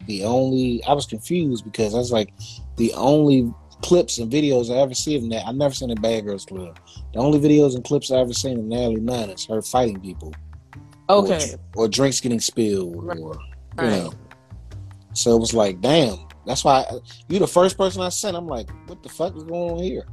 the 0.08 0.24
only 0.26 0.84
I 0.88 0.93
was 0.93 1.06
confused 1.06 1.66
because 1.66 1.93
I 1.93 1.97
was 2.00 2.12
like, 2.12 2.34
the 2.78 2.93
only 2.93 3.54
clips 3.82 4.18
and 4.18 4.32
videos 4.32 4.70
I 4.76 4.80
ever 4.80 4.93
see 4.93 5.16
of 5.16 5.30
that 5.30 5.45
I 5.47 5.52
never 5.52 5.74
seen 5.74 5.91
a 5.91 5.95
Bad 5.95 6.26
Girls 6.26 6.45
Club. 6.45 6.80
The 7.14 7.20
only 7.20 7.39
videos 7.39 7.76
and 7.76 7.84
clips 7.84 8.12
I 8.12 8.18
ever 8.18 8.34
seen 8.34 8.58
of 8.60 8.66
Natalie 8.66 9.02
Nunn 9.02 9.30
is 9.30 9.45
her 9.45 9.62
fighting 9.62 10.00
people. 10.02 10.34
okay. 11.10 11.54
Or, 11.76 11.86
or 11.86 11.88
drinks 11.88 12.20
getting 12.22 12.39
spilled, 12.39 13.04
Right. 13.04 13.20
or 13.20 13.34
you 13.36 13.39
Right. 13.78 13.89
know. 13.91 14.14
So 15.14 15.36
it 15.36 15.39
was 15.39 15.54
like, 15.54 15.80
damn. 15.82 16.18
That's 16.50 16.64
why 16.64 16.84
I, 16.89 16.97
you 17.28 17.38
the 17.38 17.47
first 17.47 17.78
person 17.78 18.02
I 18.02 18.10
sent. 18.10 18.36
I'm 18.36 18.47
like, 18.47 18.72
what 18.88 19.04
the 19.04 19.10
fuck 19.10 19.36
is 19.36 19.43
going 19.43 19.72
on 19.74 19.84
here? 19.84 20.08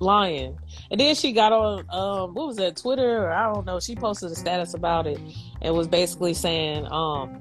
lying. 0.00 0.58
And 0.90 0.98
then 0.98 1.14
she 1.14 1.30
got 1.30 1.52
on 1.52 1.86
um 1.90 2.34
what 2.34 2.48
was 2.48 2.56
that 2.56 2.76
Twitter 2.76 3.24
or 3.24 3.32
I 3.32 3.52
don't 3.52 3.64
know. 3.64 3.78
She 3.78 3.94
posted 3.94 4.32
a 4.32 4.34
status 4.34 4.74
about 4.74 5.06
it 5.06 5.20
and 5.60 5.74
was 5.76 5.86
basically 5.86 6.34
saying 6.34 6.86
um 6.90 7.40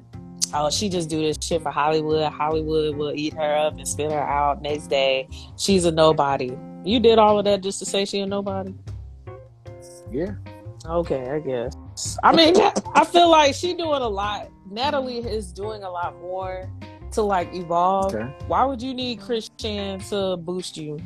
oh 0.53 0.69
she 0.69 0.87
just 0.87 1.09
do 1.09 1.19
this 1.19 1.37
shit 1.41 1.63
for 1.63 1.71
Hollywood. 1.71 2.31
Hollywood 2.31 2.95
will 2.95 3.13
eat 3.15 3.33
her 3.33 3.55
up 3.57 3.77
and 3.77 3.87
spit 3.87 4.11
her 4.11 4.21
out 4.21 4.61
next 4.61 4.87
day. 4.87 5.27
She's 5.57 5.85
a 5.85 5.91
nobody. 5.91 6.55
You 6.85 6.99
did 6.99 7.17
all 7.17 7.39
of 7.39 7.45
that 7.45 7.61
just 7.61 7.79
to 7.79 7.85
say 7.85 8.05
she 8.05 8.19
a 8.19 8.27
nobody? 8.27 8.75
Yeah. 10.11 10.35
Okay, 10.85 11.29
I 11.29 11.39
guess. 11.39 11.75
I 12.23 12.35
mean, 12.35 12.55
I 12.95 13.05
feel 13.05 13.29
like 13.29 13.55
she 13.55 13.73
doing 13.73 14.01
a 14.01 14.07
lot. 14.07 14.49
Natalie 14.75 15.17
is 15.19 15.51
doing 15.51 15.83
a 15.83 15.89
lot 15.91 16.19
more 16.21 16.69
to 17.11 17.21
like 17.21 17.53
evolve. 17.53 18.15
Okay. 18.15 18.33
Why 18.47 18.63
would 18.65 18.81
you 18.81 18.93
need 18.93 19.19
Chrisean 19.19 20.07
to 20.09 20.37
boost 20.37 20.77
you? 20.77 20.97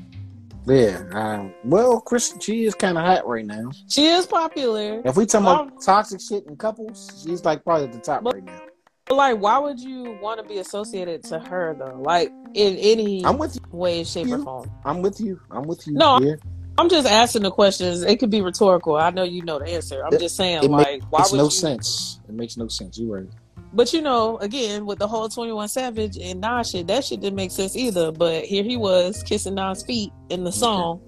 Yeah. 0.67 1.03
Um, 1.11 1.53
well, 1.63 1.99
Chris, 2.01 2.33
she 2.39 2.65
is 2.65 2.75
kind 2.75 2.97
of 2.97 3.03
hot 3.03 3.27
right 3.27 3.45
now. 3.45 3.71
She 3.87 4.05
is 4.07 4.25
popular. 4.25 5.01
If 5.05 5.17
we 5.17 5.25
talking 5.25 5.47
Um, 5.47 5.67
about 5.67 5.81
toxic 5.81 6.21
shit 6.21 6.45
in 6.47 6.55
couples, 6.55 7.23
she's 7.25 7.43
like 7.43 7.63
probably 7.63 7.85
at 7.87 7.93
the 7.93 7.99
top 7.99 8.23
But- 8.23 8.35
right 8.35 8.43
now. 8.43 8.61
But 9.07 9.15
like, 9.15 9.39
why 9.39 9.59
would 9.59 9.79
you 9.79 10.17
want 10.19 10.41
to 10.41 10.47
be 10.47 10.57
associated 10.57 11.23
to 11.25 11.37
her 11.37 11.75
though? 11.77 12.01
Like 12.01 12.31
in 12.55 12.75
any 12.77 13.23
I'm 13.23 13.37
with 13.37 13.55
you. 13.55 13.61
way, 13.77 14.03
shape, 14.03 14.31
or 14.31 14.39
form. 14.39 14.71
I'm 14.83 15.03
with 15.03 15.19
you. 15.19 15.39
I'm 15.51 15.61
with 15.63 15.85
you. 15.85 15.93
No, 15.93 16.19
yeah. 16.19 16.35
I'm 16.79 16.89
just 16.89 17.07
asking 17.07 17.43
the 17.43 17.51
questions. 17.51 18.01
It 18.01 18.15
could 18.19 18.31
be 18.31 18.41
rhetorical. 18.41 18.95
I 18.95 19.11
know 19.11 19.21
you 19.21 19.43
know 19.43 19.59
the 19.59 19.65
answer. 19.67 20.03
I'm 20.03 20.11
It- 20.13 20.19
just 20.21 20.35
saying, 20.35 20.67
like, 20.71 21.03
why 21.11 21.19
makes 21.19 21.31
would 21.31 21.37
no 21.37 21.43
you? 21.43 21.49
sense. 21.51 22.19
It 22.27 22.33
makes 22.33 22.57
no 22.57 22.67
sense. 22.67 22.97
You're 22.97 23.17
right. 23.19 23.29
But 23.75 23.91
you 23.91 24.01
know, 24.01 24.37
again, 24.37 24.85
with 24.85 24.99
the 24.99 25.07
whole 25.07 25.27
21 25.27 25.67
Savage 25.67 26.17
and 26.17 26.39
Nas 26.39 26.69
shit, 26.69 26.87
that 26.87 27.03
shit 27.03 27.19
didn't 27.19 27.35
make 27.35 27.51
sense 27.51 27.75
either. 27.75 28.11
But 28.11 28.45
here 28.45 28.63
he 28.63 28.77
was 28.77 29.21
kissing 29.23 29.55
Nas 29.55 29.83
feet 29.83 30.11
in 30.29 30.45
the 30.45 30.51
song, 30.51 31.01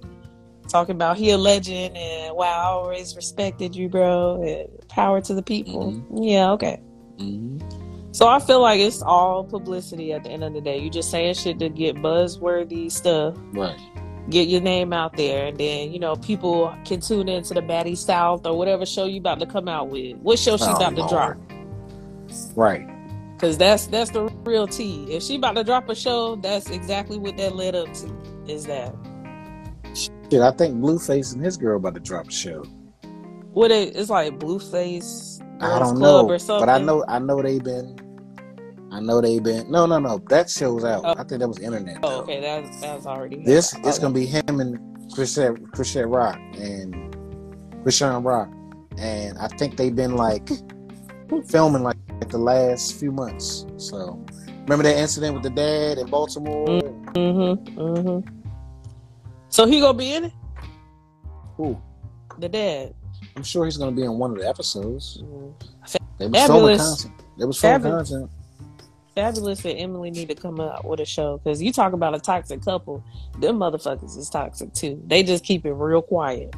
talking 0.68 0.94
about 0.96 1.18
he 1.18 1.32
a 1.32 1.38
legend 1.38 1.96
and 1.96 2.36
wow, 2.36 2.46
I 2.46 2.64
always 2.66 3.16
respected 3.16 3.74
you, 3.74 3.88
bro. 3.88 4.44
And 4.44 4.90
power 4.90 5.22
to 5.22 5.34
the 5.34 5.42
people. 5.42 6.04
Yeah, 6.14 6.52
okay. 6.52 6.82
hmm 7.18 7.58
So 8.12 8.28
I 8.28 8.40
feel 8.40 8.60
like 8.62 8.82
it's 8.82 9.02
all 9.02 9.46
publicity 9.46 10.12
at 10.12 10.26
the 10.26 10.30
end 10.32 10.44
of 10.44 10.54
the 10.54 10.60
day. 10.60 10.78
You 10.78 10.90
just 10.90 11.10
saying 11.10 11.36
shit 11.36 11.60
to 11.60 11.70
get 11.70 11.96
buzzworthy 11.96 12.92
stuff, 12.92 13.36
Right. 13.54 13.80
get 14.30 14.50
your 14.50 14.60
name 14.60 14.92
out 14.92 15.16
there, 15.16 15.48
and 15.48 15.58
then 15.58 15.94
you 15.94 16.00
know 16.00 16.18
people 16.18 16.76
can 16.84 17.00
tune 17.00 17.30
into 17.30 17.54
the 17.54 17.62
Baddie 17.62 17.96
South 17.98 18.46
or 18.46 18.58
whatever 18.58 18.86
show 18.86 19.06
you 19.06 19.20
about 19.20 19.40
to 19.40 19.46
come 19.46 19.70
out 19.70 19.88
with. 19.88 20.18
What 20.18 20.38
show 20.38 20.58
she 20.58 20.66
Oh, 20.66 20.76
about 20.76 20.98
to 20.98 21.08
drop? 21.08 21.38
Right. 22.56 22.88
Cause 23.40 23.58
that's 23.58 23.86
that's 23.88 24.10
the 24.12 24.24
real 24.44 24.66
tea. 24.68 25.04
If 25.12 25.22
she 25.22 25.36
about 25.36 25.56
to 25.58 25.64
drop 25.64 25.88
a 25.90 25.96
show, 25.96 26.38
that's 26.38 26.70
exactly 26.72 27.20
what 27.20 27.38
that 27.38 27.56
led 27.56 27.76
up 27.76 27.94
to. 27.94 28.12
Is 28.48 28.66
that 28.66 28.96
Shit, 29.94 30.42
I 30.42 30.52
think 30.52 30.76
Blueface 30.78 31.34
and 31.34 31.44
his 31.44 31.56
girl 31.58 31.78
about 31.78 31.94
to 31.96 32.00
drop 32.00 32.28
a 32.30 32.32
show. 32.32 32.64
what 33.52 33.70
it? 33.72 33.96
It's 33.96 34.10
like 34.10 34.40
Blueface 34.40 35.40
I 35.62 35.80
don't 35.80 35.98
Club 35.98 36.28
know, 36.28 36.34
or 36.34 36.40
something. 36.40 36.66
but 36.66 36.70
I 36.70 36.80
know 36.80 37.04
I 37.08 37.20
know 37.20 37.42
they've 37.42 37.64
been. 37.64 37.96
I 38.92 39.02
know 39.02 39.22
they've 39.22 39.44
been. 39.44 39.70
No, 39.70 39.86
no, 39.86 40.00
no. 40.00 40.18
That 40.30 40.50
show's 40.50 40.84
out. 40.84 41.02
Oh. 41.06 41.12
I 41.12 41.24
think 41.24 41.40
that 41.42 41.48
was 41.48 41.60
internet. 41.60 42.00
Oh, 42.04 42.10
though. 42.10 42.20
okay, 42.22 42.40
that 42.42 42.64
that's 42.82 43.06
already 43.06 43.44
This 43.44 43.76
it's 43.84 44.00
gonna 44.00 44.14
be 44.16 44.26
him 44.26 44.60
and 44.60 44.80
Chrisette 45.14 45.62
Chrisette 45.74 46.08
Rock 46.08 46.40
and 46.58 47.14
Chrisean 47.84 48.26
Rock, 48.26 48.50
and 48.98 49.38
I 49.38 49.48
think 49.48 49.78
they've 49.78 49.96
been 49.96 50.16
like 50.16 50.50
filming 51.48 51.84
like 51.84 51.98
the 52.30 52.38
last 52.38 53.00
few 53.00 53.12
months. 53.12 53.66
So 53.78 54.24
remember 54.64 54.84
that 54.84 54.98
incident 54.98 55.34
with 55.34 55.44
the 55.44 55.50
dad 55.50 55.98
in 55.98 56.08
Baltimore? 56.10 56.66
Mm-hmm. 56.68 57.80
Mm-hmm. 57.80 58.38
So 59.50 59.66
he 59.66 59.80
gonna 59.80 59.98
be 59.98 60.14
in 60.14 60.26
it? 60.26 60.34
Ooh, 61.60 61.82
The 62.38 62.50
dad. 62.50 62.94
I'm 63.36 63.44
sure 63.44 63.66
he's 63.66 63.78
gonna 63.78 63.92
be 63.92 64.04
in 64.04 64.18
one 64.18 64.32
of 64.32 64.38
the 64.40 64.48
episodes. 64.48 65.22
Mm. 65.24 65.54
They 66.20 66.28
was 66.28 66.42
Fabolous. 66.42 67.04
content. 67.04 67.22
They 67.38 67.46
was 67.46 67.62
Fabolous. 67.62 68.10
content. 68.10 68.32
Fabolous 69.16 69.66
and 69.70 69.80
Emily 69.80 70.12
need 70.12 70.30
to 70.30 70.36
come 70.36 70.60
out 70.60 70.86
with 70.86 71.00
a 71.00 71.06
show 71.06 71.38
because 71.38 71.62
you 71.62 71.72
talk 71.74 71.94
about 71.94 72.14
a 72.14 72.20
toxic 72.20 72.62
couple. 72.64 73.04
Them 73.40 73.58
motherfuckers 73.58 74.16
is 74.18 74.30
toxic 74.30 74.74
too. 74.74 75.02
They 75.08 75.24
just 75.24 75.44
keep 75.44 75.66
it 75.66 75.74
real 75.74 76.02
quiet. 76.04 76.56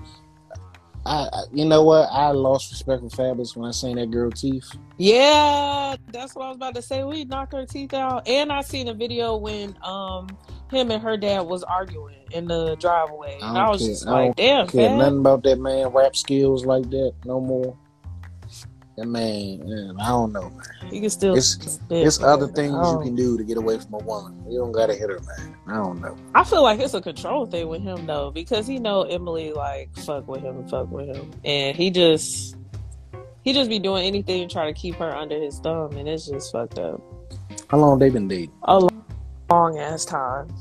I, 1.05 1.29
I, 1.31 1.43
you 1.53 1.65
know 1.65 1.83
what? 1.83 2.09
I 2.11 2.31
lost 2.31 2.71
respect 2.71 3.01
for 3.01 3.07
Fabolous 3.09 3.55
when 3.55 3.67
I 3.67 3.71
seen 3.71 3.95
that 3.97 4.11
girl 4.11 4.31
teeth. 4.31 4.69
Yeah, 4.97 5.95
that's 6.11 6.35
what 6.35 6.45
I 6.45 6.47
was 6.49 6.57
about 6.57 6.75
to 6.75 6.81
say. 6.81 7.03
We 7.03 7.23
knocked 7.25 7.53
her 7.53 7.65
teeth 7.65 7.93
out, 7.93 8.27
and 8.27 8.51
I 8.51 8.61
seen 8.61 8.87
a 8.89 8.93
video 8.93 9.37
when 9.37 9.77
um 9.83 10.27
him 10.71 10.91
and 10.91 11.01
her 11.01 11.17
dad 11.17 11.41
was 11.41 11.63
arguing 11.63 12.17
in 12.31 12.45
the 12.45 12.75
driveway, 12.75 13.39
I 13.41 13.49
and 13.49 13.57
I 13.57 13.69
was 13.69 13.81
care. 13.81 13.89
just 13.89 14.05
like, 14.05 14.35
"Damn, 14.35 14.67
care 14.67 14.89
fam." 14.89 14.97
nothing 14.97 15.19
about 15.19 15.43
that 15.43 15.59
man 15.59 15.87
rap 15.87 16.15
skills 16.15 16.65
like 16.65 16.89
that 16.91 17.13
no 17.25 17.39
more. 17.39 17.75
Man, 19.05 19.59
man, 19.69 19.95
I 19.99 20.07
don't 20.09 20.33
know, 20.33 20.49
man. 20.49 20.93
You 20.93 21.01
can 21.01 21.09
still. 21.09 21.35
It's 21.35 21.79
it's 21.89 22.21
other 22.21 22.47
things 22.47 22.73
you 22.73 22.99
can 23.03 23.15
do 23.15 23.37
to 23.37 23.43
get 23.43 23.57
away 23.57 23.79
from 23.79 23.93
a 23.93 23.97
woman. 23.99 24.43
You 24.49 24.59
don't 24.59 24.71
gotta 24.71 24.93
hit 24.93 25.09
her, 25.09 25.19
man. 25.19 25.55
I 25.67 25.75
don't 25.75 26.01
know. 26.01 26.17
I 26.35 26.43
feel 26.43 26.63
like 26.63 26.79
it's 26.79 26.93
a 26.93 27.01
control 27.01 27.45
thing 27.45 27.67
with 27.67 27.81
him 27.81 28.05
though, 28.05 28.31
because 28.31 28.67
he 28.67 28.79
know 28.79 29.03
Emily 29.03 29.51
like 29.53 29.95
fuck 29.97 30.27
with 30.27 30.41
him 30.41 30.57
and 30.57 30.69
fuck 30.69 30.91
with 30.91 31.15
him, 31.15 31.31
and 31.45 31.77
he 31.77 31.89
just 31.91 32.57
he 33.43 33.53
just 33.53 33.69
be 33.69 33.79
doing 33.79 34.05
anything 34.05 34.47
to 34.47 34.53
try 34.53 34.65
to 34.65 34.73
keep 34.73 34.95
her 34.95 35.15
under 35.15 35.39
his 35.39 35.59
thumb, 35.59 35.95
and 35.95 36.07
it's 36.07 36.27
just 36.27 36.51
fucked 36.51 36.79
up. 36.79 37.01
How 37.69 37.77
long 37.77 37.99
they 37.99 38.09
been 38.09 38.27
dating? 38.27 38.51
A 38.63 38.79
long 38.79 39.05
long 39.49 39.79
ass 39.79 40.05
time. 40.05 40.53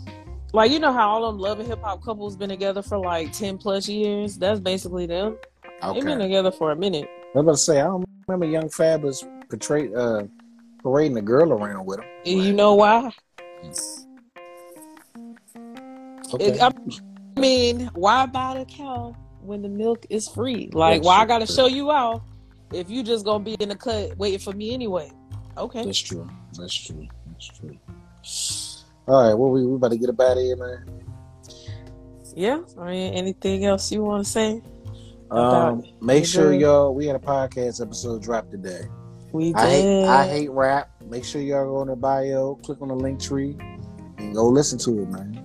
Like 0.53 0.71
you 0.71 0.79
know 0.79 0.93
how 0.93 1.09
all 1.09 1.31
them 1.31 1.39
love 1.39 1.59
and 1.61 1.69
hip 1.69 1.83
hop 1.83 2.03
couples 2.03 2.37
been 2.37 2.49
together 2.49 2.83
for 2.83 2.99
like 2.99 3.33
ten 3.33 3.59
plus 3.59 3.89
years. 3.89 4.39
That's 4.39 4.61
basically 4.61 5.07
them. 5.07 5.37
Okay. 5.83 5.95
They've 5.95 6.05
been 6.05 6.19
together 6.19 6.51
for 6.51 6.71
a 6.73 6.77
minute. 6.77 7.09
I 7.35 7.39
was 7.39 7.43
about 7.43 7.53
to 7.53 7.59
say 7.59 7.81
I 7.81 7.85
don't 7.85 8.05
remember 8.29 8.47
Young 8.47 8.69
Fab 8.69 9.03
was 9.03 9.25
portrayed 9.49 9.95
uh 9.95 10.25
parading 10.83 11.17
a 11.17 11.23
girl 11.23 11.53
around 11.53 11.87
with 11.87 11.99
him. 12.01 12.07
And 12.27 12.45
You 12.45 12.53
know 12.53 12.75
why? 12.75 13.11
Okay. 16.35 16.47
It- 16.47 16.63
I 16.63 17.41
mean, 17.41 17.89
why 17.95 18.27
buy 18.27 18.59
the 18.59 18.65
cow 18.65 19.15
when 19.43 19.63
the 19.63 19.69
milk 19.69 20.05
is 20.11 20.29
free? 20.29 20.69
Like, 20.73 20.97
That's 20.97 21.07
why 21.07 21.19
I 21.21 21.25
gotta 21.25 21.47
show 21.47 21.67
you 21.67 21.91
out 21.91 22.23
if 22.73 22.91
you 22.91 23.03
just 23.03 23.25
gonna 23.25 23.45
be 23.45 23.55
in 23.55 23.71
the 23.71 23.77
cut 23.77 24.17
waiting 24.19 24.41
for 24.41 24.53
me 24.53 24.75
anyway? 24.75 25.11
Okay. 25.57 25.85
That's 25.85 25.99
true. 25.99 26.29
That's 26.59 26.75
true. 26.75 27.09
That's 27.33 27.47
true. 27.59 27.79
All 29.07 29.25
right, 29.25 29.35
well 29.35 29.51
we 29.51 29.65
we 29.65 29.75
about 29.77 29.93
to 29.93 29.97
get 29.97 30.11
about 30.11 30.37
here, 30.37 30.57
man. 30.57 30.85
Yeah. 32.35 32.61
I 32.79 32.91
mean, 32.91 33.15
anything 33.15 33.65
else 33.65 33.91
you 33.91 34.05
want 34.05 34.25
to 34.25 34.31
say? 34.31 34.63
Um, 35.31 35.85
make 36.01 36.23
we 36.23 36.27
sure 36.27 36.53
y'all 36.53 36.95
we 36.95 37.07
had 37.07 37.17
a 37.17 37.21
podcast 37.21 37.83
episode 37.83 38.23
drop 38.23 38.51
today. 38.51 38.83
We 39.33 39.53
I 39.55 39.69
hate 39.69 39.83
did. 39.83 40.05
I 40.07 40.27
hate 40.27 40.51
rap. 40.51 40.91
Make 41.05 41.25
sure 41.25 41.41
y'all 41.41 41.67
go 41.67 41.77
on 41.77 41.89
the 41.89 41.97
bio, 41.97 42.55
click 42.57 42.81
on 42.81 42.89
the 42.89 42.95
link 42.95 43.21
tree, 43.21 43.57
and 44.19 44.35
go 44.35 44.49
listen 44.49 44.79
to 44.79 45.03
it, 45.03 45.09
man. 45.11 45.45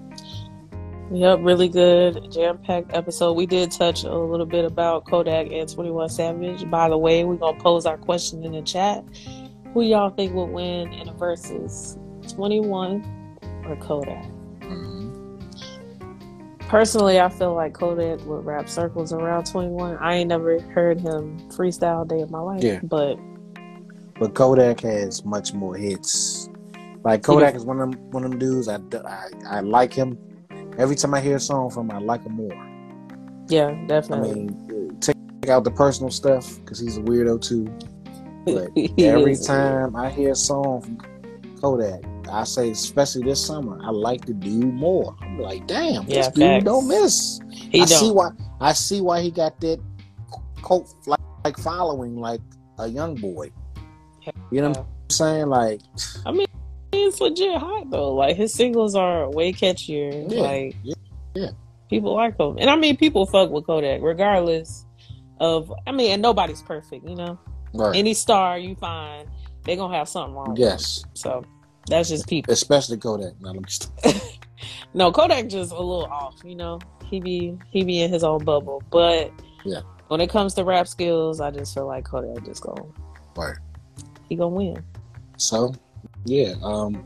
Yep, 1.11 1.39
really 1.41 1.67
good, 1.67 2.31
jam 2.31 2.57
packed 2.57 2.95
episode. 2.95 3.33
We 3.33 3.45
did 3.45 3.71
touch 3.71 4.03
a 4.03 4.17
little 4.17 4.45
bit 4.45 4.65
about 4.65 5.05
Kodak 5.05 5.51
and 5.51 5.71
21 5.71 6.09
Savage. 6.09 6.69
By 6.71 6.89
the 6.89 6.97
way, 6.97 7.23
we're 7.23 7.35
going 7.35 7.55
to 7.55 7.61
pose 7.61 7.85
our 7.85 7.97
question 7.97 8.43
in 8.43 8.53
the 8.53 8.61
chat. 8.61 9.03
Who 9.73 9.83
y'all 9.83 10.09
think 10.09 10.33
would 10.33 10.49
win 10.49 10.91
in 10.93 11.09
a 11.09 11.13
versus 11.13 11.97
21 12.29 13.37
or 13.65 13.75
Kodak? 13.75 14.25
Personally, 16.73 17.19
I 17.19 17.29
feel 17.29 17.53
like 17.53 17.75
Kodak 17.75 18.25
would 18.25 18.47
wrap 18.47 18.67
circles 18.67 19.13
around 19.13 19.45
21. 19.45 19.95
I 19.97 20.15
ain't 20.15 20.29
never 20.29 20.59
heard 20.59 20.99
him 20.99 21.37
freestyle 21.51 22.07
day 22.07 22.21
of 22.21 22.31
my 22.31 22.39
life, 22.39 22.63
Yeah. 22.63 22.79
but 22.81 23.15
But 24.19 24.33
Kodak 24.33 24.79
has 24.79 25.23
much 25.23 25.53
more 25.53 25.75
hits. 25.75 26.49
Like 27.03 27.21
Kodak 27.21 27.53
is 27.53 27.63
one 27.63 27.79
of 27.79 27.91
them 27.91 28.01
one 28.09 28.23
of 28.23 28.31
them 28.31 28.39
dudes. 28.39 28.67
I, 28.67 28.79
I 29.05 29.29
I 29.57 29.59
like 29.59 29.93
him. 29.93 30.17
Every 30.79 30.95
time 30.95 31.13
I 31.13 31.21
hear 31.21 31.35
a 31.35 31.39
song 31.39 31.69
from 31.69 31.91
him, 31.91 31.97
I 31.97 31.99
like 31.99 32.23
him 32.23 32.33
more. 32.33 32.67
yeah, 33.49 33.69
definitely. 33.85 34.31
I 34.31 34.33
mean, 34.33 34.97
take 34.99 35.49
out 35.49 35.65
the 35.65 35.69
personal 35.69 36.09
stuff 36.09 36.57
because 36.61 36.79
he's 36.79 36.97
a 36.97 37.01
weirdo 37.01 37.39
too. 37.39 37.65
But 38.45 38.71
every 38.97 39.33
is. 39.33 39.45
time 39.45 39.95
I 39.95 40.09
hear 40.09 40.31
a 40.31 40.35
song 40.35 40.81
from 40.81 40.97
Kodak, 41.61 42.01
I 42.29 42.43
say, 42.43 42.71
especially 42.71 43.23
this 43.23 43.45
summer, 43.45 43.79
I 43.83 43.89
like 43.89 44.25
the 44.25 44.33
dude 44.33 44.73
more. 44.73 45.15
I'm 45.21 45.39
like, 45.39 45.67
damn, 45.67 46.03
Yeah, 46.07 46.15
this 46.15 46.27
dude 46.29 46.43
facts. 46.43 46.63
don't 46.65 46.87
miss. 46.87 47.39
he 47.51 47.81
I 47.81 47.85
don't. 47.85 47.99
see 47.99 48.11
why. 48.11 48.29
I 48.61 48.73
see 48.73 49.01
why 49.01 49.21
he 49.21 49.31
got 49.31 49.59
that 49.61 49.79
cult 50.63 50.93
like, 51.05 51.19
like 51.43 51.57
following, 51.57 52.15
like 52.17 52.41
a 52.79 52.87
young 52.87 53.15
boy. 53.15 53.51
You 54.51 54.61
know 54.61 54.69
what 54.69 54.77
I'm 54.79 54.85
saying? 55.09 55.47
Like, 55.47 55.81
I 56.25 56.31
mean, 56.31 56.47
it's 56.93 57.19
legit 57.19 57.57
hot 57.57 57.89
though. 57.89 58.13
Like 58.13 58.37
his 58.37 58.53
singles 58.53 58.95
are 58.95 59.29
way 59.29 59.51
catchier. 59.51 60.31
Yeah, 60.31 60.41
like 60.41 60.75
yeah, 60.83 60.93
yeah. 61.35 61.49
people 61.89 62.13
like 62.15 62.39
him, 62.39 62.57
and 62.57 62.69
I 62.69 62.75
mean, 62.77 62.95
people 62.95 63.25
fuck 63.25 63.49
with 63.49 63.65
Kodak 63.65 64.01
regardless 64.01 64.85
of. 65.39 65.73
I 65.85 65.91
mean, 65.91 66.11
and 66.11 66.21
nobody's 66.21 66.61
perfect, 66.61 67.05
you 67.07 67.15
know. 67.15 67.37
right? 67.73 67.95
Any 67.95 68.13
star 68.13 68.57
you 68.57 68.75
find, 68.75 69.27
they 69.65 69.75
gonna 69.75 69.97
have 69.97 70.07
something 70.07 70.35
wrong. 70.35 70.55
yes, 70.57 71.01
them. 71.01 71.11
So 71.15 71.45
that's 71.87 72.09
just 72.09 72.27
people. 72.27 72.53
especially 72.53 72.97
Kodak. 72.97 73.33
Now 73.41 73.51
let 73.51 73.61
me 73.61 73.69
stop. 73.69 74.15
no, 74.93 75.11
Kodak 75.11 75.47
just 75.49 75.71
a 75.71 75.75
little 75.75 76.05
off. 76.05 76.35
You 76.43 76.55
know, 76.55 76.79
he 77.05 77.19
be 77.19 77.57
he 77.71 77.83
be 77.83 78.01
in 78.01 78.11
his 78.11 78.23
own 78.23 78.43
bubble. 78.43 78.81
But 78.91 79.31
Yeah. 79.65 79.81
when 80.07 80.21
it 80.21 80.29
comes 80.29 80.53
to 80.55 80.63
rap 80.63 80.87
skills, 80.87 81.39
I 81.41 81.51
just 81.51 81.73
feel 81.73 81.87
like 81.87 82.05
Kodak 82.05 82.45
just 82.45 82.61
go 82.63 82.75
Right. 83.35 83.55
he 84.29 84.35
gonna 84.35 84.55
win. 84.55 84.83
So, 85.37 85.73
yeah, 86.25 86.53
um, 86.61 87.03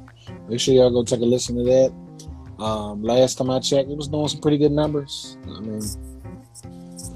make 0.49 0.59
sure 0.59 0.73
y'all 0.73 0.91
go 0.91 1.03
take 1.03 1.21
a 1.21 1.25
listen 1.25 1.55
to 1.57 1.63
that. 1.63 2.63
Um, 2.63 3.01
last 3.03 3.37
time 3.37 3.49
I 3.49 3.59
checked, 3.59 3.89
it 3.89 3.95
was 3.97 4.07
doing 4.07 4.27
some 4.27 4.41
pretty 4.41 4.57
good 4.57 4.71
numbers. 4.71 5.37
I 5.45 5.59
mean, 5.61 5.81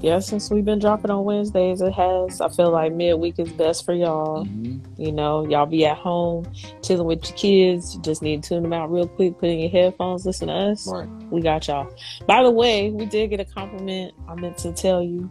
Yeah, 0.02 0.18
since 0.18 0.50
we've 0.50 0.64
been 0.64 0.80
dropping 0.80 1.12
on 1.12 1.24
Wednesdays, 1.24 1.80
it 1.80 1.92
has. 1.92 2.40
I 2.40 2.48
feel 2.48 2.70
like 2.72 2.92
midweek 2.92 3.38
is 3.38 3.52
best 3.52 3.84
for 3.84 3.94
y'all. 3.94 4.44
mhm. 4.44 4.80
You 4.98 5.12
know, 5.12 5.46
y'all 5.46 5.64
be 5.66 5.86
at 5.86 5.96
home 5.96 6.44
chilling 6.82 7.06
with 7.06 7.24
your 7.28 7.38
kids. 7.38 7.94
You 7.94 8.02
just 8.02 8.20
need 8.20 8.42
to 8.42 8.48
tune 8.48 8.62
them 8.64 8.72
out 8.72 8.90
real 8.90 9.06
quick, 9.06 9.38
put 9.38 9.48
in 9.48 9.60
your 9.60 9.70
headphones, 9.70 10.26
listen 10.26 10.48
to 10.48 10.54
us. 10.54 10.88
right. 10.92 11.08
We 11.30 11.40
got 11.40 11.68
y'all. 11.68 11.88
By 12.26 12.42
the 12.42 12.50
way, 12.50 12.90
we 12.90 13.06
did 13.06 13.30
get 13.30 13.38
a 13.40 13.44
compliment. 13.44 14.12
I 14.28 14.34
meant 14.34 14.58
to 14.58 14.72
tell 14.72 15.02
you 15.02 15.30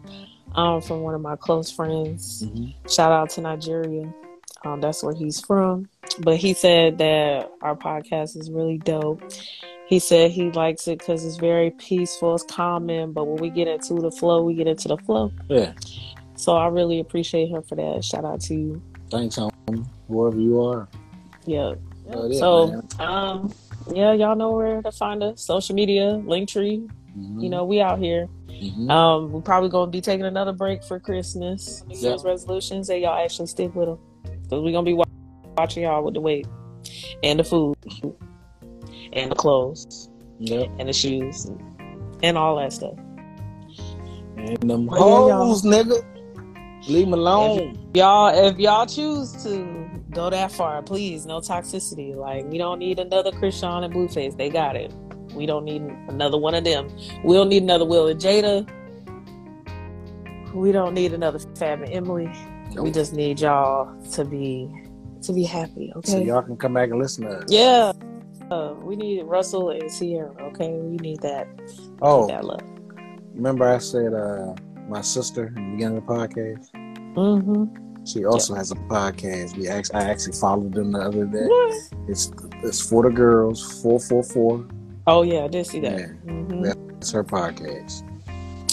um, 0.56 0.82
from 0.82 1.02
one 1.02 1.16
of 1.16 1.22
my 1.22 1.36
close 1.36 1.70
friends. 1.70 2.44
Mhm. 2.46 2.74
Shout 2.90 3.12
out 3.12 3.30
to 3.32 3.42
Nigeria. 3.42 4.12
Um, 4.64 4.82
that's 4.82 5.04
where 5.04 5.14
he's 5.14 5.40
from. 5.42 5.90
But 6.20 6.38
he 6.38 6.54
said 6.54 6.98
that 7.00 7.52
our 7.62 7.76
podcast 7.76 8.38
is 8.38 8.52
really 8.52 8.78
dope. 8.78 9.22
He 9.88 10.00
said 10.00 10.32
he 10.32 10.52
likes 10.52 10.88
it 10.88 11.00
because 11.00 11.26
it's 11.26 11.38
very 11.38 11.72
peaceful, 11.72 12.36
it's 12.36 12.44
calming. 12.44 13.12
But 13.12 13.26
when 13.26 13.42
we 13.42 13.50
get 13.50 13.68
into 13.68 13.96
the 13.96 14.12
flow, 14.12 14.42
we 14.44 14.54
get 14.54 14.68
into 14.68 14.88
the 14.88 14.98
flow. 14.98 15.32
Yeah. 15.50 15.74
So 16.36 16.56
I 16.56 16.68
really 16.68 17.00
appreciate 17.00 17.50
him 17.50 17.62
for 17.64 17.76
that. 17.76 18.04
Shout 18.04 18.24
out 18.26 18.42
to 18.42 18.56
you. 18.56 18.82
Thanks, 19.10 19.36
homie, 19.38 19.86
Wherever 20.08 20.40
you 20.40 20.62
are. 20.62 20.88
Yeah. 21.46 21.74
Oh, 22.14 22.28
yeah, 22.30 22.40
so, 22.40 22.68
man. 22.68 22.88
um, 23.00 23.54
yeah, 23.94 24.14
y'all 24.14 24.36
know 24.36 24.52
where 24.52 24.82
to 24.82 24.92
find 24.92 25.24
us. 25.24 25.42
Social 25.42 25.76
media, 25.76 26.22
Linktree. 26.26 26.90
Mhm. 27.18 27.44
You 27.44 27.50
know, 27.50 27.66
we 27.66 27.82
out 27.82 28.00
here. 28.00 28.28
Mhm. 28.50 28.90
Um, 28.90 29.32
we're 29.32 29.42
probably 29.42 29.70
gonna 29.70 29.92
be 29.92 30.02
taking 30.02 30.26
another 30.26 30.54
break 30.54 30.84
for 30.84 31.00
Christmas, 31.00 31.84
New 31.88 31.96
Yeah. 31.98 32.10
Year's 32.10 32.24
resolutions, 32.24 32.90
and 32.90 33.02
y'all 33.02 33.18
actually 33.22 33.48
stick 33.48 33.76
with 33.76 33.88
them 33.88 33.98
because 34.52 34.64
we're 34.66 34.74
gonna 34.74 34.84
be 34.86 34.94
wa- 34.94 35.06
watching 35.58 35.84
y'all 35.84 36.04
with 36.04 36.14
the 36.14 36.20
weight 36.20 36.46
and 37.24 37.40
the 37.40 37.44
food 37.44 37.78
and 39.14 39.32
the 39.32 39.36
clothes 39.36 40.10
Yep. 40.40 40.68
and 40.78 40.90
the 40.90 40.94
shoes 40.94 41.50
and 42.22 42.38
all 42.38 42.58
that 42.58 42.74
stuff. 42.74 42.96
And 44.36 44.58
them 44.70 44.88
Well, 44.88 45.00
yeah, 45.30 45.36
y'all. 45.36 45.46
hoes, 45.48 45.64
nigga. 45.64 46.04
Leave 46.90 47.06
them 47.06 47.14
alone. 47.14 47.78
Y'all, 47.94 48.34
if 48.36 48.60
y'all 48.60 48.86
choose 48.86 49.32
to 49.44 49.90
go 50.12 50.30
that 50.30 50.52
far, 50.52 50.82
please, 50.82 51.26
no 51.26 51.40
toxicity. 51.40 52.14
Like 52.14 52.46
we 52.50 52.58
don't 52.58 52.80
need 52.80 53.00
another 53.00 53.32
Chrisean 53.32 53.86
and 53.86 53.94
Blueface. 53.94 54.36
They 54.36 54.50
got 54.50 54.76
it. 54.76 54.92
We 55.34 55.46
don't 55.46 55.64
need 55.64 55.82
another 56.10 56.38
one 56.38 56.56
of 56.56 56.66
them. 56.66 56.90
We 57.24 57.36
don't 57.36 57.48
need 57.48 57.64
another 57.64 57.86
Will 57.86 58.08
and 58.08 58.20
Jada. 58.20 58.68
We 60.54 60.74
don't 60.74 60.94
need 60.94 61.14
another 61.14 61.40
Fab 61.56 61.84
and 61.84 61.94
Emily. 61.94 62.30
We 62.80 62.92
just 62.92 63.14
need 63.14 63.40
y'all 63.42 63.94
to 64.12 64.26
be 64.26 64.70
to 65.24 65.34
be 65.34 65.44
happy, 65.44 65.92
okay? 65.98 66.12
So 66.12 66.18
y'all 66.20 66.42
can 66.42 66.58
come 66.58 66.74
back 66.74 66.90
and 66.90 67.00
listen 67.00 67.26
to 67.26 67.38
us. 67.40 67.46
yeah. 67.48 67.92
Uh, 68.50 68.74
we 68.84 68.96
need 68.98 69.24
Russell 69.24 69.70
and 69.70 69.90
Ciara, 69.90 70.34
okay? 70.48 70.74
We 70.74 70.98
need 70.98 71.22
that 71.22 71.48
Oh, 72.02 72.28
that 72.28 72.44
love. 72.44 72.60
remember 73.34 73.66
I 73.66 73.78
said 73.78 74.14
uh, 74.14 74.54
my 74.90 75.00
sister 75.02 75.48
in 75.48 75.54
the 75.54 75.62
beginning 75.72 75.98
of 76.00 76.06
the 76.06 76.14
podcast? 76.14 76.70
Mm-hmm. 77.16 78.04
She 78.06 78.26
also 78.26 78.54
has 78.56 78.72
a 78.72 78.76
podcast. 78.76 79.56
We 79.58 79.68
actually, 79.70 79.96
I 79.96 80.04
actually 80.10 80.34
followed 80.34 80.74
them 80.74 80.92
the 80.92 81.00
other 81.00 81.26
day. 81.26 81.46
What? 81.46 81.94
It's 82.10 82.32
it's 82.64 82.82
for 82.82 83.04
the 83.04 83.10
girls. 83.10 83.82
Four 83.82 84.00
four 84.00 84.24
four. 84.24 84.68
Oh 85.08 85.22
yeah, 85.22 85.44
I 85.46 85.48
did 85.48 85.66
see 85.68 85.80
that. 85.82 86.00
Yeah. 86.00 86.08
hmm 86.08 86.64
That's 86.64 87.12
her 87.12 87.24
podcast. 87.24 88.04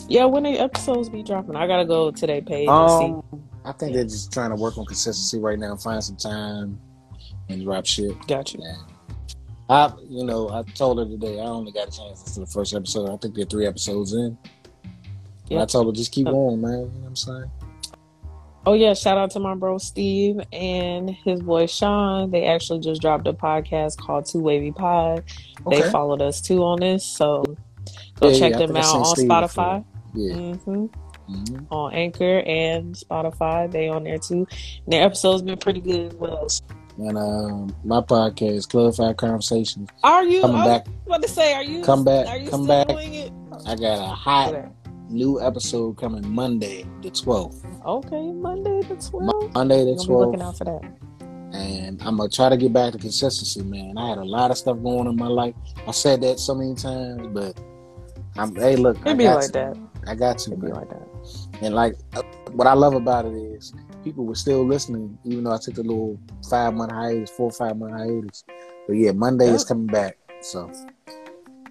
Yeah, 0.09 0.25
when 0.25 0.43
the 0.45 0.59
episodes 0.59 1.09
be 1.11 1.23
dropping, 1.23 1.55
I 1.57 1.67
gotta 1.67 1.85
go 1.85 2.11
to 2.11 2.27
their 2.27 2.41
page 2.43 2.69
and 2.69 2.91
see. 2.91 3.39
I 3.69 3.73
think 3.73 3.93
they're 3.93 4.05
just 4.05 4.33
trying 4.33 4.51
to 4.51 4.57
work 4.57 4.79
on 4.79 4.87
consistency 4.87 5.39
right 5.39 5.59
now. 5.59 5.73
and 5.73 5.83
Find 5.83 6.03
some 6.03 6.17
time 6.17 6.81
and 7.49 7.63
drop 7.63 7.85
shit. 7.85 8.17
Got 8.27 8.55
you. 8.55 8.61
Yeah. 8.63 8.77
I, 9.69 9.93
you 10.09 10.25
know, 10.25 10.49
I 10.49 10.63
told 10.75 10.99
her 10.99 11.05
today 11.05 11.39
I 11.39 11.45
only 11.45 11.73
got 11.73 11.89
a 11.89 11.91
chance 11.91 12.23
to 12.35 12.41
the 12.41 12.47
first 12.47 12.75
episode. 12.75 13.11
I 13.13 13.17
think 13.19 13.35
they're 13.35 13.45
three 13.45 13.67
episodes 13.67 14.15
in. 14.15 14.39
And 15.51 15.61
I 15.61 15.67
told 15.67 15.87
her 15.87 15.93
just 15.93 16.13
keep 16.13 16.27
Uh, 16.27 16.31
going, 16.33 16.61
man. 16.63 16.71
You 16.71 16.77
know 16.79 16.85
what 16.87 17.07
I'm 17.09 17.17
saying? 17.17 17.51
Oh 18.67 18.73
yeah, 18.75 18.93
shout 18.95 19.17
out 19.17 19.31
to 19.33 19.41
my 19.41 19.55
bro 19.55 19.79
Steve 19.79 20.41
and 20.53 21.09
his 21.11 21.41
boy 21.41 21.67
Sean. 21.67 22.31
They 22.31 22.45
actually 22.45 22.81
just 22.81 23.01
dropped 23.01 23.27
a 23.27 23.33
podcast 23.33 23.97
called 23.99 24.27
Two 24.27 24.41
Wavy 24.41 24.73
Pod. 24.73 25.25
They 25.71 25.83
followed 25.91 26.21
us 26.21 26.41
too 26.43 26.63
on 26.63 26.81
this, 26.81 27.05
so 27.05 27.43
go 28.21 28.29
Yeah, 28.29 28.39
check 28.39 28.53
yeah, 28.53 28.59
them 28.59 28.77
out 28.77 28.95
on 28.95 29.17
Steve 29.17 29.29
Spotify. 29.29 29.85
Yeah. 30.15 30.53
hmm 30.55 30.87
hmm 31.29 31.59
On 31.71 31.93
Anchor 31.93 32.41
and 32.41 32.95
Spotify, 32.95 33.71
they 33.71 33.89
on 33.89 34.05
there 34.05 34.19
too. 34.19 34.47
And 34.85 34.93
their 34.93 35.03
episodes 35.05 35.43
been 35.43 35.59
pretty 35.59 35.81
good. 35.81 36.15
What 36.15 36.31
else? 36.31 36.63
And 36.99 37.17
um, 37.17 37.77
my 37.85 38.01
podcast, 38.01 38.71
Club 38.71 38.95
Five 38.97 39.17
Conversations, 39.19 39.89
Are 40.03 40.25
you? 40.25 40.41
coming 40.41 40.57
I 40.57 40.67
was 40.67 40.79
back. 40.79 40.87
about 41.07 41.23
to 41.23 41.29
say, 41.29 41.55
are 41.55 41.63
you? 41.63 41.83
Come 41.85 42.05
back, 42.05 42.27
Are 42.27 42.37
you 42.39 42.51
come 42.51 42.65
still 42.65 42.85
back. 42.85 42.89
doing 42.89 43.15
it? 43.15 43.33
I 43.67 43.77
got 43.77 43.99
a 44.01 44.09
hot 44.09 44.55
Okay. 44.55 44.69
new 45.09 45.41
episode 45.41 45.97
coming 45.97 46.29
Monday, 46.29 46.85
the 47.03 47.11
12th. 47.11 47.65
Okay, 47.87 48.33
Monday 48.33 48.81
the 48.89 48.97
twelfth. 48.97 49.55
Monday, 49.55 49.85
the 49.85 49.95
Gonna 49.95 50.09
be 50.09 50.15
looking 50.15 50.43
out 50.43 50.59
for 50.59 50.65
that. 50.65 50.81
And 51.53 52.03
I'm 52.03 52.17
going 52.19 52.29
to 52.29 52.35
try 52.37 52.49
to 52.51 52.57
get 52.57 52.73
back 52.73 52.93
to 52.93 52.99
consistency, 52.99 53.63
man. 53.63 53.97
I 53.97 54.09
had 54.11 54.19
a 54.19 54.25
lot 54.25 54.51
of 54.51 54.59
stuff 54.59 54.77
going 54.83 55.01
on 55.01 55.07
in 55.09 55.17
my 55.17 55.29
life. 55.29 55.55
I 55.87 55.93
said 55.93 56.21
that 56.23 56.39
so 56.41 56.55
many 56.55 56.75
times, 56.75 57.29
but 57.29 57.59
I'm, 58.37 58.55
hey, 58.57 58.77
look, 58.77 58.99
I 59.07 59.13
It 59.13 59.19
be 59.19 59.25
got 59.25 59.37
like 59.37 59.47
to. 59.47 59.53
that. 59.53 59.77
I 60.07 60.15
got 60.15 60.39
to, 60.39 60.53
It 60.53 60.61
be 60.61 60.67
like 60.67 60.91
that. 60.91 61.09
And 61.63 61.75
like, 61.75 61.97
uh, 62.15 62.23
what 62.53 62.67
I 62.67 62.75
love 62.75 62.95
about 62.95 63.25
it 63.27 63.35
is 63.35 63.73
people 64.05 64.25
were 64.25 64.35
still 64.35 64.65
listening, 64.67 65.19
even 65.25 65.45
though 65.45 65.53
I 65.55 65.59
took 65.59 65.79
a 65.79 65.83
little 65.83 66.19
five 66.49 66.75
month 66.75 66.93
hiatus, 66.93 67.31
four 67.31 67.47
or 67.49 67.53
five 67.53 67.77
month 67.77 67.93
hiatus. 67.95 68.45
But 68.87 68.95
yeah, 68.95 69.13
Monday 69.13 69.49
is 69.49 69.65
coming 69.65 69.87
back. 69.87 70.17
So 70.41 70.71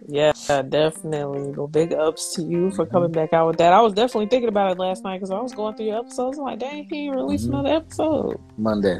Yeah, 0.07 0.31
definitely. 0.47 1.51
Well, 1.51 1.67
big 1.67 1.93
ups 1.93 2.35
to 2.35 2.41
you 2.43 2.67
Mm-hmm. 2.67 2.75
for 2.75 2.85
coming 2.85 3.11
back 3.11 3.33
out 3.33 3.47
with 3.47 3.57
that. 3.57 3.73
I 3.73 3.81
was 3.81 3.93
definitely 3.93 4.27
thinking 4.27 4.49
about 4.49 4.71
it 4.71 4.77
last 4.79 5.03
night 5.03 5.17
because 5.17 5.31
I 5.31 5.39
was 5.39 5.53
going 5.53 5.75
through 5.75 5.87
your 5.87 5.99
episodes. 5.99 6.37
I'm 6.37 6.43
like, 6.45 6.59
dang, 6.59 6.85
he 6.89 7.09
released 7.09 7.45
Mhm. 7.47 7.53
another 7.53 7.69
episode. 7.69 8.39
Monday, 8.57 8.99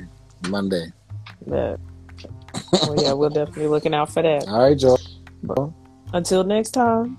Monday. 0.49 0.91
But, 1.45 1.79
well, 2.71 2.95
yeah, 3.01 3.13
we're 3.13 3.29
definitely 3.39 3.67
looking 3.67 3.93
out 3.93 4.09
for 4.09 4.23
that. 4.23 4.47
All 4.47 4.59
right, 4.63 4.77
Joe. 4.77 4.97
Until 6.13 6.43
next 6.43 6.71
time. 6.71 7.17